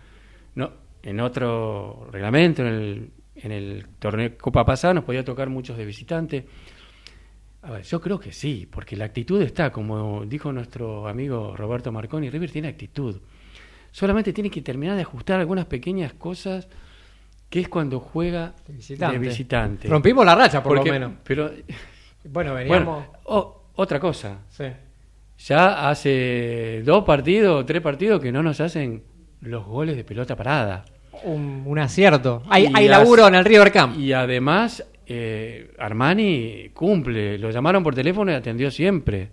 no, 0.57 0.73
en 1.05 1.21
otro 1.21 2.09
reglamento, 2.11 2.63
en 2.63 2.69
el, 2.69 3.11
en 3.37 3.53
el 3.53 3.87
torneo 4.01 4.37
Copa 4.37 4.65
pasada 4.65 4.95
nos 4.95 5.05
podía 5.05 5.25
tocar 5.25 5.49
muchos 5.49 5.79
de 5.79 5.85
visitante. 5.85 6.47
A 7.63 7.71
ver, 7.71 7.83
yo 7.85 8.01
creo 8.01 8.19
que 8.19 8.33
sí, 8.33 8.69
porque 8.69 8.97
la 8.97 9.05
actitud 9.05 9.41
está, 9.41 9.71
como 9.71 10.27
dijo 10.27 10.53
nuestro 10.53 11.07
amigo 11.07 11.55
Roberto 11.57 11.93
Marconi, 11.93 12.29
River 12.29 12.51
tiene 12.51 12.67
actitud. 12.67 13.21
Solamente 13.93 14.33
tiene 14.33 14.51
que 14.51 14.61
terminar 14.63 14.97
de 14.97 15.03
ajustar 15.03 15.39
algunas 15.39 15.67
pequeñas 15.67 16.13
cosas 16.15 16.67
que 17.49 17.61
es 17.61 17.69
cuando 17.69 18.01
juega 18.01 18.55
de 18.67 18.73
visitante. 18.75 19.19
visitante. 19.19 19.89
Rompimos 19.89 20.25
la 20.27 20.35
racha, 20.35 20.63
por 20.63 20.77
Porque- 20.77 20.89
lo 20.89 20.95
menos. 20.95 21.13
Pero, 21.23 21.51
Bueno, 22.25 22.55
veníamos. 22.55 22.85
bueno, 22.87 23.07
o- 23.25 23.63
otra 23.77 24.01
cosa. 24.01 24.39
Sí. 24.49 24.65
Ya 25.47 25.89
hace 25.91 26.83
dos 26.85 27.05
partidos, 27.05 27.65
tres 27.67 27.83
partidos 27.83 28.21
que 28.21 28.33
no 28.33 28.43
nos 28.43 28.61
hacen 28.61 29.03
los 29.43 29.65
goles 29.67 29.97
de 29.97 30.05
pelota 30.05 30.35
parada. 30.37 30.85
Un, 31.25 31.63
un 31.67 31.79
acierto. 31.79 32.43
Hay, 32.49 32.71
hay 32.73 32.89
laburo 32.89 33.27
en 33.29 33.35
el 33.35 33.45
River 33.45 33.71
Camp. 33.71 33.99
Y 33.99 34.13
además, 34.13 34.85
eh, 35.07 35.73
Armani 35.79 36.71
cumple. 36.73 37.37
Lo 37.39 37.51
llamaron 37.51 37.83
por 37.83 37.95
teléfono 37.95 38.31
y 38.33 38.35
atendió 38.35 38.71
siempre. 38.71 39.29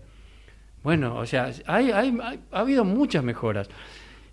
Bueno, 0.84 1.16
o 1.18 1.26
sea, 1.26 1.51
hay, 1.68 1.91
hay- 1.91 2.18
hay- 2.22 2.39
ha 2.51 2.60
habido 2.60 2.84
muchas 2.84 3.24
mejoras. 3.24 3.70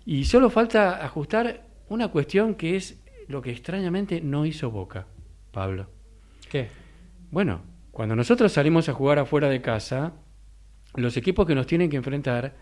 Y 0.07 0.23
solo 0.23 0.49
falta 0.49 1.03
ajustar 1.03 1.65
una 1.89 2.07
cuestión 2.07 2.55
que 2.55 2.77
es 2.77 2.97
lo 3.27 3.41
que 3.41 3.51
extrañamente 3.51 4.21
no 4.21 4.45
hizo 4.45 4.71
Boca, 4.71 5.05
Pablo. 5.51 5.89
¿Qué? 6.49 6.69
Bueno, 7.29 7.59
cuando 7.91 8.15
nosotros 8.15 8.53
salimos 8.53 8.87
a 8.87 8.93
jugar 8.93 9.19
afuera 9.19 9.49
de 9.49 9.61
casa, 9.61 10.13
los 10.95 11.17
equipos 11.17 11.45
que 11.45 11.55
nos 11.55 11.67
tienen 11.67 11.89
que 11.89 11.97
enfrentar, 11.97 12.55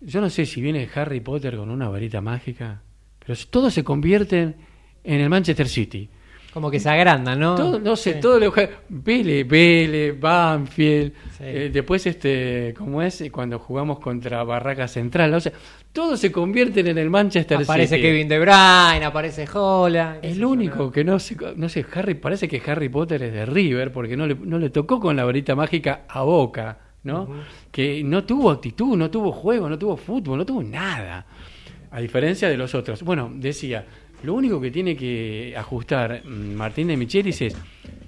yo 0.00 0.22
no 0.22 0.30
sé 0.30 0.46
si 0.46 0.62
viene 0.62 0.88
Harry 0.94 1.20
Potter 1.20 1.58
con 1.58 1.68
una 1.68 1.90
varita 1.90 2.22
mágica, 2.22 2.80
pero 3.18 3.38
todos 3.50 3.74
se 3.74 3.84
convierten 3.84 4.56
en 5.04 5.20
el 5.20 5.28
Manchester 5.28 5.68
City. 5.68 6.08
Como 6.52 6.70
que 6.70 6.78
se 6.78 6.90
agrandan, 6.90 7.40
¿no? 7.40 7.54
Todo, 7.54 7.78
no 7.80 7.96
sé, 7.96 8.14
Sí. 8.14 8.20
todo 8.20 8.38
lo 8.38 8.52
Vélez, 8.88 9.48
Vélez, 9.48 10.20
Banfield, 10.20 11.12
Sí. 11.30 11.44
eh, 11.44 11.70
después 11.72 12.06
este, 12.06 12.74
¿cómo 12.76 13.00
es? 13.00 13.24
Cuando 13.32 13.58
jugamos 13.58 13.98
contra 14.00 14.44
Barraca 14.44 14.86
Central, 14.86 15.32
o 15.32 15.40
sea, 15.40 15.52
todos 15.92 16.20
se 16.20 16.30
convierten 16.30 16.86
en 16.88 16.98
el 16.98 17.08
Manchester 17.08 17.58
Aparece 17.62 17.96
City. 17.96 18.02
Kevin 18.08 18.28
De 18.28 18.38
Bruyne, 18.38 19.04
aparece 19.04 19.46
Holland. 19.52 20.18
El 20.22 20.44
único 20.44 20.84
¿no? 20.84 20.92
que 20.92 21.04
no 21.04 21.18
sé, 21.18 21.36
no 21.56 21.68
sé, 21.70 21.86
Harry, 21.94 22.14
parece 22.14 22.48
que 22.48 22.62
Harry 22.70 22.88
Potter 22.90 23.22
es 23.22 23.32
de 23.32 23.46
River 23.46 23.90
porque 23.90 24.16
no 24.16 24.26
le, 24.26 24.34
no 24.34 24.58
le 24.58 24.68
tocó 24.70 25.00
con 25.00 25.16
la 25.16 25.24
varita 25.24 25.54
mágica 25.54 26.02
a 26.08 26.22
Boca, 26.22 26.78
¿no? 27.04 27.28
Que 27.70 28.04
no 28.04 28.24
tuvo 28.24 28.50
actitud, 28.50 28.96
no 28.96 29.10
tuvo 29.10 29.32
juego, 29.32 29.68
no 29.70 29.78
tuvo 29.78 29.96
fútbol, 29.96 30.38
no 30.38 30.44
tuvo 30.46 30.62
nada. 30.62 31.24
A 31.90 32.00
diferencia 32.00 32.48
de 32.48 32.56
los 32.56 32.74
otros. 32.74 33.02
Bueno, 33.02 33.30
decía, 33.34 33.84
lo 34.22 34.34
único 34.34 34.60
que 34.60 34.70
tiene 34.70 34.96
que 34.96 35.54
ajustar 35.56 36.22
mm, 36.24 36.54
Martín 36.54 36.88
de 36.88 36.96
Michelis 36.96 37.42
es 37.42 37.56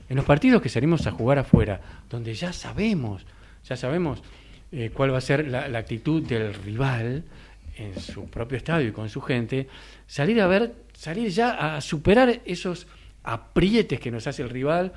en 0.08 0.16
los 0.16 0.24
partidos 0.24 0.62
que 0.62 0.68
salimos 0.68 1.06
a 1.06 1.10
jugar 1.10 1.38
afuera, 1.38 1.80
donde 2.10 2.34
ya 2.34 2.52
sabemos, 2.52 3.26
ya 3.64 3.76
sabemos 3.76 4.22
eh, 4.70 4.90
cuál 4.92 5.12
va 5.12 5.18
a 5.18 5.22
ser 5.22 5.48
la, 5.48 5.68
la 5.68 5.78
actitud 5.78 6.22
del 6.22 6.54
rival 6.54 7.24
en 7.76 7.98
su 8.00 8.26
propio 8.26 8.58
estadio 8.58 8.88
y 8.88 8.92
con 8.92 9.08
su 9.08 9.20
gente, 9.20 9.68
salir 10.06 10.40
a 10.40 10.46
ver, 10.46 10.74
salir 10.92 11.30
ya 11.30 11.76
a 11.76 11.80
superar 11.80 12.40
esos 12.44 12.86
aprietes 13.24 13.98
que 13.98 14.10
nos 14.10 14.26
hace 14.26 14.42
el 14.42 14.50
rival 14.50 14.92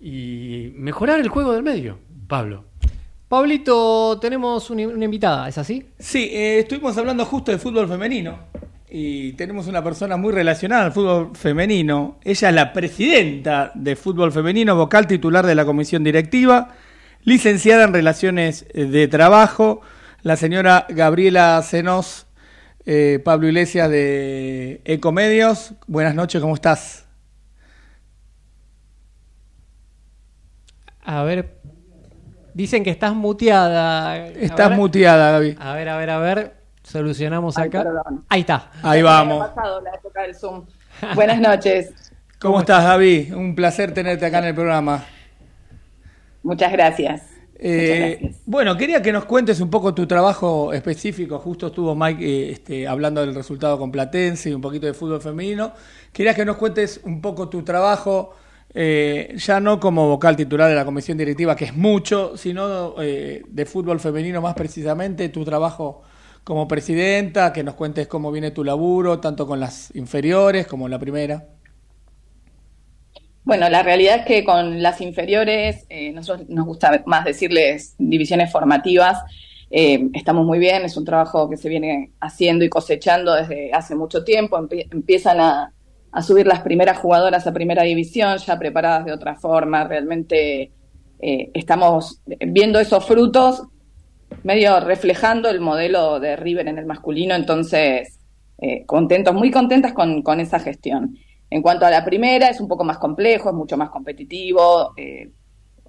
y 0.00 0.72
mejorar 0.74 1.20
el 1.20 1.28
juego 1.28 1.52
del 1.52 1.62
medio, 1.62 1.98
Pablo. 2.26 2.64
Pablito, 3.28 4.18
tenemos 4.20 4.68
una, 4.70 4.88
una 4.88 5.04
invitada, 5.04 5.48
¿es 5.48 5.56
así? 5.56 5.86
Sí, 5.98 6.28
eh, 6.32 6.58
estuvimos 6.60 6.98
hablando 6.98 7.24
justo 7.24 7.52
de 7.52 7.58
fútbol 7.58 7.88
femenino 7.88 8.49
y 8.90 9.34
tenemos 9.34 9.68
una 9.68 9.84
persona 9.84 10.16
muy 10.16 10.32
relacionada 10.32 10.86
al 10.86 10.92
fútbol 10.92 11.30
femenino. 11.34 12.18
Ella 12.24 12.48
es 12.48 12.54
la 12.54 12.72
presidenta 12.72 13.70
de 13.76 13.94
fútbol 13.94 14.32
femenino, 14.32 14.74
vocal 14.74 15.06
titular 15.06 15.46
de 15.46 15.54
la 15.54 15.64
comisión 15.64 16.02
directiva, 16.02 16.74
licenciada 17.22 17.84
en 17.84 17.92
relaciones 17.92 18.66
eh, 18.74 18.86
de 18.86 19.06
trabajo, 19.06 19.80
la 20.22 20.36
señora 20.36 20.86
Gabriela 20.88 21.62
Senos, 21.62 22.26
eh, 22.84 23.20
Pablo 23.24 23.46
Iglesias 23.46 23.88
de 23.90 24.80
Ecomedios. 24.84 25.74
Buenas 25.86 26.16
noches, 26.16 26.40
¿cómo 26.40 26.54
estás? 26.54 27.06
A 31.04 31.22
ver, 31.22 31.60
dicen 32.54 32.82
que 32.82 32.90
estás 32.90 33.14
muteada. 33.14 34.26
Estás 34.28 34.76
muteada, 34.76 35.30
Gaby. 35.32 35.56
A 35.60 35.74
ver, 35.74 35.88
a 35.88 35.96
ver, 35.96 36.10
a 36.10 36.18
ver. 36.18 36.59
Solucionamos 36.90 37.56
Ay, 37.56 37.68
acá. 37.68 37.84
perdón. 37.84 38.24
Ahí 38.28 38.40
está. 38.40 38.70
Ahí 38.82 39.02
vamos. 39.02 39.42
ha 39.44 39.54
pasado 39.54 39.80
la 39.80 39.90
época 39.90 40.22
del 40.22 40.34
Zoom. 40.34 40.64
Buenas 41.14 41.40
noches. 41.40 42.12
¿Cómo 42.38 42.60
estás, 42.60 42.84
David? 42.84 43.34
Un 43.34 43.54
placer 43.54 43.92
tenerte 43.94 44.26
acá 44.26 44.38
en 44.38 44.46
el 44.46 44.54
programa. 44.54 45.04
Muchas 46.42 46.72
gracias. 46.72 47.22
Eh, 47.62 48.34
bueno, 48.46 48.74
quería 48.78 49.02
que 49.02 49.12
nos 49.12 49.26
cuentes 49.26 49.60
un 49.60 49.68
poco 49.68 49.94
tu 49.94 50.06
trabajo 50.06 50.72
específico. 50.72 51.38
Justo 51.38 51.66
estuvo 51.66 51.94
Mike 51.94 52.24
eh, 52.24 52.50
este, 52.52 52.88
hablando 52.88 53.20
del 53.20 53.34
resultado 53.34 53.78
con 53.78 53.92
Platense 53.92 54.48
y 54.48 54.54
un 54.54 54.62
poquito 54.62 54.86
de 54.86 54.94
fútbol 54.94 55.20
femenino. 55.20 55.72
Quería 56.12 56.34
que 56.34 56.44
nos 56.46 56.56
cuentes 56.56 57.02
un 57.04 57.20
poco 57.20 57.50
tu 57.50 57.62
trabajo, 57.62 58.34
eh, 58.72 59.34
ya 59.36 59.60
no 59.60 59.78
como 59.78 60.08
vocal 60.08 60.36
titular 60.36 60.70
de 60.70 60.74
la 60.74 60.86
comisión 60.86 61.18
directiva, 61.18 61.54
que 61.54 61.66
es 61.66 61.76
mucho, 61.76 62.38
sino 62.38 62.94
eh, 63.02 63.42
de 63.46 63.66
fútbol 63.66 64.00
femenino 64.00 64.40
más 64.40 64.54
precisamente, 64.54 65.28
tu 65.28 65.44
trabajo 65.44 66.02
como 66.44 66.68
presidenta, 66.68 67.52
que 67.52 67.62
nos 67.64 67.74
cuentes 67.74 68.06
cómo 68.08 68.32
viene 68.32 68.50
tu 68.50 68.64
laburo, 68.64 69.20
tanto 69.20 69.46
con 69.46 69.60
las 69.60 69.94
inferiores 69.94 70.66
como 70.66 70.88
la 70.88 70.98
primera. 70.98 71.46
Bueno, 73.44 73.68
la 73.68 73.82
realidad 73.82 74.16
es 74.20 74.26
que 74.26 74.44
con 74.44 74.82
las 74.82 75.00
inferiores, 75.00 75.86
eh, 75.88 76.12
nosotros 76.12 76.48
nos 76.48 76.66
gusta 76.66 77.02
más 77.06 77.24
decirles 77.24 77.94
divisiones 77.98 78.52
formativas, 78.52 79.18
eh, 79.70 80.08
estamos 80.14 80.46
muy 80.46 80.58
bien, 80.58 80.84
es 80.84 80.96
un 80.96 81.04
trabajo 81.04 81.48
que 81.48 81.56
se 81.56 81.68
viene 81.68 82.12
haciendo 82.20 82.64
y 82.64 82.68
cosechando 82.68 83.34
desde 83.34 83.72
hace 83.72 83.94
mucho 83.94 84.24
tiempo, 84.24 84.58
Empie- 84.58 84.86
empiezan 84.92 85.40
a, 85.40 85.72
a 86.12 86.22
subir 86.22 86.46
las 86.46 86.60
primeras 86.60 86.98
jugadoras 86.98 87.46
a 87.46 87.52
primera 87.52 87.82
división, 87.82 88.38
ya 88.38 88.58
preparadas 88.58 89.06
de 89.06 89.12
otra 89.12 89.36
forma, 89.36 89.84
realmente 89.84 90.74
eh, 91.18 91.50
estamos 91.54 92.20
viendo 92.26 92.78
esos 92.80 93.04
frutos, 93.06 93.62
medio 94.42 94.80
reflejando 94.80 95.48
el 95.48 95.60
modelo 95.60 96.20
de 96.20 96.36
River 96.36 96.68
en 96.68 96.78
el 96.78 96.86
masculino, 96.86 97.34
entonces 97.34 98.18
eh, 98.58 98.84
contentos, 98.86 99.34
muy 99.34 99.50
contentas 99.50 99.92
con, 99.92 100.22
con 100.22 100.40
esa 100.40 100.60
gestión. 100.60 101.16
En 101.48 101.62
cuanto 101.62 101.86
a 101.86 101.90
la 101.90 102.04
primera, 102.04 102.48
es 102.48 102.60
un 102.60 102.68
poco 102.68 102.84
más 102.84 102.98
complejo, 102.98 103.48
es 103.48 103.54
mucho 103.54 103.76
más 103.76 103.90
competitivo. 103.90 104.92
eh, 104.96 105.30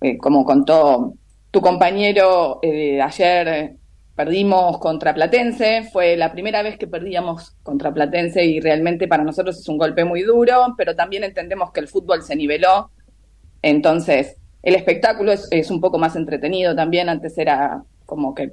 eh, 0.02 0.18
como 0.18 0.44
contó 0.44 1.14
tu 1.52 1.62
compañero, 1.62 2.60
ayer 3.04 3.76
perdimos 4.16 4.78
contra 4.80 5.14
Platense. 5.14 5.84
Fue 5.92 6.16
la 6.18 6.32
primera 6.32 6.64
vez 6.64 6.78
que 6.78 6.88
perdíamos 6.88 7.52
contra 7.62 7.94
Platense 7.94 8.44
y 8.46 8.60
realmente 8.60 9.08
para 9.08 9.24
nosotros 9.24 9.60
es 9.60 9.68
un 9.68 9.78
golpe 9.78 10.06
muy 10.06 10.22
duro, 10.24 10.74
pero 10.78 10.96
también 10.96 11.24
entendemos 11.24 11.72
que 11.72 11.82
el 11.82 11.88
fútbol 11.88 12.24
se 12.24 12.36
niveló. 12.36 12.90
Entonces, 13.62 14.38
el 14.64 14.76
espectáculo 14.76 15.32
es, 15.32 15.48
es 15.52 15.70
un 15.70 15.82
poco 15.82 15.98
más 15.98 16.16
entretenido 16.16 16.76
también. 16.76 17.10
Antes 17.10 17.38
era 17.38 17.84
como 18.12 18.36
que 18.36 18.52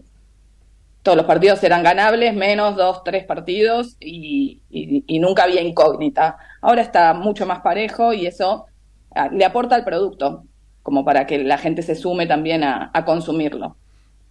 todos 1.03 1.17
los 1.17 1.27
partidos 1.27 1.63
eran 1.65 1.83
ganables, 1.83 2.35
menos 2.35 2.77
dos, 2.77 3.03
tres 3.05 3.25
partidos 3.25 3.97
y, 4.01 4.63
y- 4.71 5.05
y 5.07 5.19
nunca 5.19 5.45
había 5.45 5.63
incógnita. 5.63 6.37
Ahora 6.61 6.83
está 6.83 7.15
mucho 7.15 7.47
más 7.47 7.61
parejo 7.61 8.13
y 8.13 8.27
eso 8.27 8.67
ah, 9.15 9.29
le 9.33 9.45
aporta 9.45 9.75
al 9.75 9.85
producto, 9.85 10.45
como 10.83 11.05
para 11.05 11.27
que 11.27 11.39
la 11.45 11.59
gente 11.59 11.83
se 11.83 11.95
sume 11.95 12.27
también 12.27 12.63
a, 12.65 12.91
a 12.95 13.05
consumirlo. 13.05 13.77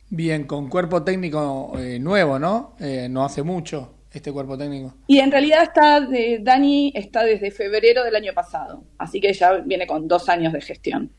Bien, 0.09 0.45
con 0.45 0.69
cuerpo 0.69 1.03
técnico 1.03 1.73
eh, 1.77 1.99
nuevo, 1.99 2.39
¿no? 2.39 2.75
Eh, 2.79 3.07
no 3.09 3.25
hace 3.25 3.43
mucho 3.43 3.93
este 4.11 4.31
cuerpo 4.31 4.57
técnico. 4.57 4.93
Y 5.07 5.19
en 5.19 5.31
realidad 5.31 5.63
está 5.63 5.99
de, 6.01 6.39
Dani 6.41 6.91
está 6.95 7.23
desde 7.23 7.51
febrero 7.51 8.03
del 8.03 8.15
año 8.15 8.33
pasado, 8.33 8.83
así 8.97 9.19
que 9.19 9.33
ya 9.33 9.53
viene 9.53 9.85
con 9.87 10.07
dos 10.07 10.29
años 10.29 10.53
de 10.53 10.61
gestión. 10.61 11.11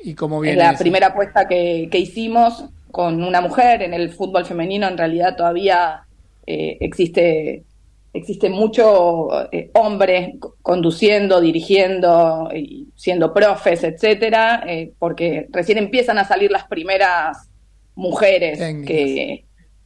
¿Y 0.00 0.14
cómo 0.14 0.42
Es 0.42 0.42
viene 0.42 0.56
la 0.56 0.70
eso? 0.72 0.78
primera 0.82 1.08
apuesta 1.08 1.48
que, 1.48 1.88
que 1.90 1.98
hicimos 1.98 2.64
con 2.90 3.22
una 3.22 3.40
mujer 3.40 3.82
en 3.82 3.94
el 3.94 4.10
fútbol 4.10 4.44
femenino. 4.44 4.88
En 4.88 4.98
realidad 4.98 5.36
todavía 5.36 6.02
eh, 6.46 6.76
existe 6.80 7.64
existe 8.12 8.48
mucho 8.48 9.28
eh, 9.52 9.70
hombre 9.74 10.34
co- 10.40 10.56
conduciendo, 10.62 11.40
dirigiendo, 11.40 12.48
y 12.54 12.88
siendo 12.96 13.32
profes, 13.32 13.84
etcétera, 13.84 14.64
eh, 14.66 14.92
porque 14.98 15.46
recién 15.50 15.78
empiezan 15.78 16.18
a 16.18 16.24
salir 16.24 16.50
las 16.50 16.66
primeras 16.66 17.48
mujeres 17.94 18.58
que, 18.84 19.44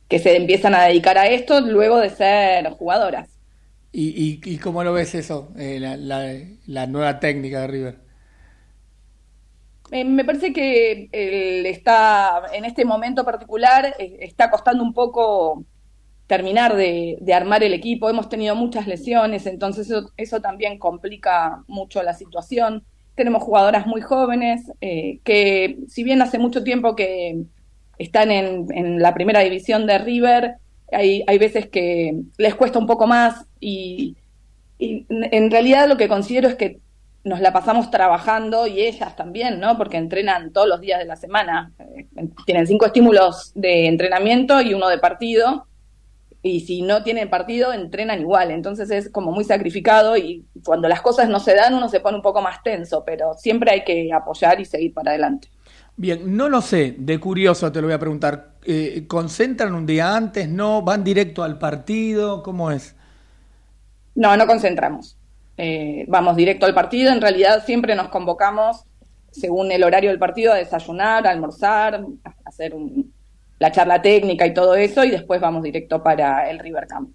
que 0.09 0.18
se 0.18 0.36
empiezan 0.36 0.74
a 0.74 0.84
dedicar 0.84 1.18
a 1.18 1.26
esto 1.26 1.61
luego 1.61 1.98
de 1.98 2.11
ser 2.11 2.70
jugadoras. 2.70 3.28
¿Y, 3.90 4.40
y, 4.46 4.55
y 4.55 4.59
cómo 4.59 4.82
lo 4.84 4.92
ves 4.94 5.14
eso, 5.14 5.53
eh, 5.59 5.78
la, 5.78 5.96
la, 5.96 6.32
la 6.66 6.86
nueva 6.86 7.20
técnica 7.20 7.61
de 7.62 7.66
River? 7.66 7.98
Eh, 9.93 10.05
me 10.07 10.24
parece 10.24 10.55
que 10.55 11.11
está, 11.68 12.45
en 12.55 12.64
este 12.64 12.86
momento 12.86 13.26
particular, 13.26 13.95
eh, 13.99 14.16
está 14.20 14.51
costando 14.51 14.82
un 14.82 14.95
poco 14.95 15.66
terminar 16.26 16.74
de, 16.74 17.18
armar 17.34 17.62
el 17.62 17.74
equipo. 17.74 18.09
Hemos 18.09 18.30
tenido 18.30 18.57
muchas 18.57 18.86
lesiones, 18.86 19.47
entonces 19.47 19.93
eso, 20.16 20.40
también 20.40 20.78
complica 20.78 21.62
mucho 21.68 22.03
la 22.03 22.14
situación. 22.14 22.84
Tenemos 23.14 23.43
jugadoras 23.43 23.86
muy 23.86 24.01
jóvenes 24.01 24.62
eh, 24.80 25.18
que, 25.24 25.76
si 25.88 26.05
bien 26.05 26.22
hace 26.22 26.38
mucho 26.38 26.64
tiempo 26.64 26.97
que 26.97 27.43
están 27.99 28.30
en, 28.30 28.99
la 28.99 29.12
primera 29.12 29.40
división 29.40 29.86
de 29.86 29.99
River, 29.99 30.55
hay, 30.90 31.22
hay 31.26 31.36
veces 31.36 31.68
que 31.68 32.14
les 32.38 32.55
cuesta 32.55 32.78
un 32.78 32.86
poco 32.86 33.07
más 33.07 33.45
y 33.61 34.16
en 34.78 35.51
realidad 35.51 35.86
lo 35.86 35.97
que 35.99 36.09
considero 36.09 36.49
es 36.49 36.55
que 36.55 36.80
nos 37.25 37.41
la 37.41 37.53
pasamos 37.53 37.91
trabajando 37.91 38.66
y 38.66 38.81
ellas 38.81 39.14
también, 39.16 39.61
¿no? 39.61 39.77
Porque 39.77 39.97
entrenan 39.97 40.53
todos 40.53 40.68
los 40.68 40.81
días 40.81 40.99
de 40.99 41.05
la 41.05 41.16
semana. 41.16 41.73
Eh, 41.79 42.07
Tienen 42.45 42.66
cinco 42.66 42.87
estímulos 42.87 43.53
de 43.55 43.87
entrenamiento 43.87 44.61
y 44.61 44.75
uno 44.75 44.89
de 44.89 44.99
partido. 44.99 45.66
Y 46.45 46.61
si 46.61 46.83
no 46.83 47.05
tienen 47.05 47.31
partido, 47.31 47.73
entrenan 47.73 48.20
igual. 48.20 48.51
Entonces 48.51 48.91
es 48.91 49.09
como 49.11 49.31
muy 49.31 49.45
sacrificado 49.45 50.16
y 50.16 50.45
cuando 50.64 50.89
las 50.89 51.01
cosas 51.01 51.29
no 51.29 51.39
se 51.39 51.55
dan, 51.55 51.75
uno 51.75 51.89
se 51.89 52.01
pone 52.01 52.16
un 52.16 52.23
poco 52.23 52.43
más 52.43 52.62
tenso, 52.64 53.05
pero 53.05 53.35
siempre 53.35 53.70
hay 53.70 53.85
que 53.85 54.12
apoyar 54.12 54.61
y 54.61 54.64
seguir 54.64 54.93
para 54.93 55.11
adelante. 55.12 55.49
Bien, 55.97 56.37
no 56.37 56.49
lo 56.49 56.61
sé, 56.62 56.97
de 56.99 57.20
curioso 57.20 57.70
te 57.70 57.81
lo 57.81 57.87
voy 57.87 57.95
a 57.95 57.99
preguntar. 57.99 58.55
Eh, 58.64 59.05
¿Concentran 59.07 59.75
un 59.75 59.87
día 59.87 60.16
antes? 60.16 60.49
¿No? 60.49 60.83
¿Van 60.83 61.05
directo 61.05 61.45
al 61.45 61.59
partido? 61.59 62.43
¿Cómo 62.43 62.73
es? 62.73 62.97
No, 64.14 64.37
no 64.37 64.47
concentramos. 64.47 65.16
Eh, 65.57 66.05
vamos 66.09 66.36
directo 66.36 66.66
al 66.66 66.74
partido. 66.74 67.12
En 67.12 67.20
realidad 67.20 67.64
siempre 67.64 67.94
nos 67.94 68.09
convocamos 68.09 68.84
según 69.30 69.72
el 69.72 69.82
horario 69.84 70.11
del 70.11 70.18
partido 70.18 70.53
a 70.53 70.57
desayunar, 70.57 71.26
a 71.26 71.30
almorzar, 71.30 71.94
a 72.24 72.34
hacer 72.44 72.74
un- 72.74 73.12
la 73.59 73.70
charla 73.70 74.03
técnica 74.03 74.46
y 74.46 74.53
todo 74.55 74.74
eso, 74.74 75.05
y 75.05 75.11
después 75.11 75.40
vamos 75.40 75.62
directo 75.62 76.03
para 76.03 76.50
el 76.50 76.59
River 76.59 76.86
Camp. 76.86 77.11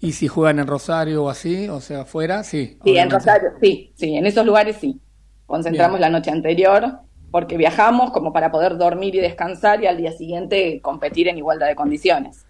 ¿Y 0.00 0.12
si 0.12 0.28
juegan 0.28 0.58
en 0.58 0.66
Rosario 0.66 1.24
o 1.24 1.28
así? 1.28 1.68
O 1.68 1.80
sea, 1.80 2.02
afuera, 2.02 2.42
sí. 2.42 2.78
Sí, 2.82 2.96
en. 2.96 3.10
Rosario, 3.10 3.50
sí, 3.60 3.92
sí, 3.96 4.16
en 4.16 4.26
esos 4.26 4.46
lugares 4.46 4.76
sí. 4.80 4.98
Concentramos 5.46 5.98
Bien. 5.98 6.10
la 6.12 6.18
noche 6.18 6.30
anterior 6.30 7.00
porque 7.30 7.56
viajamos 7.56 8.10
como 8.10 8.32
para 8.32 8.50
poder 8.50 8.78
dormir 8.78 9.14
y 9.14 9.20
descansar 9.20 9.82
y 9.82 9.86
al 9.86 9.98
día 9.98 10.12
siguiente 10.12 10.80
competir 10.80 11.28
en 11.28 11.38
igualdad 11.38 11.68
de 11.68 11.76
condiciones. 11.76 12.46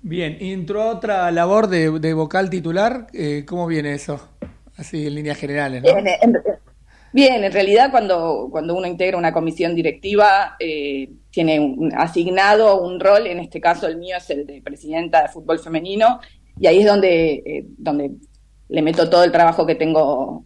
Bien, 0.00 0.36
¿y 0.40 0.52
entró 0.52 0.88
otra 0.88 1.30
labor 1.30 1.68
de, 1.68 1.98
de 2.00 2.14
vocal 2.14 2.50
titular. 2.50 3.06
Eh, 3.12 3.44
¿Cómo 3.46 3.66
viene 3.66 3.94
eso? 3.94 4.20
Así 4.76 5.06
en 5.06 5.14
líneas 5.14 5.38
generales, 5.38 5.82
¿no? 5.82 5.94
Bien, 5.94 6.06
en, 6.20 6.36
bien, 7.12 7.44
en 7.44 7.52
realidad 7.52 7.90
cuando, 7.90 8.48
cuando 8.50 8.74
uno 8.74 8.86
integra 8.86 9.16
una 9.18 9.32
comisión 9.32 9.74
directiva 9.74 10.56
eh, 10.58 11.08
tiene 11.30 11.60
un- 11.60 11.92
asignado 11.96 12.80
un 12.82 12.98
rol, 13.00 13.26
en 13.26 13.38
este 13.38 13.60
caso 13.60 13.86
el 13.86 13.96
mío 13.98 14.16
es 14.16 14.28
el 14.30 14.46
de 14.46 14.62
presidenta 14.62 15.22
de 15.22 15.28
fútbol 15.28 15.58
femenino, 15.58 16.20
y 16.58 16.66
ahí 16.66 16.80
es 16.80 16.86
donde, 16.86 17.34
eh, 17.46 17.66
donde 17.78 18.12
le 18.68 18.82
meto 18.82 19.08
todo 19.10 19.24
el 19.24 19.32
trabajo 19.32 19.66
que 19.66 19.74
tengo 19.74 20.44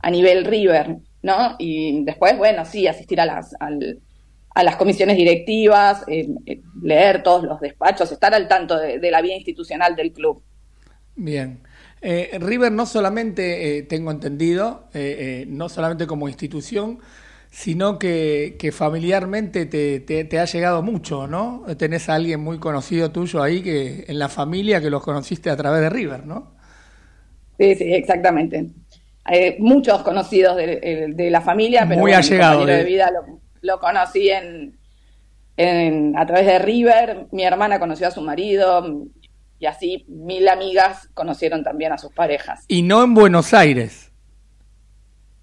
a 0.00 0.10
nivel 0.10 0.44
River, 0.44 0.96
¿no? 1.22 1.56
Y 1.58 2.04
después, 2.04 2.36
bueno, 2.38 2.64
sí, 2.64 2.86
asistir 2.86 3.20
a 3.20 3.26
las, 3.26 3.54
al- 3.60 4.00
a 4.54 4.62
las 4.62 4.76
comisiones 4.76 5.16
directivas, 5.18 6.02
eh, 6.08 6.26
eh, 6.46 6.62
leer 6.82 7.22
todos 7.22 7.44
los 7.44 7.60
despachos, 7.60 8.10
estar 8.10 8.32
al 8.34 8.48
tanto 8.48 8.78
de, 8.78 8.98
de 8.98 9.10
la 9.10 9.20
vida 9.20 9.34
institucional 9.34 9.94
del 9.94 10.12
club. 10.12 10.42
Bien. 11.16 11.60
Eh, 12.08 12.38
River 12.40 12.70
no 12.72 12.86
solamente, 12.86 13.78
eh, 13.78 13.82
tengo 13.82 14.10
entendido, 14.12 14.88
eh, 14.94 15.42
eh, 15.42 15.46
no 15.48 15.68
solamente 15.68 16.06
como 16.06 16.28
institución, 16.28 17.00
sino 17.50 17.98
que, 17.98 18.56
que 18.60 18.70
familiarmente 18.72 19.66
te, 19.66 20.00
te- 20.00 20.24
te 20.24 20.38
ha 20.38 20.44
llegado 20.44 20.82
mucho, 20.82 21.26
¿no? 21.26 21.64
Tenés 21.78 22.08
a 22.08 22.14
alguien 22.16 22.40
muy 22.40 22.58
conocido 22.58 23.10
tuyo 23.12 23.42
ahí 23.42 23.62
que 23.62 24.04
en 24.08 24.18
la 24.18 24.28
familia 24.28 24.80
que 24.80 24.90
los 24.90 25.02
conociste 25.02 25.50
a 25.50 25.56
través 25.56 25.80
de 25.80 25.90
River, 25.90 26.26
¿no? 26.26 26.54
Sí, 27.58 27.74
sí, 27.74 27.92
exactamente. 27.94 28.70
Hay 29.24 29.56
muchos 29.58 30.02
conocidos 30.02 30.56
de, 30.56 30.78
eh, 30.82 31.06
de 31.14 31.30
la 31.30 31.40
familia, 31.40 31.86
pero 31.88 32.02
Muy 32.02 32.12
bueno, 32.12 32.36
mi 32.44 32.44
allegado 32.44 32.66
de- 32.66 32.76
de 32.76 32.84
vida 32.84 33.10
lo, 33.10 33.40
lo 33.62 33.80
conocí 33.80 34.28
en, 34.30 34.78
en- 35.56 36.16
a 36.18 36.26
través 36.26 36.46
de 36.46 36.58
River. 36.60 37.28
Mi 37.32 37.44
hermana 37.44 37.78
conoció 37.80 38.08
a 38.08 38.12
su 38.12 38.22
marido 38.22 39.06
y 39.58 39.66
así 39.66 40.04
mil 40.08 40.48
amigas 40.48 41.08
conocieron 41.14 41.64
también 41.64 41.92
a 41.92 41.98
sus 41.98 42.12
parejas. 42.12 42.64
Y 42.68 42.82
no 42.82 43.02
en 43.02 43.14
Buenos 43.14 43.54
Aires. 43.54 44.12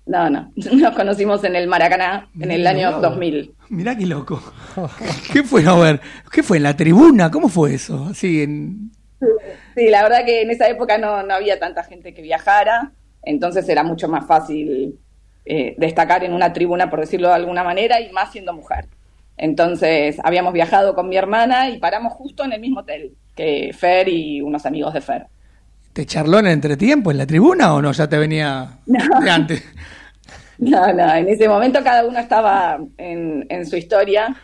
No, 0.06 0.30
no, 0.30 0.52
nos 0.56 0.96
conocimos 0.96 1.44
en 1.44 1.56
el 1.56 1.68
Maracaná 1.68 2.30
en 2.40 2.52
el 2.52 2.68
año 2.68 2.92
no. 2.92 3.02
2000. 3.02 3.56
Mirá 3.70 3.96
qué 3.96 4.06
loco. 4.06 4.42
¿Qué 5.32 5.44
fue? 5.44 5.66
A 5.66 5.76
ver, 5.76 6.02
¿qué 6.32 6.44
fue? 6.44 6.58
¿En 6.58 6.64
la 6.64 6.76
tribuna? 6.76 7.32
¿Cómo 7.32 7.50
fue 7.50 7.76
eso? 7.76 8.08
Así 8.10 8.44
en... 8.44 8.92
Sí, 9.76 9.90
la 9.90 10.04
verdad 10.04 10.26
que 10.26 10.42
en 10.42 10.52
esa 10.52 10.68
época 10.68 10.98
no, 10.98 11.24
no 11.24 11.34
había 11.34 11.58
tanta 11.58 11.84
gente 11.84 12.14
que 12.14 12.22
viajara, 12.22 12.92
entonces 13.22 13.68
era 13.70 13.82
mucho 13.82 14.10
más 14.10 14.28
fácil 14.28 15.00
eh, 15.46 15.76
destacar 15.78 16.26
en 16.26 16.34
una 16.34 16.52
tribuna, 16.52 16.90
por 16.90 17.00
decirlo 17.00 17.30
de 17.30 17.36
alguna 17.36 17.64
manera, 17.64 18.02
y 18.02 18.12
más 18.12 18.34
siendo 18.34 18.54
mujer. 18.54 18.90
Entonces 19.38 20.18
habíamos 20.24 20.54
viajado 20.54 20.94
con 20.94 21.08
mi 21.08 21.16
hermana 21.16 21.70
y 21.70 21.80
paramos 21.80 22.14
justo 22.14 22.44
en 22.44 22.52
el 22.52 22.60
mismo 22.60 22.82
hotel 22.82 23.16
que 23.36 23.72
Fer 23.74 24.10
y 24.10 24.42
unos 24.42 24.66
amigos 24.66 24.94
de 24.94 25.02
Fer. 25.02 25.28
¿Te 25.94 26.06
charló 26.06 26.40
en 26.40 26.48
entretiempo 26.48 27.12
en 27.12 27.18
la 27.20 27.28
tribuna 27.28 27.74
o 27.74 27.82
no? 27.82 27.92
Ya 27.92 28.08
te 28.08 28.18
venía 28.18 28.80
de 28.86 29.30
antes. 29.30 29.64
No, 30.60 30.94
no, 30.94 31.14
en 31.16 31.28
ese 31.28 31.50
momento 31.50 31.84
cada 31.84 32.06
uno 32.06 32.20
estaba 32.20 32.78
en, 32.98 33.46
en 33.50 33.66
su 33.66 33.76
historia. 33.76 34.36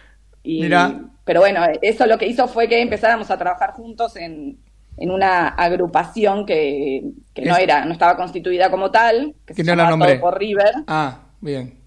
Y, 0.43 0.63
Mirá. 0.63 0.99
Pero 1.23 1.39
bueno, 1.41 1.61
eso 1.81 2.07
lo 2.07 2.17
que 2.17 2.25
hizo 2.27 2.47
fue 2.47 2.67
que 2.67 2.81
empezáramos 2.81 3.29
a 3.29 3.37
trabajar 3.37 3.71
juntos 3.71 4.15
en, 4.15 4.57
en 4.97 5.11
una 5.11 5.49
agrupación 5.49 6.45
que, 6.45 7.03
que 7.33 7.45
no 7.45 7.55
era, 7.55 7.85
no 7.85 7.93
estaba 7.93 8.17
constituida 8.17 8.69
como 8.69 8.91
tal, 8.91 9.35
que, 9.45 9.53
Que 9.53 9.63
se 9.63 9.69
no 9.71 9.75
la 9.75 9.83
llamaba 9.83 9.91
nombré. 9.91 10.13
Todo 10.15 10.21
por 10.21 10.39
River. 10.39 10.73
Ah, 10.87 11.19
bien. 11.39 11.79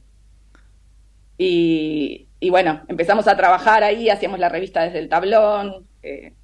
Y, 1.36 2.28
y 2.38 2.50
bueno, 2.50 2.82
empezamos 2.88 3.26
a 3.26 3.36
trabajar 3.36 3.82
ahí, 3.82 4.09
hacíamos 4.09 4.38
la 4.38 4.48
revista 4.48 4.82
desde 4.82 5.00
el 5.00 5.09
tablón, 5.09 5.88
eh, 6.03 6.34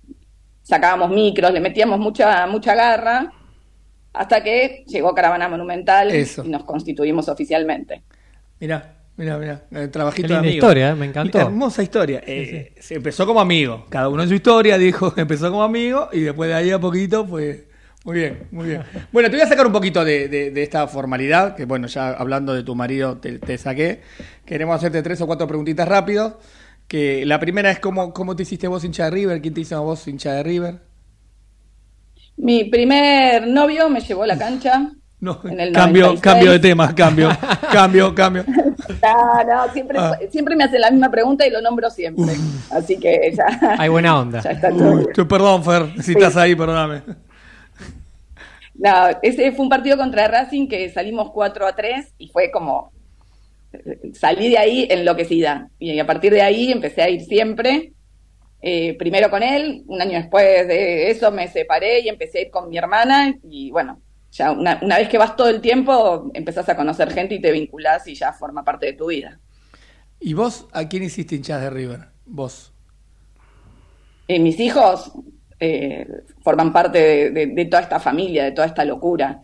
sacábamos 0.68 1.10
micros, 1.10 1.50
le 1.52 1.60
metíamos 1.60 1.98
mucha, 1.98 2.46
mucha 2.46 2.74
garra, 2.74 3.32
hasta 4.12 4.42
que 4.42 4.84
llegó 4.86 5.14
Caravana 5.14 5.48
Monumental 5.48 6.10
Eso. 6.10 6.44
y 6.44 6.48
nos 6.48 6.64
constituimos 6.64 7.28
oficialmente. 7.28 8.02
Mira, 8.60 8.96
mira, 9.16 9.38
mira. 9.38 9.62
El 9.70 9.90
trabajito 9.90 10.28
Qué 10.28 10.34
linda 10.34 10.42
de 10.42 10.48
amigo. 10.48 10.66
historia, 10.66 10.90
¿eh? 10.90 10.94
Me 10.94 11.06
encantó. 11.06 11.38
Hermosa 11.40 11.82
historia. 11.82 12.20
Eh, 12.26 12.74
Se 12.80 12.96
empezó 12.96 13.26
como 13.26 13.40
amigo. 13.40 13.86
Cada 13.88 14.08
uno 14.10 14.22
en 14.22 14.28
su 14.28 14.34
historia 14.34 14.76
dijo 14.76 15.14
empezó 15.16 15.50
como 15.50 15.62
amigo 15.62 16.10
y 16.12 16.20
después 16.20 16.48
de 16.48 16.54
ahí 16.54 16.70
a 16.70 16.78
poquito, 16.78 17.26
pues. 17.26 17.64
Muy 18.04 18.16
bien, 18.18 18.46
muy 18.52 18.66
bien. 18.68 18.82
Bueno, 19.12 19.28
te 19.30 19.36
voy 19.36 19.44
a 19.44 19.48
sacar 19.48 19.66
un 19.66 19.72
poquito 19.72 20.04
de, 20.04 20.28
de- 20.28 20.50
de 20.50 20.62
esta 20.62 20.86
formalidad, 20.86 21.56
que 21.56 21.64
bueno, 21.64 21.86
ya 21.88 22.10
hablando 22.10 22.54
de 22.54 22.62
tu 22.62 22.74
marido 22.74 23.16
te, 23.18 23.38
te 23.38 23.56
saqué. 23.58 24.02
Queremos 24.44 24.76
hacerte 24.76 25.02
tres 25.02 25.20
o 25.20 25.26
cuatro 25.26 25.46
preguntitas 25.46 25.86
rápidos. 25.88 26.34
Que 26.88 27.24
la 27.26 27.38
primera 27.38 27.70
es 27.70 27.78
cómo, 27.80 28.12
cómo 28.12 28.34
te 28.34 28.42
hiciste 28.42 28.66
vos 28.66 28.82
hincha 28.84 29.04
de 29.04 29.10
River, 29.10 29.40
quién 29.42 29.54
te 29.54 29.60
hizo 29.60 29.76
a 29.76 29.80
vos 29.80 30.08
hincha 30.08 30.32
de 30.32 30.42
River. 30.42 30.80
Mi 32.36 32.64
primer 32.64 33.46
novio 33.46 33.88
me 33.90 34.00
llevó 34.00 34.22
a 34.24 34.26
la 34.26 34.38
cancha. 34.38 34.90
No, 35.20 35.40
en 35.42 35.58
el 35.58 35.72
cambio, 35.72 36.02
96. 36.04 36.20
cambio 36.22 36.52
de 36.52 36.58
tema, 36.60 36.94
cambio, 36.94 37.28
cambio, 37.72 38.14
cambio. 38.14 38.44
No, 38.46 39.44
no, 39.44 39.72
siempre, 39.72 39.98
Ah. 39.98 40.16
siempre 40.30 40.54
me 40.54 40.62
hacen 40.62 40.80
la 40.80 40.92
misma 40.92 41.10
pregunta 41.10 41.44
y 41.44 41.50
lo 41.50 41.60
nombro 41.60 41.90
siempre. 41.90 42.36
Así 42.70 43.00
que 43.00 43.32
ya. 43.36 43.74
Hay 43.80 43.88
buena 43.88 44.16
onda. 44.16 44.40
ya 44.44 44.52
está 44.52 44.70
todo 44.70 45.26
perdón, 45.26 45.64
Fer, 45.64 46.00
si 46.04 46.12
estás 46.12 46.36
ahí, 46.36 46.54
perdóname. 46.54 47.02
No, 48.76 48.92
ese 49.20 49.50
fue 49.50 49.64
un 49.64 49.68
partido 49.68 49.96
contra 49.96 50.28
Racing 50.28 50.68
que 50.68 50.88
salimos 50.90 51.32
4 51.32 51.66
a 51.66 51.74
3 51.74 52.14
y 52.18 52.28
fue 52.28 52.52
como. 52.52 52.92
Salí 54.14 54.50
de 54.50 54.58
ahí 54.58 54.86
enloquecida. 54.90 55.70
Y 55.78 55.98
a 55.98 56.06
partir 56.06 56.32
de 56.32 56.42
ahí 56.42 56.72
empecé 56.72 57.02
a 57.02 57.10
ir 57.10 57.22
siempre. 57.22 57.92
Eh, 58.60 58.96
primero 58.98 59.30
con 59.30 59.42
él, 59.42 59.84
un 59.86 60.00
año 60.02 60.18
después 60.18 60.66
de 60.66 61.10
eso 61.10 61.30
me 61.30 61.48
separé 61.48 62.00
y 62.00 62.08
empecé 62.08 62.38
a 62.38 62.42
ir 62.42 62.50
con 62.50 62.68
mi 62.68 62.78
hermana. 62.78 63.34
Y 63.44 63.70
bueno, 63.70 64.02
ya 64.32 64.52
una, 64.52 64.78
una 64.82 64.98
vez 64.98 65.08
que 65.08 65.18
vas 65.18 65.36
todo 65.36 65.48
el 65.48 65.60
tiempo, 65.60 66.30
empezás 66.34 66.68
a 66.68 66.76
conocer 66.76 67.10
gente 67.12 67.36
y 67.36 67.40
te 67.40 67.52
vinculás 67.52 68.06
y 68.08 68.14
ya 68.14 68.32
forma 68.32 68.64
parte 68.64 68.86
de 68.86 68.92
tu 68.94 69.06
vida. 69.08 69.40
¿Y 70.20 70.34
vos 70.34 70.66
a 70.72 70.88
quién 70.88 71.02
hiciste 71.04 71.36
hinchas 71.36 71.60
de 71.62 71.70
River? 71.70 72.08
Vos. 72.26 72.72
Eh, 74.26 74.38
mis 74.38 74.60
hijos 74.60 75.12
eh, 75.60 76.06
forman 76.42 76.72
parte 76.72 76.98
de, 76.98 77.30
de- 77.30 77.46
de 77.48 77.64
toda 77.66 77.82
esta 77.82 78.00
familia, 78.00 78.44
de 78.44 78.52
toda 78.52 78.66
esta 78.66 78.84
locura. 78.84 79.42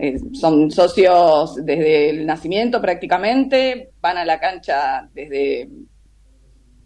Eh, 0.00 0.18
son 0.32 0.70
socios 0.70 1.56
desde 1.64 2.10
el 2.10 2.24
nacimiento 2.24 2.80
prácticamente, 2.80 3.90
van 4.00 4.16
a 4.16 4.24
la 4.24 4.38
cancha 4.38 5.08
desde 5.12 5.68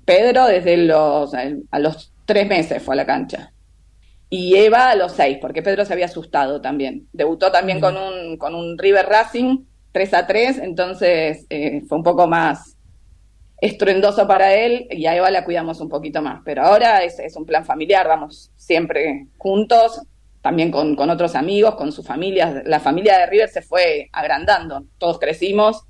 Pedro, 0.05 0.47
desde 0.47 0.79
los, 0.79 1.35
a 1.35 1.79
los 1.79 2.13
tres 2.25 2.49
meses 2.49 2.83
fue 2.83 2.95
a 2.95 2.97
la 2.97 3.07
cancha. 3.07 3.53
Y 4.31 4.57
Eva 4.57 4.91
a 4.91 4.97
los 4.97 5.13
seis, 5.13 5.37
porque 5.41 5.63
Pedro 5.63 5.85
se 5.85 5.93
había 5.93 6.07
asustado 6.07 6.63
también. 6.63 7.07
Debutó 7.13 7.53
también 7.53 7.81
con 7.81 7.99
un, 7.99 8.39
con 8.39 8.55
un 8.55 8.79
River 8.79 9.05
Racing 9.07 9.59
3 9.93 10.15
a 10.15 10.27
3, 10.27 10.59
entonces 10.59 11.47
eh, 11.51 11.83
fue 11.87 11.99
un 11.99 12.05
poco 12.05 12.27
más 12.27 12.79
estruendoso 13.61 14.27
para 14.27 14.55
él 14.55 14.89
y 14.91 15.07
a 15.07 15.15
Eva 15.15 15.31
la 15.31 15.45
cuidamos 15.45 15.81
un 15.81 15.89
poquito 15.89 16.23
más. 16.23 16.41
Pero 16.45 16.63
ahora 16.63 17.05
es, 17.05 17.19
es 17.19 17.37
un 17.37 17.45
plan 17.45 17.65
familiar, 17.65 18.09
vamos 18.09 18.51
siempre 18.57 19.27
juntos, 19.37 20.01
también 20.43 20.70
con, 20.70 20.95
con 20.97 21.09
otros 21.09 21.34
amigos, 21.34 21.76
con 21.76 21.90
sus 21.93 22.07
familias. 22.07 22.62
La 22.66 22.80
familia 22.80 23.16
de 23.18 23.26
River 23.26 23.49
se 23.49 23.62
fue 23.62 24.11
agrandando, 24.12 24.84
todos 24.99 25.18
crecimos, 25.18 25.84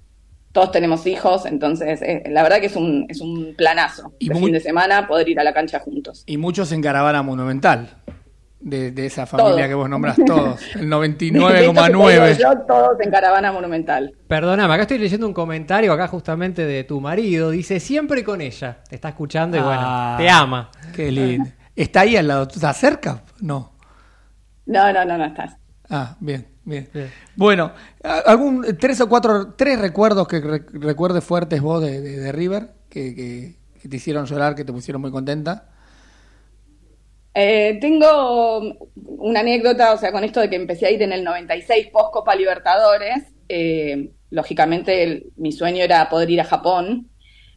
todos 0.53 0.71
tenemos 0.71 1.07
hijos, 1.07 1.47
entonces 1.47 2.03
eh, 2.03 2.23
la 2.29 2.43
verdad 2.43 2.61
que 2.61 2.67
es 2.67 2.77
un, 2.77 3.07
es 3.09 3.21
un 3.21 3.55
planazo. 3.57 4.13
Y 4.19 4.29
de 4.29 4.35
muy- 4.35 4.45
fin 4.45 4.53
de 4.53 4.61
semana 4.61 5.09
poder 5.09 5.29
ir 5.29 5.41
a 5.41 5.45
la 5.45 5.53
cancha 5.55 5.81
juntos. 5.81 6.23
Y 6.27 6.37
muchos 6.37 6.71
en 6.73 6.83
caravana 6.83 7.23
monumental. 7.23 7.97
De, 8.65 8.93
de 8.93 9.07
esa 9.07 9.27
familia 9.27 9.55
Todos. 9.57 9.67
que 9.67 9.75
vos 9.75 9.89
nombrás, 9.91 10.17
todos. 10.25 10.61
El 10.77 10.89
De 10.89 10.97
hecho, 10.97 11.01
que 11.01 11.09
te 11.19 11.25
digo 11.25 11.43
99,9. 11.43 12.39
Yo 12.39 12.59
todos 12.65 13.01
en 13.01 13.11
caravana 13.11 13.51
monumental. 13.51 14.13
Perdóname, 14.29 14.73
acá 14.73 14.83
estoy 14.83 14.99
leyendo 14.99 15.27
un 15.27 15.33
comentario 15.33 15.93
acá 15.93 16.07
justamente 16.07 16.65
de 16.65 16.85
tu 16.85 17.01
marido. 17.01 17.51
Dice, 17.51 17.81
siempre 17.81 18.23
con 18.23 18.41
ella. 18.41 18.79
Te 18.89 18.95
está 18.95 19.09
escuchando 19.09 19.57
y 19.57 19.61
Ah, 19.61 19.65
bueno, 19.65 20.17
te 20.19 20.31
ama. 20.31 20.71
Qué 20.95 21.11
lindo. 21.11 21.51
¿Está 21.75 22.03
ahí 22.03 22.15
al 22.17 22.29
lado? 22.29 22.43
¿Está 22.45 22.73
cerca? 22.73 23.25
No. 23.41 23.72
No, 24.67 24.93
no, 24.93 25.05
no, 25.05 25.19
no 25.19 25.25
estás. 25.27 25.57
Ah, 25.91 26.17
bien, 26.21 26.47
bien. 26.65 26.89
Bueno, 27.37 27.73
¿a- 28.03 28.19
¿algún 28.21 28.65
tres 28.79 29.01
o 29.01 29.09
cuatro, 29.09 29.55
tres 29.55 29.79
recuerdos 29.79 30.27
que 30.29 30.41
re- 30.41 30.65
recuerdes 30.73 31.25
fuertes 31.25 31.61
vos 31.61 31.83
de, 31.83 32.01
de- 32.01 32.19
de 32.21 32.33
River 32.33 32.71
que, 32.89 33.15
que- 33.15 33.57
que 33.81 33.89
te 33.89 33.97
hicieron 33.97 34.27
llorar, 34.27 34.55
que 34.55 34.65
te 34.65 34.73
pusieron 34.73 35.03
muy 35.03 35.11
contenta? 35.11 35.69
Eh, 37.35 37.79
tengo 37.81 38.77
una 38.95 39.41
anécdota, 39.41 39.95
o 39.95 39.99
sea, 39.99 40.13
con 40.13 40.23
esto 40.25 40.41
de 40.41 40.51
que 40.51 40.57
empecé 40.57 40.87
a 40.87 40.91
ir 40.91 41.03
en 41.03 41.13
el 41.13 41.25
96 41.25 41.89
post 41.93 42.13
Copa 42.13 42.35
Libertadores. 42.35 43.25
eh, 43.55 44.13
lógicamente, 44.31 45.03
el- 45.03 45.33
mi 45.37 45.53
sueño 45.53 45.85
era 45.85 46.09
poder 46.09 46.31
ir 46.31 46.41
a 46.41 46.45
Japón. 46.45 47.11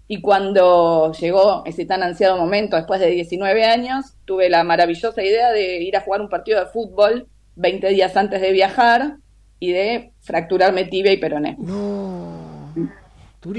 Y 0.07 0.21
cuando 0.21 1.11
llegó 1.13 1.63
ese 1.65 1.85
tan 1.85 2.03
ansiado 2.03 2.37
momento, 2.37 2.75
después 2.75 2.99
de 2.99 3.07
19 3.09 3.63
años, 3.65 4.15
tuve 4.25 4.49
la 4.49 4.63
maravillosa 4.63 5.23
idea 5.23 5.51
de 5.51 5.81
ir 5.81 5.97
a 5.97 6.01
jugar 6.01 6.21
un 6.21 6.29
partido 6.29 6.59
de 6.59 6.67
fútbol 6.67 7.27
20 7.55 7.87
días 7.89 8.15
antes 8.15 8.41
de 8.41 8.51
viajar 8.51 9.17
y 9.59 9.71
de 9.71 10.11
fracturarme 10.21 10.85
tibia 10.85 11.11
y 11.11 11.17
peroné. 11.17 11.57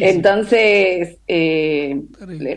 Entonces, 0.04 1.18
eh, 1.28 2.02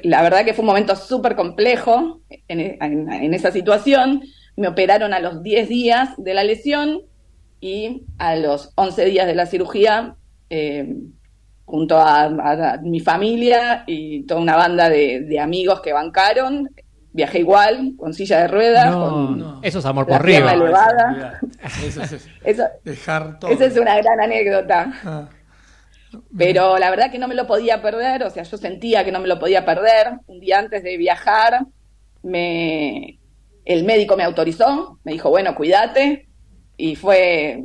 la 0.03 0.21
verdad 0.23 0.45
que 0.45 0.53
fue 0.53 0.63
un 0.63 0.67
momento 0.67 0.95
súper 0.95 1.35
complejo 1.35 2.21
en, 2.47 2.59
en- 2.81 3.11
en 3.11 3.33
esa 3.33 3.51
situación. 3.51 4.21
Me 4.55 4.67
operaron 4.67 5.13
a 5.13 5.19
los 5.19 5.41
10 5.43 5.69
días 5.69 6.09
de 6.17 6.33
la 6.33 6.43
lesión 6.43 7.03
y 7.61 8.03
a 8.17 8.35
los 8.35 8.71
11 8.75 9.05
días 9.05 9.27
de 9.27 9.35
la 9.35 9.45
cirugía, 9.45 10.15
eh, 10.49 10.95
junto 11.69 11.97
a, 11.97 12.23
a- 12.23 12.73
a 12.73 12.77
mi 12.81 12.99
familia 12.99 13.83
y 13.87 14.23
toda 14.25 14.41
una 14.41 14.55
banda 14.55 14.89
de, 14.89 15.21
de 15.21 15.39
amigos 15.39 15.81
que 15.81 15.93
bancaron, 15.93 16.69
viajé 17.11 17.39
igual, 17.39 17.93
con 17.97 18.13
silla 18.13 18.39
de 18.41 18.47
ruedas, 18.47 18.95
con 18.95 19.59
Eso 19.61 19.79
es 19.79 19.85
amor 19.85 20.05
por 20.07 20.23
River. 20.23 20.53
elevada. 20.55 21.39
Eso 21.85 22.01
es 22.03 22.27
Eso, 22.43 22.63
dejar 22.83 23.39
todo. 23.39 23.51
esa 23.51 23.65
es 23.65 23.77
una 23.77 23.95
gran 23.97 24.19
anécdota. 24.19 24.91
Ah, 25.03 25.29
Pero 26.37 26.77
la 26.79 26.89
verdad 26.89 27.11
que 27.11 27.19
no 27.19 27.27
me 27.27 27.35
lo 27.35 27.45
podía 27.45 27.81
perder, 27.81 28.23
o 28.23 28.29
sea, 28.29 28.43
yo 28.43 28.57
sentía 28.57 29.03
que 29.05 29.11
no 29.11 29.19
me 29.19 29.27
lo 29.27 29.37
podía 29.39 29.63
perder. 29.65 30.19
Un 30.27 30.39
día 30.39 30.57
antes 30.59 30.83
de 30.83 30.97
viajar, 30.97 31.65
me, 32.23 33.19
el 33.65 33.83
médico 33.85 34.17
me 34.17 34.23
autorizó, 34.23 34.99
me 35.03 35.11
dijo, 35.13 35.29
bueno, 35.29 35.53
cuídate, 35.55 36.27
y 36.77 36.95
fue, 36.95 37.63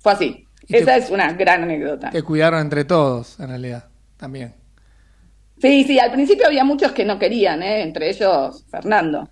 fue 0.00 0.12
así. 0.12 0.44
Te- 0.70 0.78
Esa 0.78 0.96
es 0.96 1.10
una 1.10 1.32
gran 1.32 1.62
anécdota. 1.64 2.10
te 2.10 2.22
cuidaron 2.22 2.60
entre 2.60 2.84
todos, 2.84 3.38
en 3.40 3.48
realidad, 3.48 3.88
también. 4.16 4.54
Sí, 5.60 5.84
sí, 5.84 5.98
al 5.98 6.12
principio 6.12 6.46
había 6.46 6.64
muchos 6.64 6.92
que 6.92 7.04
no 7.04 7.18
querían, 7.18 7.62
¿eh? 7.62 7.82
entre 7.82 8.08
ellos 8.10 8.64
Fernando. 8.70 9.28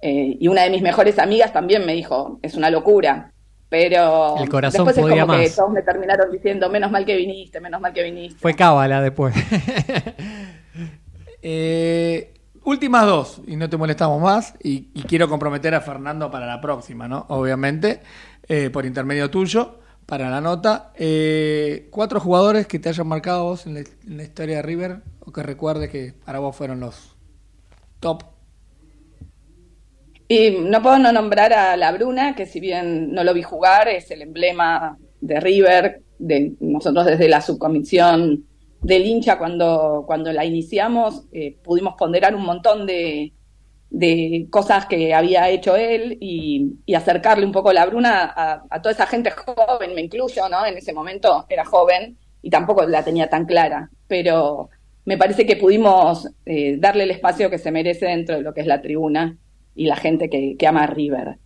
Eh, 0.00 0.36
y 0.40 0.48
una 0.48 0.62
de 0.62 0.70
mis 0.70 0.82
mejores 0.82 1.18
amigas 1.18 1.52
también 1.52 1.84
me 1.86 1.92
dijo, 1.94 2.38
es 2.42 2.54
una 2.54 2.70
locura. 2.70 3.32
Pero 3.68 4.36
El 4.36 4.50
corazón 4.50 4.84
después 4.84 4.98
es 4.98 5.02
como 5.02 5.32
que 5.32 5.44
más. 5.44 5.56
todos 5.56 5.72
me 5.72 5.80
terminaron 5.82 6.30
diciendo, 6.30 6.68
menos 6.68 6.90
mal 6.90 7.06
que 7.06 7.16
viniste, 7.16 7.58
menos 7.58 7.80
mal 7.80 7.92
que 7.94 8.02
viniste. 8.02 8.38
Fue 8.38 8.54
cábala 8.54 9.00
después. 9.00 9.34
Eh, 11.42 12.34
últimas 12.64 13.04
dos, 13.06 13.40
y 13.46 13.56
no 13.56 13.68
te 13.68 13.76
molestamos 13.76 14.20
más, 14.22 14.54
y, 14.62 14.90
y 14.94 15.02
quiero 15.02 15.28
comprometer 15.28 15.74
a 15.74 15.80
Fernando 15.80 16.30
para 16.30 16.46
la 16.46 16.60
próxima, 16.60 17.08
¿no? 17.08 17.26
Obviamente, 17.30 18.00
eh, 18.48 18.70
por 18.70 18.86
intermedio 18.86 19.28
tuyo, 19.30 19.80
para 20.06 20.30
la 20.30 20.40
nota. 20.40 20.92
Eh, 20.96 21.88
cuatro 21.90 22.20
jugadores 22.20 22.66
que 22.66 22.78
te 22.78 22.88
hayan 22.88 23.06
marcado 23.06 23.44
vos 23.44 23.66
en 23.66 23.74
la, 23.74 24.22
historia 24.22 24.56
de 24.56 24.62
River, 24.62 25.02
o 25.20 25.32
que 25.32 25.42
recuerdes 25.42 25.90
que 25.90 26.14
para 26.24 26.38
vos 26.38 26.54
fueron 26.54 26.80
los 26.80 27.16
top. 28.00 28.24
Y 30.28 30.50
no 30.50 30.82
puedo 30.82 30.98
no 30.98 31.12
nombrar 31.12 31.52
a 31.52 31.76
La 31.76 31.92
Bruna, 31.92 32.34
que 32.34 32.46
si 32.46 32.60
bien 32.60 33.12
no 33.12 33.22
lo 33.22 33.34
vi 33.34 33.42
jugar, 33.42 33.88
es 33.88 34.10
el 34.10 34.22
emblema 34.22 34.98
de 35.20 35.40
River, 35.40 36.02
de 36.18 36.54
nosotros 36.60 37.06
desde 37.06 37.28
la 37.28 37.40
subcomisión 37.40 38.46
del 38.80 39.06
hincha 39.06 39.38
cuando, 39.38 40.04
cuando 40.06 40.32
la 40.32 40.44
iniciamos, 40.44 41.24
eh, 41.32 41.56
pudimos 41.62 41.94
ponderar 41.96 42.34
un 42.34 42.44
montón 42.44 42.86
de, 42.86 43.32
de 43.92 44.46
cosas 44.48 44.86
que 44.86 45.12
había 45.12 45.50
hecho 45.50 45.76
él 45.76 46.16
y, 46.18 46.78
acercarle 46.96 47.44
un 47.44 47.52
poco 47.52 47.72
la 47.72 47.84
Bruna 47.84 48.32
a, 48.34 48.80
toda 48.80 48.92
esa 48.92 49.06
gente 49.06 49.30
joven, 49.30 49.94
me 49.94 50.00
incluyo, 50.00 50.48
¿no? 50.48 50.64
En 50.64 50.78
ese 50.78 50.94
momento 50.94 51.44
era 51.48 51.64
joven 51.64 52.16
y 52.40 52.48
tampoco 52.48 52.86
la 52.86 53.04
tenía 53.04 53.28
tan 53.28 53.44
clara, 53.44 53.90
pero 54.08 54.70
me 55.04 55.18
parece 55.18 55.44
que 55.44 55.56
pudimos 55.56 56.26
eh, 56.46 56.76
darle 56.78 57.04
el 57.04 57.10
espacio 57.10 57.50
que 57.50 57.58
se 57.58 57.70
merece 57.70 58.06
dentro 58.06 58.36
de 58.36 58.42
lo 58.42 58.54
que 58.54 58.62
es 58.62 58.66
la 58.66 58.80
tribuna 58.80 59.36
y 59.74 59.86
la 59.86 59.96
gente 59.96 60.30
que, 60.30 60.56
ama 60.66 60.84
a 60.84 60.86
River. 60.86 61.36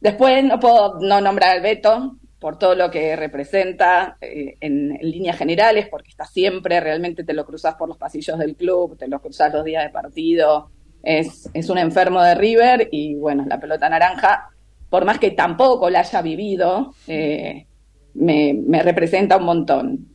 Después 0.00 0.44
no 0.44 0.60
puedo 0.60 0.98
no 1.00 1.22
nombrar 1.22 1.56
al 1.56 1.62
Beto 1.62 2.16
por 2.38 2.58
todo 2.58 2.74
lo 2.74 2.90
que 2.90 3.16
representa 3.16 4.18
eh, 4.20 4.56
en 4.60 4.98
líneas 5.00 5.38
generales, 5.38 5.88
porque 5.90 6.10
está 6.10 6.26
siempre, 6.26 6.80
realmente 6.80 7.24
te 7.24 7.32
lo 7.32 7.46
cruzas 7.46 7.76
por 7.76 7.88
los 7.88 7.96
pasillos 7.96 8.38
del 8.38 8.56
club, 8.56 8.98
te 8.98 9.08
lo 9.08 9.20
cruzas 9.20 9.52
los 9.54 9.64
días 9.64 9.84
de 9.84 9.90
partido, 9.90 10.70
es, 11.02 11.48
es 11.54 11.68
un 11.70 11.78
enfermo 11.78 12.22
de 12.22 12.34
River 12.34 12.88
y 12.90 13.14
bueno, 13.14 13.44
la 13.48 13.58
pelota 13.60 13.88
naranja, 13.88 14.50
por 14.90 15.04
más 15.04 15.18
que 15.18 15.32
tampoco 15.32 15.90
la 15.90 16.00
haya 16.00 16.22
vivido, 16.22 16.94
eh, 17.06 17.66
me, 18.14 18.54
me 18.54 18.82
representa 18.82 19.36
un 19.36 19.44
montón. 19.44 20.08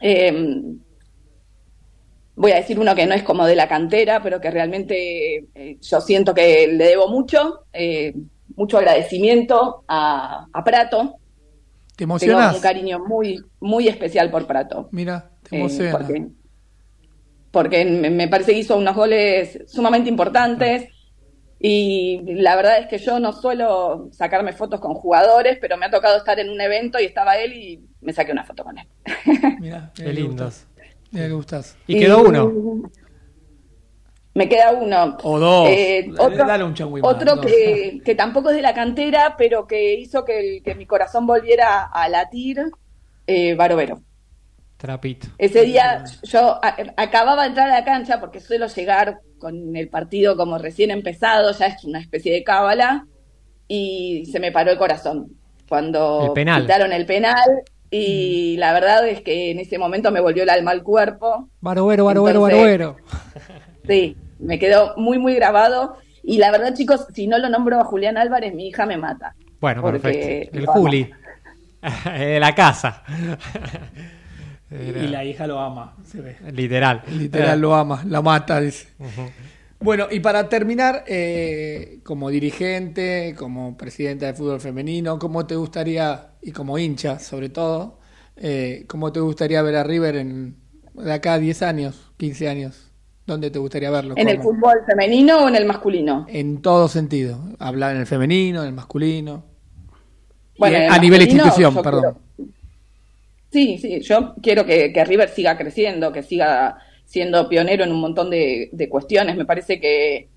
Eh, 0.00 0.62
voy 2.34 2.52
a 2.52 2.56
decir 2.56 2.78
uno 2.78 2.94
que 2.94 3.06
no 3.06 3.14
es 3.14 3.22
como 3.22 3.46
de 3.46 3.56
la 3.56 3.68
cantera, 3.68 4.22
pero 4.22 4.40
que 4.40 4.50
realmente 4.50 5.46
eh, 5.54 5.78
yo 5.80 6.00
siento 6.00 6.34
que 6.34 6.66
le 6.68 6.84
debo 6.84 7.08
mucho, 7.08 7.66
eh, 7.72 8.14
mucho 8.56 8.78
agradecimiento 8.78 9.84
a, 9.88 10.46
a 10.52 10.64
Prato. 10.64 11.18
¿Te 11.96 12.06
Tengo 12.06 12.14
emocionas? 12.14 12.54
un 12.56 12.60
cariño 12.60 12.98
muy, 13.06 13.44
muy 13.60 13.88
especial 13.88 14.30
por 14.30 14.46
Prato. 14.46 14.88
Mira, 14.90 15.30
te 15.42 15.56
emociona. 15.56 15.92
porque, 15.92 16.26
porque 17.52 17.84
me 17.84 18.10
me 18.10 18.26
parece 18.28 18.52
que 18.52 18.58
hizo 18.58 18.76
unos 18.76 18.96
goles 18.96 19.60
sumamente 19.68 20.08
importantes 20.10 20.88
y 21.60 22.20
la 22.42 22.56
verdad 22.56 22.78
es 22.80 22.88
que 22.88 22.98
yo 22.98 23.20
no 23.20 23.32
suelo 23.32 24.08
sacarme 24.10 24.52
fotos 24.52 24.80
con 24.80 24.94
jugadores, 24.94 25.58
pero 25.60 25.76
me 25.76 25.86
ha 25.86 25.90
tocado 25.90 26.16
estar 26.16 26.40
en 26.40 26.50
un 26.50 26.60
evento 26.60 26.98
y 26.98 27.04
estaba 27.04 27.36
él 27.36 27.52
y 27.52 27.80
me 28.00 28.12
saqué 28.12 28.32
una 28.32 28.42
foto 28.42 28.64
con 28.64 28.78
él. 28.78 28.88
Mira, 29.60 29.92
Qué 29.94 30.12
lindos. 30.12 30.66
Mira 31.12 31.26
que 31.26 31.32
gustas. 31.32 31.76
Y 31.86 31.96
quedó 32.00 32.22
uno. 32.22 32.90
Me 34.34 34.48
queda 34.48 34.72
uno. 34.72 35.18
O 35.22 35.38
dos. 35.38 35.68
Eh, 35.68 36.06
Dale- 36.08 36.20
otro 36.20 36.46
dale 36.46 36.64
un 36.64 36.70
más, 36.72 36.80
otro 37.02 37.36
dos. 37.36 37.46
que, 37.46 38.00
que 38.04 38.14
tampoco 38.14 38.48
es 38.50 38.56
de 38.56 38.62
la 38.62 38.72
cantera, 38.74 39.34
pero 39.36 39.66
que 39.66 39.94
hizo 39.94 40.24
que, 40.24 40.40
el- 40.56 40.62
que 40.62 40.74
mi 40.74 40.86
corazón 40.86 41.26
volviera 41.26 41.82
a 41.84 42.08
latir, 42.08 42.62
eh, 43.26 43.54
Barovero. 43.54 44.00
Trapito. 44.82 45.28
Ese 45.38 45.62
día 45.62 46.02
yo 46.24 46.58
acababa 46.96 47.42
de 47.42 47.50
entrar 47.50 47.70
a 47.70 47.78
la 47.78 47.84
cancha 47.84 48.18
porque 48.18 48.40
suelo 48.40 48.66
llegar 48.66 49.20
con 49.38 49.76
el 49.76 49.88
partido 49.88 50.36
como 50.36 50.58
recién 50.58 50.90
empezado, 50.90 51.52
ya 51.52 51.66
es 51.66 51.84
una 51.84 52.00
especie 52.00 52.32
de 52.32 52.42
cábala, 52.42 53.06
y 53.68 54.26
se 54.26 54.40
me 54.40 54.50
paró 54.50 54.72
el 54.72 54.78
corazón 54.78 55.36
cuando 55.68 56.24
El 56.26 56.32
penal. 56.32 56.62
quitaron 56.62 56.92
el 56.92 57.06
penal. 57.06 57.62
Y 57.92 58.56
la 58.56 58.72
verdad 58.72 59.06
es 59.06 59.20
que 59.20 59.52
en 59.52 59.60
ese 59.60 59.78
momento 59.78 60.10
me 60.10 60.20
volvió 60.20 60.42
el 60.42 60.50
alma 60.50 60.72
al 60.72 60.82
cuerpo. 60.82 61.48
Barovero, 61.60 62.06
barovero, 62.06 62.40
barovero. 62.40 62.96
Sí, 63.86 64.16
me 64.40 64.58
quedó 64.58 64.94
muy, 64.96 65.18
muy 65.18 65.36
grabado. 65.36 65.96
Y 66.24 66.38
la 66.38 66.50
verdad, 66.50 66.74
chicos, 66.74 67.06
si 67.14 67.28
no 67.28 67.38
lo 67.38 67.48
nombro 67.48 67.78
a 67.78 67.84
Julián 67.84 68.18
Álvarez, 68.18 68.52
mi 68.52 68.66
hija 68.66 68.84
me 68.84 68.96
mata. 68.96 69.36
Bueno, 69.60 69.80
Porque 69.80 70.00
perfecto. 70.00 70.58
El. 70.58 70.66
Juli. 70.66 71.10
de 72.18 72.40
la 72.40 72.52
casa. 72.52 73.04
Y 74.72 75.08
la 75.08 75.24
hija 75.24 75.46
lo 75.46 75.58
ama, 75.58 75.96
se 76.04 76.20
ve. 76.20 76.36
Literal. 76.52 77.02
Literal 77.10 77.60
lo 77.60 77.74
ama, 77.74 78.02
la 78.06 78.22
mata, 78.22 78.60
dice. 78.60 78.88
Bueno, 79.80 80.06
y 80.10 80.20
para 80.20 80.48
terminar, 80.48 81.04
eh, 81.08 81.98
como 82.04 82.30
dirigente, 82.30 83.34
como 83.36 83.76
presidenta 83.76 84.26
de 84.26 84.34
fútbol 84.34 84.60
femenino, 84.60 85.18
¿cómo 85.18 85.44
te 85.44 85.56
gustaría, 85.56 86.34
y 86.40 86.52
como 86.52 86.78
hincha 86.78 87.18
sobre 87.18 87.48
todo, 87.48 87.98
eh, 88.36 88.84
cómo 88.86 89.12
te 89.12 89.18
gustaría 89.18 89.60
ver 89.62 89.76
a 89.76 89.82
River 89.82 90.16
en, 90.16 90.56
de 90.94 91.12
acá 91.12 91.34
a 91.34 91.38
10 91.38 91.62
años, 91.62 92.12
15 92.16 92.48
años? 92.48 92.92
¿Dónde 93.26 93.50
te 93.50 93.58
gustaría 93.58 93.90
verlo? 93.90 94.14
¿En 94.16 94.28
el 94.28 94.40
fútbol 94.40 94.80
femenino 94.86 95.44
o 95.44 95.48
en 95.48 95.56
el 95.56 95.64
masculino? 95.64 96.26
En 96.28 96.60
todo 96.60 96.88
sentido. 96.88 97.40
Hablar 97.58 97.94
en 97.94 98.00
el 98.00 98.06
femenino, 98.06 98.62
en 98.62 98.68
el 98.68 98.74
masculino. 98.74 99.44
Bueno, 100.58 100.76
Y 100.76 100.80
en 100.80 100.86
el 100.86 100.92
a 100.92 100.98
nivel 100.98 101.22
institución, 101.22 101.74
perdón. 101.82 102.18
Sí, 103.52 103.76
sí, 103.78 104.00
yo 104.00 104.34
quiero 104.42 104.64
que, 104.64 104.92
que 104.92 105.04
River 105.04 105.28
siga 105.28 105.58
creciendo, 105.58 106.10
que 106.12 106.22
siga 106.22 106.78
siendo 107.04 107.48
pionero 107.48 107.84
en 107.84 107.92
un 107.92 108.00
montón 108.00 108.30
de, 108.30 108.70
de 108.72 108.88
cuestiones. 108.88 109.36
Me 109.36 109.44
parece 109.44 109.78
que, 109.78 110.30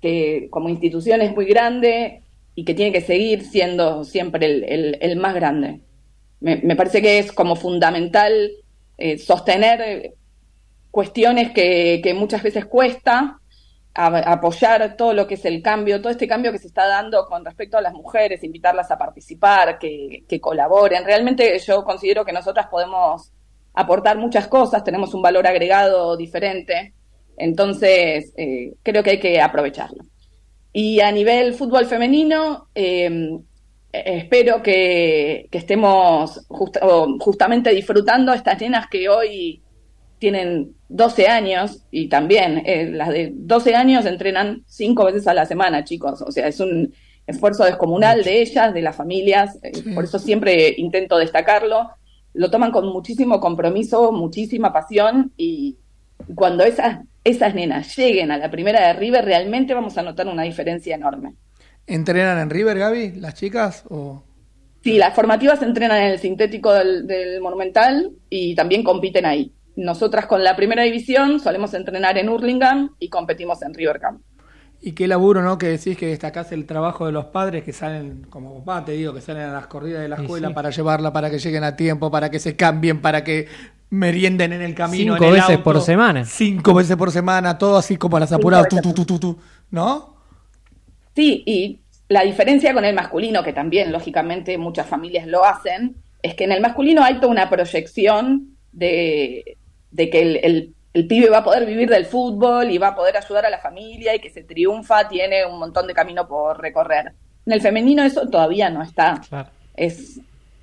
que 0.00 0.48
como 0.50 0.68
institución 0.70 1.22
es 1.22 1.34
muy 1.34 1.46
grande 1.46 2.22
y 2.54 2.64
que 2.64 2.74
tiene 2.74 2.92
que 2.92 3.02
seguir 3.02 3.42
siendo 3.44 4.04
siempre 4.04 4.46
el, 4.46 4.98
el- 5.00 5.16
más 5.18 5.34
grande. 5.34 5.82
Me, 6.40 6.56
me 6.58 6.76
parece 6.76 7.02
que 7.02 7.18
es 7.18 7.32
como 7.32 7.56
fundamental 7.56 8.52
eh, 8.98 9.18
sostener 9.18 10.14
cuestiones 10.90 11.52
que, 11.52 12.00
que 12.02 12.14
muchas 12.14 12.42
veces 12.42 12.66
cuesta, 12.66 13.40
a- 13.96 14.32
apoyar 14.32 14.96
todo 14.96 15.12
lo 15.14 15.26
que 15.26 15.34
es 15.34 15.44
el 15.44 15.62
cambio, 15.62 16.00
todo 16.00 16.10
este 16.10 16.28
cambio 16.28 16.52
que 16.52 16.58
se 16.58 16.68
está 16.68 16.86
dando 16.86 17.24
con 17.26 17.44
respecto 17.44 17.78
a 17.78 17.80
las 17.80 17.94
mujeres, 17.94 18.44
invitarlas 18.44 18.90
a 18.90 18.98
participar, 18.98 19.78
que, 19.78 20.24
que 20.28 20.40
colaboren. 20.40 21.04
Realmente 21.04 21.58
yo 21.58 21.82
considero 21.82 22.24
que 22.24 22.32
nosotras 22.32 22.66
podemos 22.68 23.32
aportar 23.74 24.18
muchas 24.18 24.48
cosas, 24.48 24.84
tenemos 24.84 25.14
un 25.14 25.22
valor 25.22 25.46
agregado 25.46 26.16
diferente, 26.16 26.94
entonces 27.36 28.32
eh, 28.36 28.74
creo 28.82 29.02
que 29.02 29.10
hay 29.10 29.20
que 29.20 29.40
aprovecharlo. 29.40 30.04
Y 30.72 31.00
a 31.00 31.10
nivel 31.10 31.54
fútbol 31.54 31.86
femenino, 31.86 32.68
eh, 32.74 33.38
espero 33.92 34.62
que, 34.62 35.48
estemos 35.50 36.46
justamente 36.48 37.70
disfrutando 37.70 38.32
estas 38.34 38.60
nenas 38.60 38.86
que 38.88 39.08
hoy 39.08 39.62
tienen 40.18 40.74
12 40.88 41.28
años 41.28 41.82
y 41.90 42.08
también 42.08 42.62
eh, 42.64 42.90
las 42.90 43.08
de 43.10 43.32
12 43.34 43.74
años 43.74 44.06
entrenan 44.06 44.62
cinco 44.66 45.04
veces 45.04 45.26
a 45.26 45.34
la 45.34 45.46
semana, 45.46 45.84
chicos. 45.84 46.22
O 46.22 46.32
sea, 46.32 46.48
es 46.48 46.60
un 46.60 46.92
esfuerzo 47.26 47.64
descomunal 47.64 48.24
de 48.24 48.40
ellas, 48.40 48.72
de 48.72 48.82
las 48.82 48.96
familias. 48.96 49.58
eh, 49.62 49.72
Por 49.94 50.04
eso 50.04 50.18
siempre 50.18 50.74
intento 50.76 51.18
destacarlo. 51.18 51.90
Lo 52.34 52.50
toman 52.50 52.70
con 52.70 52.86
muchísimo 52.86 53.40
compromiso, 53.40 54.12
muchísima 54.12 54.72
pasión 54.72 55.32
y 55.36 55.76
cuando 56.34 56.64
esas, 56.64 57.00
esas 57.24 57.54
nenas 57.54 57.96
lleguen 57.96 58.30
a 58.30 58.38
la 58.38 58.50
primera 58.50 58.86
de 58.86 58.92
River, 58.94 59.24
realmente 59.24 59.74
vamos 59.74 59.96
a 59.98 60.02
notar 60.02 60.26
una 60.28 60.42
diferencia 60.42 60.94
enorme. 60.94 61.34
¿Entrenan 61.86 62.38
en 62.38 62.50
River, 62.50 62.78
Gaby, 62.78 63.12
las 63.12 63.34
chicas? 63.34 63.84
O... 63.88 64.22
Sí, 64.82 64.98
las 64.98 65.14
formativas 65.14 65.62
entrenan 65.62 66.02
en 66.02 66.10
el 66.12 66.18
sintético 66.18 66.72
del, 66.72 67.06
del 67.06 67.40
Monumental 67.40 68.12
y 68.28 68.54
también 68.54 68.82
compiten 68.82 69.26
ahí. 69.26 69.52
Nosotras 69.76 70.26
con 70.26 70.42
la 70.42 70.56
primera 70.56 70.82
división 70.82 71.38
solemos 71.38 71.74
entrenar 71.74 72.16
en 72.16 72.30
Hurlingham 72.30 72.96
y 72.98 73.10
competimos 73.10 73.62
en 73.62 73.74
River 73.74 74.00
Camp. 74.00 74.22
Y 74.80 74.92
qué 74.92 75.06
laburo, 75.06 75.42
¿no? 75.42 75.58
Que 75.58 75.68
decís 75.68 75.96
que 75.96 76.06
destacás 76.06 76.52
el 76.52 76.66
trabajo 76.66 77.06
de 77.06 77.12
los 77.12 77.26
padres 77.26 77.64
que 77.64 77.72
salen, 77.72 78.26
como 78.28 78.64
papá 78.64 78.84
te 78.84 78.92
digo, 78.92 79.12
que 79.14 79.20
salen 79.20 79.42
a 79.42 79.52
las 79.52 79.66
corridas 79.66 80.02
de 80.02 80.08
la 80.08 80.16
escuela 80.16 80.48
sí. 80.48 80.54
para 80.54 80.70
llevarla, 80.70 81.12
para 81.12 81.30
que 81.30 81.38
lleguen 81.38 81.64
a 81.64 81.76
tiempo, 81.76 82.10
para 82.10 82.30
que 82.30 82.38
se 82.38 82.56
cambien, 82.56 83.00
para 83.00 83.24
que 83.24 83.48
merienden 83.90 84.52
en 84.52 84.62
el 84.62 84.74
camino. 84.74 85.14
Cinco 85.14 85.24
en 85.24 85.28
el 85.28 85.34
veces 85.34 85.50
auto. 85.50 85.64
por 85.64 85.80
semana. 85.80 86.24
Cinco 86.24 86.74
veces 86.74 86.96
por 86.96 87.10
semana, 87.10 87.58
todo 87.58 87.76
así 87.76 87.96
como 87.96 88.16
a 88.16 88.20
las 88.20 88.32
apuradas, 88.32 88.68
tú, 88.68 88.78
tú, 88.82 88.92
tú, 88.92 89.04
tú, 89.04 89.18
tú, 89.18 89.38
¿no? 89.70 90.16
Sí, 91.14 91.42
y 91.46 91.80
la 92.08 92.22
diferencia 92.22 92.72
con 92.72 92.84
el 92.84 92.94
masculino, 92.94 93.42
que 93.42 93.52
también 93.52 93.92
lógicamente 93.92 94.56
muchas 94.58 94.86
familias 94.86 95.26
lo 95.26 95.44
hacen, 95.44 95.96
es 96.22 96.34
que 96.34 96.44
en 96.44 96.52
el 96.52 96.60
masculino 96.60 97.02
hay 97.02 97.16
toda 97.16 97.28
una 97.28 97.48
proyección 97.48 98.56
de, 98.72 99.56
de 99.96 100.10
que 100.10 100.20
el, 100.22 100.36
el- 100.42 100.72
el 100.92 101.06
pibe 101.06 101.28
va 101.28 101.38
a 101.38 101.44
poder 101.44 101.66
vivir 101.66 101.90
del 101.90 102.06
fútbol 102.06 102.70
y 102.70 102.78
va 102.78 102.88
a 102.88 102.94
poder 102.96 103.18
ayudar 103.18 103.44
a 103.44 103.50
la 103.50 103.58
familia 103.58 104.14
y 104.14 104.18
que 104.18 104.30
se 104.30 104.44
triunfa, 104.44 105.06
tiene 105.08 105.44
un 105.44 105.58
montón 105.58 105.86
de 105.86 105.92
camino 105.92 106.26
por 106.26 106.58
recorrer. 106.58 107.12
En 107.44 107.52
el 107.52 107.60
femenino 107.60 108.02
eso 108.02 108.26
todavía 108.30 108.70
no 108.70 108.82
está. 108.82 109.20
Es, 109.76 110.18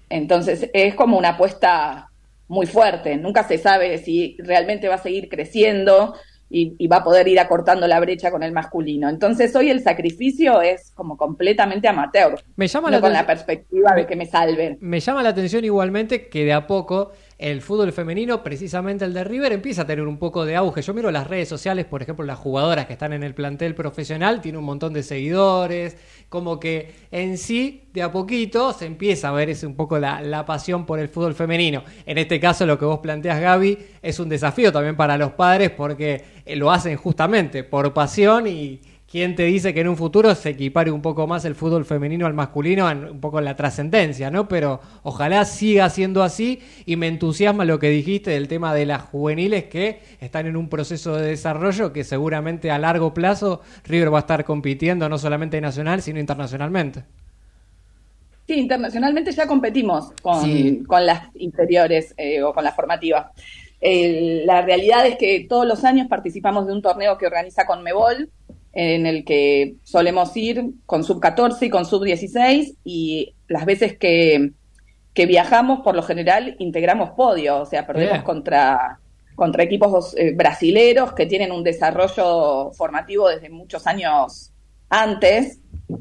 entonces 0.09 0.69
es 0.73 0.95
como 0.95 1.19
una 1.19 1.29
apuesta 1.29 2.09
muy 2.47 2.65
fuerte. 2.65 3.15
Nunca 3.17 3.43
se 3.47 3.59
sabe 3.59 3.99
si 3.99 4.35
realmente 4.39 4.87
va 4.87 4.95
a 4.95 5.03
seguir 5.03 5.29
creciendo 5.29 6.15
y, 6.49 6.75
y 6.77 6.87
va 6.87 6.97
a 6.97 7.03
poder 7.03 7.27
ir 7.27 7.39
acortando 7.39 7.87
la 7.87 7.99
brecha 7.99 8.29
con 8.31 8.43
el 8.43 8.51
masculino. 8.51 9.09
Entonces 9.09 9.55
hoy 9.55 9.69
el 9.69 9.81
sacrificio 9.81 10.61
es 10.61 10.91
como 10.95 11.15
completamente 11.17 11.87
amateur. 11.87 12.39
Me 12.55 12.67
llama 12.67 12.89
no 12.89 12.97
la 12.97 13.01
con 13.01 13.13
la 13.13 13.25
perspectiva 13.25 13.93
de 13.95 14.05
que 14.07 14.15
me 14.15 14.25
salven. 14.25 14.77
Me 14.81 14.99
llama 14.99 15.23
la 15.23 15.29
atención 15.29 15.63
igualmente 15.63 16.27
que 16.29 16.43
de 16.45 16.53
a 16.53 16.67
poco 16.67 17.11
el 17.37 17.61
fútbol 17.61 17.91
femenino, 17.91 18.43
precisamente 18.43 19.05
el 19.05 19.13
de 19.13 19.23
River, 19.23 19.51
empieza 19.53 19.83
a 19.83 19.87
tener 19.87 20.07
un 20.07 20.17
poco 20.17 20.45
de 20.45 20.55
auge. 20.55 20.81
Yo 20.81 20.93
miro 20.93 21.11
las 21.11 21.27
redes 21.27 21.49
sociales, 21.49 21.85
por 21.85 22.01
ejemplo, 22.01 22.25
las 22.25 22.39
jugadoras 22.39 22.85
que 22.85 22.93
están 22.93 23.13
en 23.13 23.23
el 23.23 23.33
plantel 23.33 23.75
profesional, 23.75 24.41
tiene 24.41 24.57
un 24.57 24.65
montón 24.65 24.93
de 24.93 25.03
seguidores, 25.03 25.97
como 26.29 26.59
que 26.59 26.93
en 27.11 27.37
sí, 27.37 27.83
de 27.93 28.01
a 28.01 28.11
poquito, 28.11 28.73
se 28.73 28.85
empieza 28.85 29.29
a 29.29 29.31
ver 29.31 29.49
ese 29.49 29.67
un 29.67 29.75
poco 29.75 29.99
la, 29.99 30.21
la 30.21 30.45
pasión 30.45 30.85
por 30.85 30.99
el 30.99 31.09
fútbol 31.09 31.35
femenino. 31.35 31.83
En 32.05 32.17
este 32.17 32.39
caso, 32.39 32.65
lo 32.65 32.79
que 32.79 32.85
vos 32.85 32.99
planteas, 32.99 33.39
Gaby, 33.39 33.77
es 34.01 34.19
un 34.19 34.29
desafío 34.29 34.71
también 34.71 34.95
para 34.95 35.17
los 35.17 35.31
padres 35.31 35.71
porque 35.71 36.23
lo 36.55 36.71
hacen 36.71 36.97
justamente 36.97 37.63
por 37.63 37.93
pasión 37.93 38.47
y 38.47 38.81
¿Quién 39.13 39.35
te 39.35 39.43
dice 39.43 39.75
que 39.75 39.81
en 39.81 39.89
un 39.89 39.95
futuro 39.95 40.33
se 40.33 40.49
equipare 40.49 40.89
un 40.89 41.03
poco 41.03 41.27
más 41.27 41.45
el 41.45 41.53
fútbol 41.53 41.85
femenino 41.85 42.25
al 42.25 42.33
masculino, 42.33 42.89
en 42.89 43.05
un 43.05 43.19
poco 43.19 43.37
en 43.37 43.45
la 43.45 43.55
trascendencia, 43.55 44.31
¿no? 44.31 44.47
Pero 44.47 44.79
ojalá 45.03 45.45
siga 45.45 45.87
siendo 45.91 46.23
así 46.23 46.63
y 46.87 46.95
me 46.95 47.09
entusiasma 47.09 47.63
lo 47.63 47.77
que 47.77 47.89
dijiste 47.89 48.31
del 48.31 48.47
tema 48.47 48.73
de 48.73 48.87
las 48.87 49.03
juveniles 49.03 49.65
que 49.65 50.01
están 50.19 50.47
en 50.47 50.57
un 50.57 50.67
proceso 50.67 51.15
de 51.15 51.27
desarrollo 51.27 51.93
que 51.93 52.03
seguramente 52.03 52.71
a 52.71 52.79
largo 52.79 53.13
plazo 53.13 53.61
River 53.83 54.11
va 54.11 54.17
a 54.17 54.21
estar 54.21 54.45
compitiendo 54.45 55.07
no 55.07 55.19
solamente 55.19 55.61
nacional, 55.61 56.01
sino 56.01 56.19
internacionalmente. 56.19 57.03
Sí, 58.47 58.55
internacionalmente 58.55 59.31
ya 59.31 59.45
competimos 59.45 60.11
con, 60.23 60.43
Sí. 60.43 60.83
con 60.87 61.05
las 61.05 61.27
inferiores 61.35 62.15
eh, 62.17 62.41
o 62.41 62.51
con 62.51 62.63
las 62.63 62.75
formativas. 62.75 63.27
La 63.79 64.63
realidad 64.63 65.05
es 65.05 65.17
que 65.17 65.45
todos 65.47 65.67
los 65.67 65.83
años 65.83 66.07
participamos 66.07 66.65
de 66.65 66.73
un 66.73 66.81
torneo 66.81 67.15
que 67.19 67.27
organiza 67.27 67.67
Conmebol, 67.67 68.31
en 68.73 69.05
el 69.05 69.23
que 69.23 69.75
solemos 69.83 70.35
ir 70.35 70.65
con 70.85 71.03
sub 71.03 71.19
14 71.19 71.67
y 71.67 71.69
con 71.69 71.85
sub 71.85 72.03
16 72.03 72.75
y 72.83 73.35
las 73.47 73.65
veces 73.65 73.97
que, 73.97 74.51
que 75.13 75.25
viajamos, 75.27 75.81
por 75.81 75.95
lo 75.95 76.01
general, 76.01 76.55
integramos 76.57 77.11
podio, 77.11 77.61
o 77.61 77.65
sea, 77.67 77.85
perdemos 77.85 78.23
contra, 78.23 78.99
contra 79.35 79.63
equipos 79.63 80.15
eh, 80.17 80.33
brasileros 80.35 81.13
que 81.13 81.27
tienen 81.27 81.51
un 81.51 81.63
desarrollo 81.63 82.71
formativo 82.71 83.29
desde 83.29 83.49
muchos 83.51 83.85
años 83.85 84.51
antes 84.89 85.59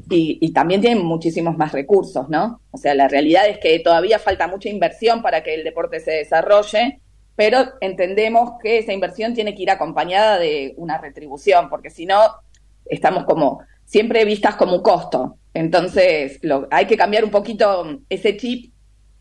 y, 0.09 0.39
y 0.41 0.51
también 0.51 0.81
tienen 0.81 1.05
muchísimos 1.05 1.55
más 1.55 1.73
recursos, 1.73 2.27
¿no? 2.27 2.59
O 2.71 2.77
sea, 2.77 2.95
la 2.95 3.07
realidad 3.07 3.47
es 3.47 3.59
que 3.59 3.79
todavía 3.79 4.17
falta 4.17 4.47
mucha 4.47 4.69
inversión 4.69 5.21
para 5.21 5.43
que 5.43 5.53
el 5.53 5.63
deporte 5.63 5.99
se 5.99 6.11
desarrolle, 6.11 7.01
pero 7.35 7.65
entendemos 7.81 8.53
que 8.61 8.79
esa 8.79 8.93
inversión 8.93 9.35
tiene 9.35 9.53
que 9.53 9.61
ir 9.61 9.69
acompañada 9.69 10.39
de 10.39 10.73
una 10.77 10.97
retribución, 10.97 11.69
porque 11.69 11.91
si 11.91 12.07
no, 12.07 12.19
estamos 12.85 13.25
como 13.25 13.61
siempre 13.85 14.25
vistas 14.25 14.55
como 14.55 14.75
un 14.75 14.81
costo. 14.81 15.37
Entonces, 15.53 16.39
lo, 16.41 16.67
hay 16.71 16.85
que 16.85 16.97
cambiar 16.97 17.23
un 17.23 17.31
poquito 17.31 17.99
ese 18.09 18.37
chip 18.37 18.73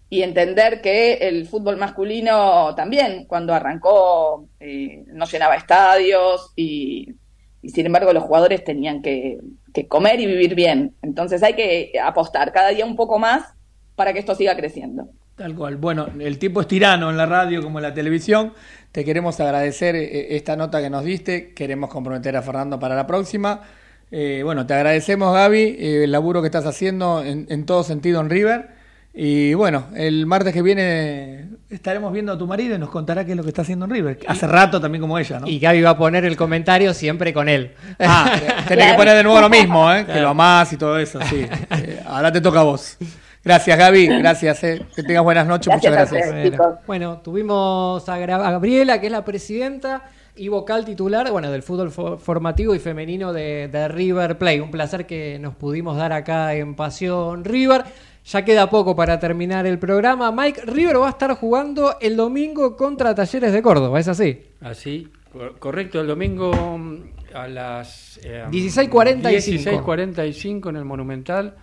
y 0.08 0.22
entender 0.22 0.80
que 0.80 1.14
el 1.14 1.46
fútbol 1.46 1.76
masculino 1.76 2.74
también, 2.74 3.24
cuando 3.26 3.54
arrancó, 3.54 4.46
eh, 4.60 5.04
no 5.06 5.24
llenaba 5.24 5.56
estadios 5.56 6.52
y, 6.54 7.14
y 7.62 7.70
sin 7.70 7.86
embargo 7.86 8.12
los 8.12 8.24
jugadores 8.24 8.64
tenían 8.64 9.00
que, 9.00 9.38
que 9.72 9.88
comer 9.88 10.20
y 10.20 10.26
vivir 10.26 10.54
bien. 10.54 10.94
Entonces 11.00 11.42
hay 11.42 11.54
que 11.54 11.92
apostar 12.02 12.52
cada 12.52 12.70
día 12.70 12.84
un 12.84 12.96
poco 12.96 13.18
más 13.18 13.54
para 13.94 14.12
que 14.12 14.18
esto 14.18 14.34
siga 14.34 14.56
creciendo. 14.56 15.08
Tal 15.36 15.54
cual. 15.54 15.76
Bueno, 15.76 16.08
el 16.18 16.38
tiempo 16.38 16.60
es 16.60 16.68
tirano 16.68 17.10
en 17.10 17.16
la 17.16 17.26
radio 17.26 17.62
como 17.62 17.78
en 17.78 17.84
la 17.84 17.94
televisión. 17.94 18.52
Te 18.92 19.04
queremos 19.04 19.40
agradecer 19.40 19.96
eh, 19.96 20.36
esta 20.36 20.56
nota 20.56 20.80
que 20.80 20.90
nos 20.90 21.04
diste. 21.04 21.52
Queremos 21.54 21.90
comprometer 21.90 22.36
a 22.36 22.42
Fernando 22.42 22.78
para 22.78 22.94
la 22.94 23.06
próxima. 23.06 23.62
Eh, 24.10 24.42
bueno, 24.44 24.66
te 24.66 24.74
agradecemos, 24.74 25.32
Gaby, 25.32 25.76
eh, 25.78 26.04
el 26.04 26.12
laburo 26.12 26.42
que 26.42 26.48
estás 26.48 26.66
haciendo 26.66 27.24
en, 27.24 27.46
en 27.48 27.64
todo 27.64 27.82
sentido 27.82 28.20
en 28.20 28.28
River. 28.28 28.82
Y 29.14 29.52
bueno, 29.54 29.88
el 29.94 30.24
martes 30.24 30.54
que 30.54 30.62
viene 30.62 31.48
estaremos 31.68 32.12
viendo 32.14 32.32
a 32.32 32.38
tu 32.38 32.46
marido 32.46 32.76
y 32.76 32.78
nos 32.78 32.88
contará 32.88 33.26
qué 33.26 33.32
es 33.32 33.36
lo 33.36 33.42
que 33.42 33.50
está 33.50 33.60
haciendo 33.60 33.84
en 33.84 33.90
River. 33.90 34.18
Hace 34.26 34.46
rato 34.46 34.80
también 34.80 35.02
como 35.02 35.18
ella, 35.18 35.38
¿no? 35.40 35.46
Y 35.46 35.58
Gaby 35.58 35.82
va 35.82 35.90
a 35.90 35.98
poner 35.98 36.24
el 36.24 36.34
comentario 36.34 36.94
siempre 36.94 37.34
con 37.34 37.48
él. 37.48 37.72
Ah, 37.98 38.32
tenés 38.66 38.92
que 38.92 38.96
poner 38.96 39.16
de 39.16 39.22
nuevo 39.22 39.40
lo 39.40 39.50
mismo, 39.50 39.92
¿eh? 39.92 40.06
Que 40.10 40.20
lo 40.20 40.30
amás 40.30 40.72
y 40.72 40.76
todo 40.78 40.98
eso, 40.98 41.20
sí. 41.28 41.46
Eh, 41.82 42.00
ahora 42.06 42.30
te 42.32 42.40
toca 42.40 42.60
a 42.60 42.64
vos. 42.64 42.96
Gracias, 43.44 43.76
Gaby. 43.78 44.06
Gracias, 44.06 44.62
eh. 44.64 44.86
Que 44.94 45.02
tengas 45.02 45.24
buenas 45.24 45.46
noches. 45.46 45.66
Gracias 45.66 45.92
Muchas 45.92 46.10
gracias. 46.12 46.28
ustedes. 46.54 46.86
Bueno, 46.86 47.18
tuvimos 47.22 48.08
a 48.08 48.18
Gra- 48.18 48.44
a 48.46 48.50
Gabriela, 48.52 49.00
que 49.00 49.06
es 49.06 49.12
la 49.12 49.24
presidenta, 49.24 50.04
y 50.36 50.48
vocal 50.48 50.84
titular, 50.84 51.30
bueno, 51.30 51.50
del 51.50 51.62
fútbol 51.62 51.90
fo- 51.90 52.18
formativo 52.18 52.74
y 52.74 52.78
femenino 52.78 53.32
de, 53.32 53.68
de 53.68 53.88
River 53.88 54.38
Play. 54.38 54.60
Un 54.60 54.70
placer 54.70 55.06
que 55.06 55.38
nos 55.40 55.54
pudimos 55.56 55.96
dar 55.96 56.12
acá 56.12 56.54
en 56.54 56.74
Pasión 56.76 57.44
River. 57.44 57.84
Ya 58.24 58.44
queda 58.44 58.70
poco 58.70 58.94
para 58.94 59.18
terminar 59.18 59.66
el 59.66 59.80
programa. 59.80 60.30
Mike, 60.30 60.62
River 60.66 61.00
va 61.00 61.08
a 61.08 61.10
estar 61.10 61.34
jugando 61.34 61.96
el 62.00 62.16
domingo 62.16 62.76
contra 62.76 63.12
Talleres 63.16 63.52
de 63.52 63.60
Córdoba, 63.60 63.98
¿es 63.98 64.06
así? 64.06 64.40
Así, 64.60 65.08
cor- 65.32 65.58
correcto, 65.58 66.00
el 66.00 66.06
domingo 66.06 66.52
mm, 66.78 66.96
a 67.34 67.48
las 67.48 68.20
eh, 68.22 68.44
16:45. 68.48 69.82
16:45 69.82 70.68
en 70.70 70.76
el 70.76 70.84
Monumental, 70.84 71.54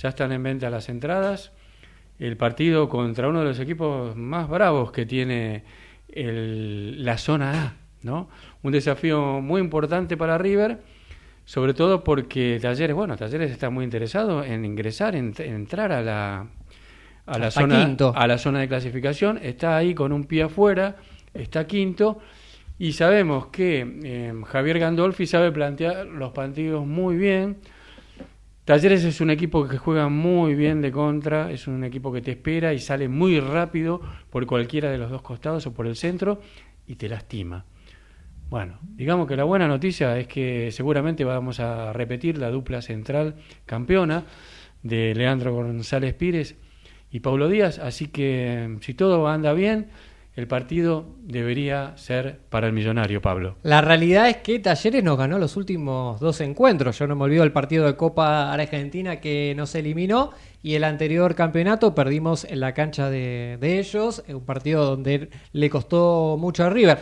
ya 0.00 0.08
están 0.10 0.32
en 0.32 0.42
venta 0.42 0.70
las 0.70 0.88
entradas. 0.88 1.52
El 2.18 2.36
partido 2.36 2.88
contra 2.88 3.28
uno 3.28 3.40
de 3.40 3.44
los 3.46 3.60
equipos 3.60 4.16
más 4.16 4.48
bravos 4.48 4.90
que 4.92 5.06
tiene 5.06 5.62
el- 6.08 7.04
la 7.04 7.18
zona 7.18 7.62
A, 7.64 7.76
¿no? 8.02 8.28
Un 8.62 8.72
desafío 8.72 9.40
muy 9.40 9.60
importante 9.60 10.16
para 10.16 10.38
River, 10.38 10.78
sobre 11.44 11.74
todo 11.74 12.02
porque 12.04 12.58
Talleres, 12.60 12.94
bueno, 12.96 13.16
Talleres 13.16 13.50
está 13.50 13.70
muy 13.70 13.84
interesado 13.84 14.42
en 14.44 14.64
ingresar, 14.64 15.14
en, 15.14 15.32
en 15.38 15.54
entrar 15.54 15.92
a 15.92 16.02
la 16.02 16.46
a 17.26 17.38
la 17.38 17.50
zona 17.50 17.84
quinto. 17.84 18.12
a 18.16 18.26
la 18.26 18.38
zona 18.38 18.60
de 18.60 18.68
clasificación, 18.68 19.38
está 19.42 19.76
ahí 19.76 19.94
con 19.94 20.12
un 20.12 20.24
pie 20.24 20.44
afuera, 20.44 20.96
está 21.34 21.66
quinto 21.66 22.18
y 22.78 22.92
sabemos 22.92 23.48
que 23.48 23.86
eh, 24.02 24.32
Javier 24.46 24.78
Gandolfi 24.78 25.26
sabe 25.26 25.52
plantear 25.52 26.06
los 26.06 26.32
partidos 26.32 26.86
muy 26.86 27.16
bien. 27.16 27.58
Talleres 28.68 29.02
es 29.04 29.22
un 29.22 29.30
equipo 29.30 29.66
que 29.66 29.78
juega 29.78 30.10
muy 30.10 30.54
bien 30.54 30.82
de 30.82 30.92
contra, 30.92 31.50
es 31.50 31.66
un 31.68 31.84
equipo 31.84 32.12
que 32.12 32.20
te 32.20 32.32
espera 32.32 32.74
y 32.74 32.78
sale 32.78 33.08
muy 33.08 33.40
rápido 33.40 34.02
por 34.28 34.44
cualquiera 34.44 34.90
de 34.90 34.98
los 34.98 35.10
dos 35.10 35.22
costados 35.22 35.66
o 35.66 35.72
por 35.72 35.86
el 35.86 35.96
centro 35.96 36.42
y 36.86 36.96
te 36.96 37.08
lastima. 37.08 37.64
Bueno, 38.50 38.78
digamos 38.82 39.26
que 39.26 39.36
la 39.36 39.44
buena 39.44 39.66
noticia 39.66 40.18
es 40.18 40.26
que 40.26 40.70
seguramente 40.70 41.24
vamos 41.24 41.60
a 41.60 41.94
repetir 41.94 42.36
la 42.36 42.50
dupla 42.50 42.82
central 42.82 43.36
campeona 43.64 44.24
de 44.82 45.14
Leandro 45.14 45.54
González 45.54 46.12
Pires 46.12 46.54
y 47.10 47.20
Paulo 47.20 47.48
Díaz, 47.48 47.78
así 47.78 48.08
que 48.08 48.76
si 48.82 48.92
todo 48.92 49.28
anda 49.28 49.54
bien, 49.54 49.88
el 50.38 50.46
partido 50.46 51.16
debería 51.24 51.94
ser 51.96 52.38
para 52.48 52.68
el 52.68 52.72
millonario, 52.72 53.20
Pablo. 53.20 53.56
La 53.64 53.80
realidad 53.80 54.28
es 54.28 54.36
que 54.36 54.60
Talleres 54.60 55.02
nos 55.02 55.18
ganó 55.18 55.36
los 55.36 55.56
últimos 55.56 56.20
dos 56.20 56.40
encuentros. 56.40 56.96
Yo 56.96 57.08
no 57.08 57.16
me 57.16 57.24
olvido 57.24 57.42
el 57.42 57.50
partido 57.50 57.86
de 57.86 57.96
Copa 57.96 58.52
Argentina 58.52 59.16
que 59.16 59.52
nos 59.56 59.74
eliminó 59.74 60.30
y 60.62 60.74
el 60.74 60.84
anterior 60.84 61.34
campeonato 61.34 61.92
perdimos 61.92 62.44
en 62.44 62.60
la 62.60 62.72
cancha 62.72 63.10
de, 63.10 63.58
de 63.60 63.80
ellos, 63.80 64.22
un 64.28 64.44
partido 64.44 64.84
donde 64.84 65.28
le 65.50 65.70
costó 65.70 66.36
mucho 66.38 66.62
a 66.62 66.70
River. 66.70 66.98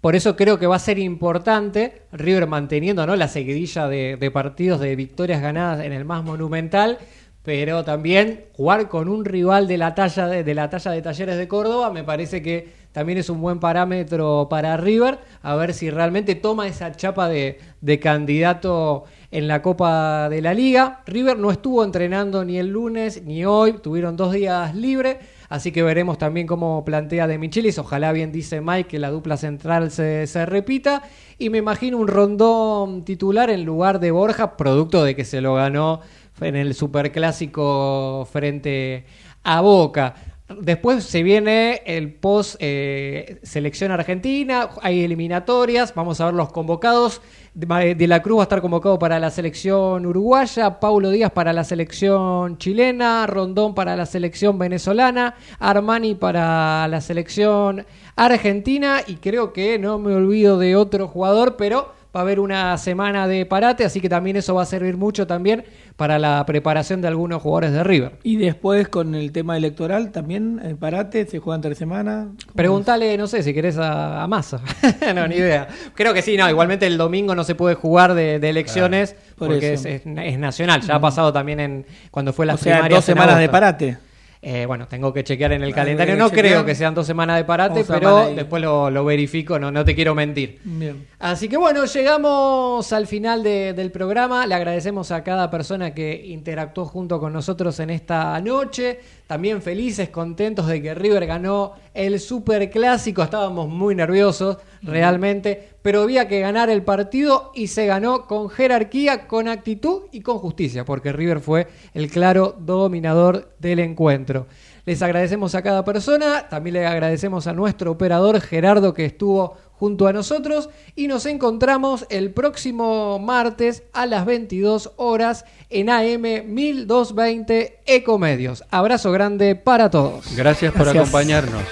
Por 0.00 0.16
eso 0.16 0.34
creo 0.34 0.58
que 0.58 0.66
va 0.66 0.76
a 0.76 0.78
ser 0.78 0.98
importante 0.98 2.04
River 2.10 2.46
manteniendo 2.46 3.06
¿no? 3.06 3.16
la 3.16 3.28
seguidilla 3.28 3.86
de, 3.86 4.16
de 4.16 4.30
partidos 4.30 4.80
de 4.80 4.96
victorias 4.96 5.42
ganadas 5.42 5.84
en 5.84 5.92
el 5.92 6.06
más 6.06 6.24
monumental, 6.24 6.96
pero 7.42 7.84
también 7.84 8.44
jugar 8.54 8.88
con 8.88 9.08
un 9.08 9.26
rival 9.26 9.68
de 9.68 9.76
la 9.76 9.94
talla 9.94 10.26
de, 10.26 10.42
de 10.42 10.54
la 10.54 10.70
talla 10.70 10.90
de 10.92 11.02
Talleres 11.02 11.36
de 11.36 11.48
Córdoba 11.48 11.90
me 11.90 12.04
parece 12.04 12.40
que 12.40 12.77
también 12.92 13.18
es 13.18 13.30
un 13.30 13.40
buen 13.40 13.60
parámetro 13.60 14.48
para 14.50 14.76
River, 14.76 15.18
a 15.42 15.54
ver 15.54 15.74
si 15.74 15.90
realmente 15.90 16.34
toma 16.34 16.66
esa 16.66 16.92
chapa 16.92 17.28
de, 17.28 17.58
de 17.80 18.00
candidato 18.00 19.04
en 19.30 19.46
la 19.46 19.62
Copa 19.62 20.28
de 20.28 20.40
la 20.40 20.54
Liga. 20.54 21.02
River 21.06 21.38
no 21.38 21.50
estuvo 21.50 21.84
entrenando 21.84 22.44
ni 22.44 22.58
el 22.58 22.68
lunes 22.68 23.22
ni 23.24 23.44
hoy, 23.44 23.74
tuvieron 23.74 24.16
dos 24.16 24.32
días 24.32 24.74
libres, 24.74 25.18
así 25.48 25.70
que 25.70 25.82
veremos 25.82 26.18
también 26.18 26.46
cómo 26.46 26.84
plantea 26.84 27.26
de 27.26 27.38
Michelis. 27.38 27.78
Ojalá 27.78 28.12
bien 28.12 28.32
dice 28.32 28.60
Mike 28.60 28.88
que 28.88 28.98
la 28.98 29.10
dupla 29.10 29.36
central 29.36 29.90
se, 29.90 30.26
se 30.26 30.46
repita. 30.46 31.02
Y 31.38 31.50
me 31.50 31.58
imagino 31.58 31.98
un 31.98 32.08
rondón 32.08 33.04
titular 33.04 33.50
en 33.50 33.64
lugar 33.64 34.00
de 34.00 34.10
Borja, 34.10 34.56
producto 34.56 35.04
de 35.04 35.14
que 35.14 35.24
se 35.24 35.40
lo 35.40 35.54
ganó 35.54 36.00
en 36.40 36.56
el 36.56 36.74
superclásico 36.74 38.26
frente 38.30 39.04
a 39.44 39.60
Boca. 39.60 40.14
Después 40.48 41.04
se 41.04 41.22
viene 41.22 41.82
el 41.84 42.14
post 42.14 42.56
eh, 42.60 43.38
selección 43.42 43.92
argentina, 43.92 44.70
hay 44.80 45.04
eliminatorias, 45.04 45.94
vamos 45.94 46.22
a 46.22 46.26
ver 46.26 46.34
los 46.34 46.50
convocados. 46.52 47.20
De 47.52 47.94
de 47.94 48.06
la 48.06 48.22
Cruz 48.22 48.38
va 48.38 48.42
a 48.42 48.44
estar 48.44 48.62
convocado 48.62 48.98
para 48.98 49.18
la 49.18 49.30
selección 49.30 50.06
uruguaya, 50.06 50.80
Paulo 50.80 51.10
Díaz 51.10 51.32
para 51.32 51.52
la 51.52 51.64
selección 51.64 52.56
chilena, 52.56 53.26
Rondón 53.26 53.74
para 53.74 53.94
la 53.94 54.06
selección 54.06 54.58
venezolana, 54.58 55.34
Armani 55.58 56.14
para 56.14 56.88
la 56.88 57.00
selección 57.02 57.84
argentina 58.16 59.00
y 59.06 59.16
creo 59.16 59.52
que 59.52 59.78
no 59.78 59.98
me 59.98 60.14
olvido 60.14 60.58
de 60.58 60.76
otro 60.76 61.08
jugador, 61.08 61.56
pero 61.56 61.92
va 62.18 62.22
a 62.22 62.24
haber 62.24 62.40
una 62.40 62.76
semana 62.78 63.26
de 63.28 63.46
parate, 63.46 63.84
así 63.84 64.00
que 64.00 64.08
también 64.08 64.36
eso 64.36 64.54
va 64.54 64.62
a 64.62 64.66
servir 64.66 64.96
mucho 64.96 65.26
también 65.26 65.64
para 65.96 66.18
la 66.18 66.44
preparación 66.46 67.00
de 67.00 67.08
algunos 67.08 67.40
jugadores 67.42 67.72
de 67.72 67.82
River. 67.84 68.12
Y 68.22 68.36
después 68.36 68.88
con 68.88 69.14
el 69.14 69.32
tema 69.32 69.56
electoral 69.56 70.10
también, 70.10 70.60
el 70.64 70.76
parate, 70.76 71.26
se 71.26 71.38
juega 71.38 71.56
entre 71.56 71.74
semana. 71.74 72.28
Preguntale, 72.54 73.16
no 73.16 73.26
sé, 73.26 73.42
si 73.42 73.54
querés 73.54 73.78
a, 73.78 74.22
a 74.22 74.26
Massa. 74.26 74.60
no, 75.14 75.26
ni 75.28 75.36
idea. 75.36 75.68
Creo 75.94 76.12
que 76.12 76.22
sí, 76.22 76.36
no, 76.36 76.48
igualmente 76.50 76.86
el 76.86 76.98
domingo 76.98 77.34
no 77.34 77.44
se 77.44 77.54
puede 77.54 77.74
jugar 77.76 78.14
de, 78.14 78.38
de 78.40 78.48
elecciones 78.50 79.14
Por 79.36 79.48
porque 79.48 79.74
es, 79.74 79.84
eso. 79.84 79.88
es- 79.88 80.02
es 80.24 80.38
nacional. 80.38 80.80
Ya 80.82 80.96
ha 80.96 81.00
pasado 81.00 81.32
también 81.32 81.60
en 81.60 81.86
cuando 82.10 82.32
fue 82.32 82.46
la 82.46 82.54
O 82.54 82.58
sea, 82.58 82.88
dos 82.88 83.04
semanas 83.04 83.38
de 83.38 83.48
parate. 83.48 83.98
Eh, 84.40 84.66
bueno, 84.66 84.86
tengo 84.86 85.12
que 85.12 85.24
chequear 85.24 85.52
en 85.52 85.64
el 85.64 85.74
calendario. 85.74 86.14
No 86.16 86.28
chequear. 86.28 86.46
creo 86.46 86.64
que 86.64 86.74
sean 86.76 86.94
dos 86.94 87.06
semanas 87.06 87.36
de 87.38 87.44
parate, 87.44 87.84
pero 87.84 88.30
después 88.34 88.62
lo, 88.62 88.88
lo 88.88 89.04
verifico, 89.04 89.58
no, 89.58 89.72
no 89.72 89.84
te 89.84 89.94
quiero 89.96 90.14
mentir. 90.14 90.60
Bien. 90.62 91.06
Así 91.18 91.48
que 91.48 91.56
bueno, 91.56 91.84
llegamos 91.86 92.92
al 92.92 93.06
final 93.06 93.42
de- 93.42 93.72
del 93.72 93.90
programa. 93.90 94.46
Le 94.46 94.54
agradecemos 94.54 95.10
a 95.10 95.24
cada 95.24 95.50
persona 95.50 95.92
que 95.94 96.24
interactuó 96.26 96.84
junto 96.84 97.18
con 97.18 97.32
nosotros 97.32 97.80
en 97.80 97.90
esta 97.90 98.40
noche. 98.40 99.00
También 99.26 99.60
felices, 99.60 100.08
contentos 100.10 100.66
de 100.68 100.80
que 100.82 100.94
River 100.94 101.26
ganó 101.26 101.72
el 101.92 102.20
Super 102.20 102.70
Clásico. 102.70 103.22
Estábamos 103.22 103.68
muy 103.68 103.94
nerviosos, 103.94 104.58
realmente. 104.82 105.70
Pero 105.82 106.02
había 106.02 106.28
que 106.28 106.40
ganar 106.40 106.70
el 106.70 106.82
partido 106.82 107.52
y 107.54 107.68
se 107.68 107.86
ganó 107.86 108.26
con 108.26 108.50
jerarquía, 108.50 109.26
con 109.26 109.48
actitud 109.48 110.02
y 110.12 110.20
con 110.20 110.38
justicia, 110.38 110.84
porque 110.84 111.12
River 111.12 111.40
fue 111.40 111.68
el 111.94 112.10
claro 112.10 112.56
dominador 112.58 113.54
del 113.58 113.78
encuentro. 113.78 114.46
Les 114.84 115.02
agradecemos 115.02 115.54
a 115.54 115.60
cada 115.60 115.84
persona, 115.84 116.48
también 116.48 116.74
le 116.74 116.86
agradecemos 116.86 117.46
a 117.46 117.52
nuestro 117.52 117.90
operador 117.90 118.40
Gerardo 118.40 118.94
que 118.94 119.04
estuvo 119.04 119.54
junto 119.72 120.06
a 120.06 120.12
nosotros 120.12 120.70
y 120.96 121.08
nos 121.08 121.26
encontramos 121.26 122.06
el 122.10 122.32
próximo 122.32 123.18
martes 123.18 123.82
a 123.92 124.06
las 124.06 124.24
22 124.24 124.92
horas 124.96 125.44
en 125.70 125.90
AM 125.90 126.22
1220 126.46 127.80
Ecomedios. 127.86 128.64
Abrazo 128.70 129.12
grande 129.12 129.54
para 129.56 129.90
todos. 129.90 130.34
Gracias 130.34 130.72
por 130.72 130.84
Gracias. 130.84 131.02
acompañarnos. 131.02 131.62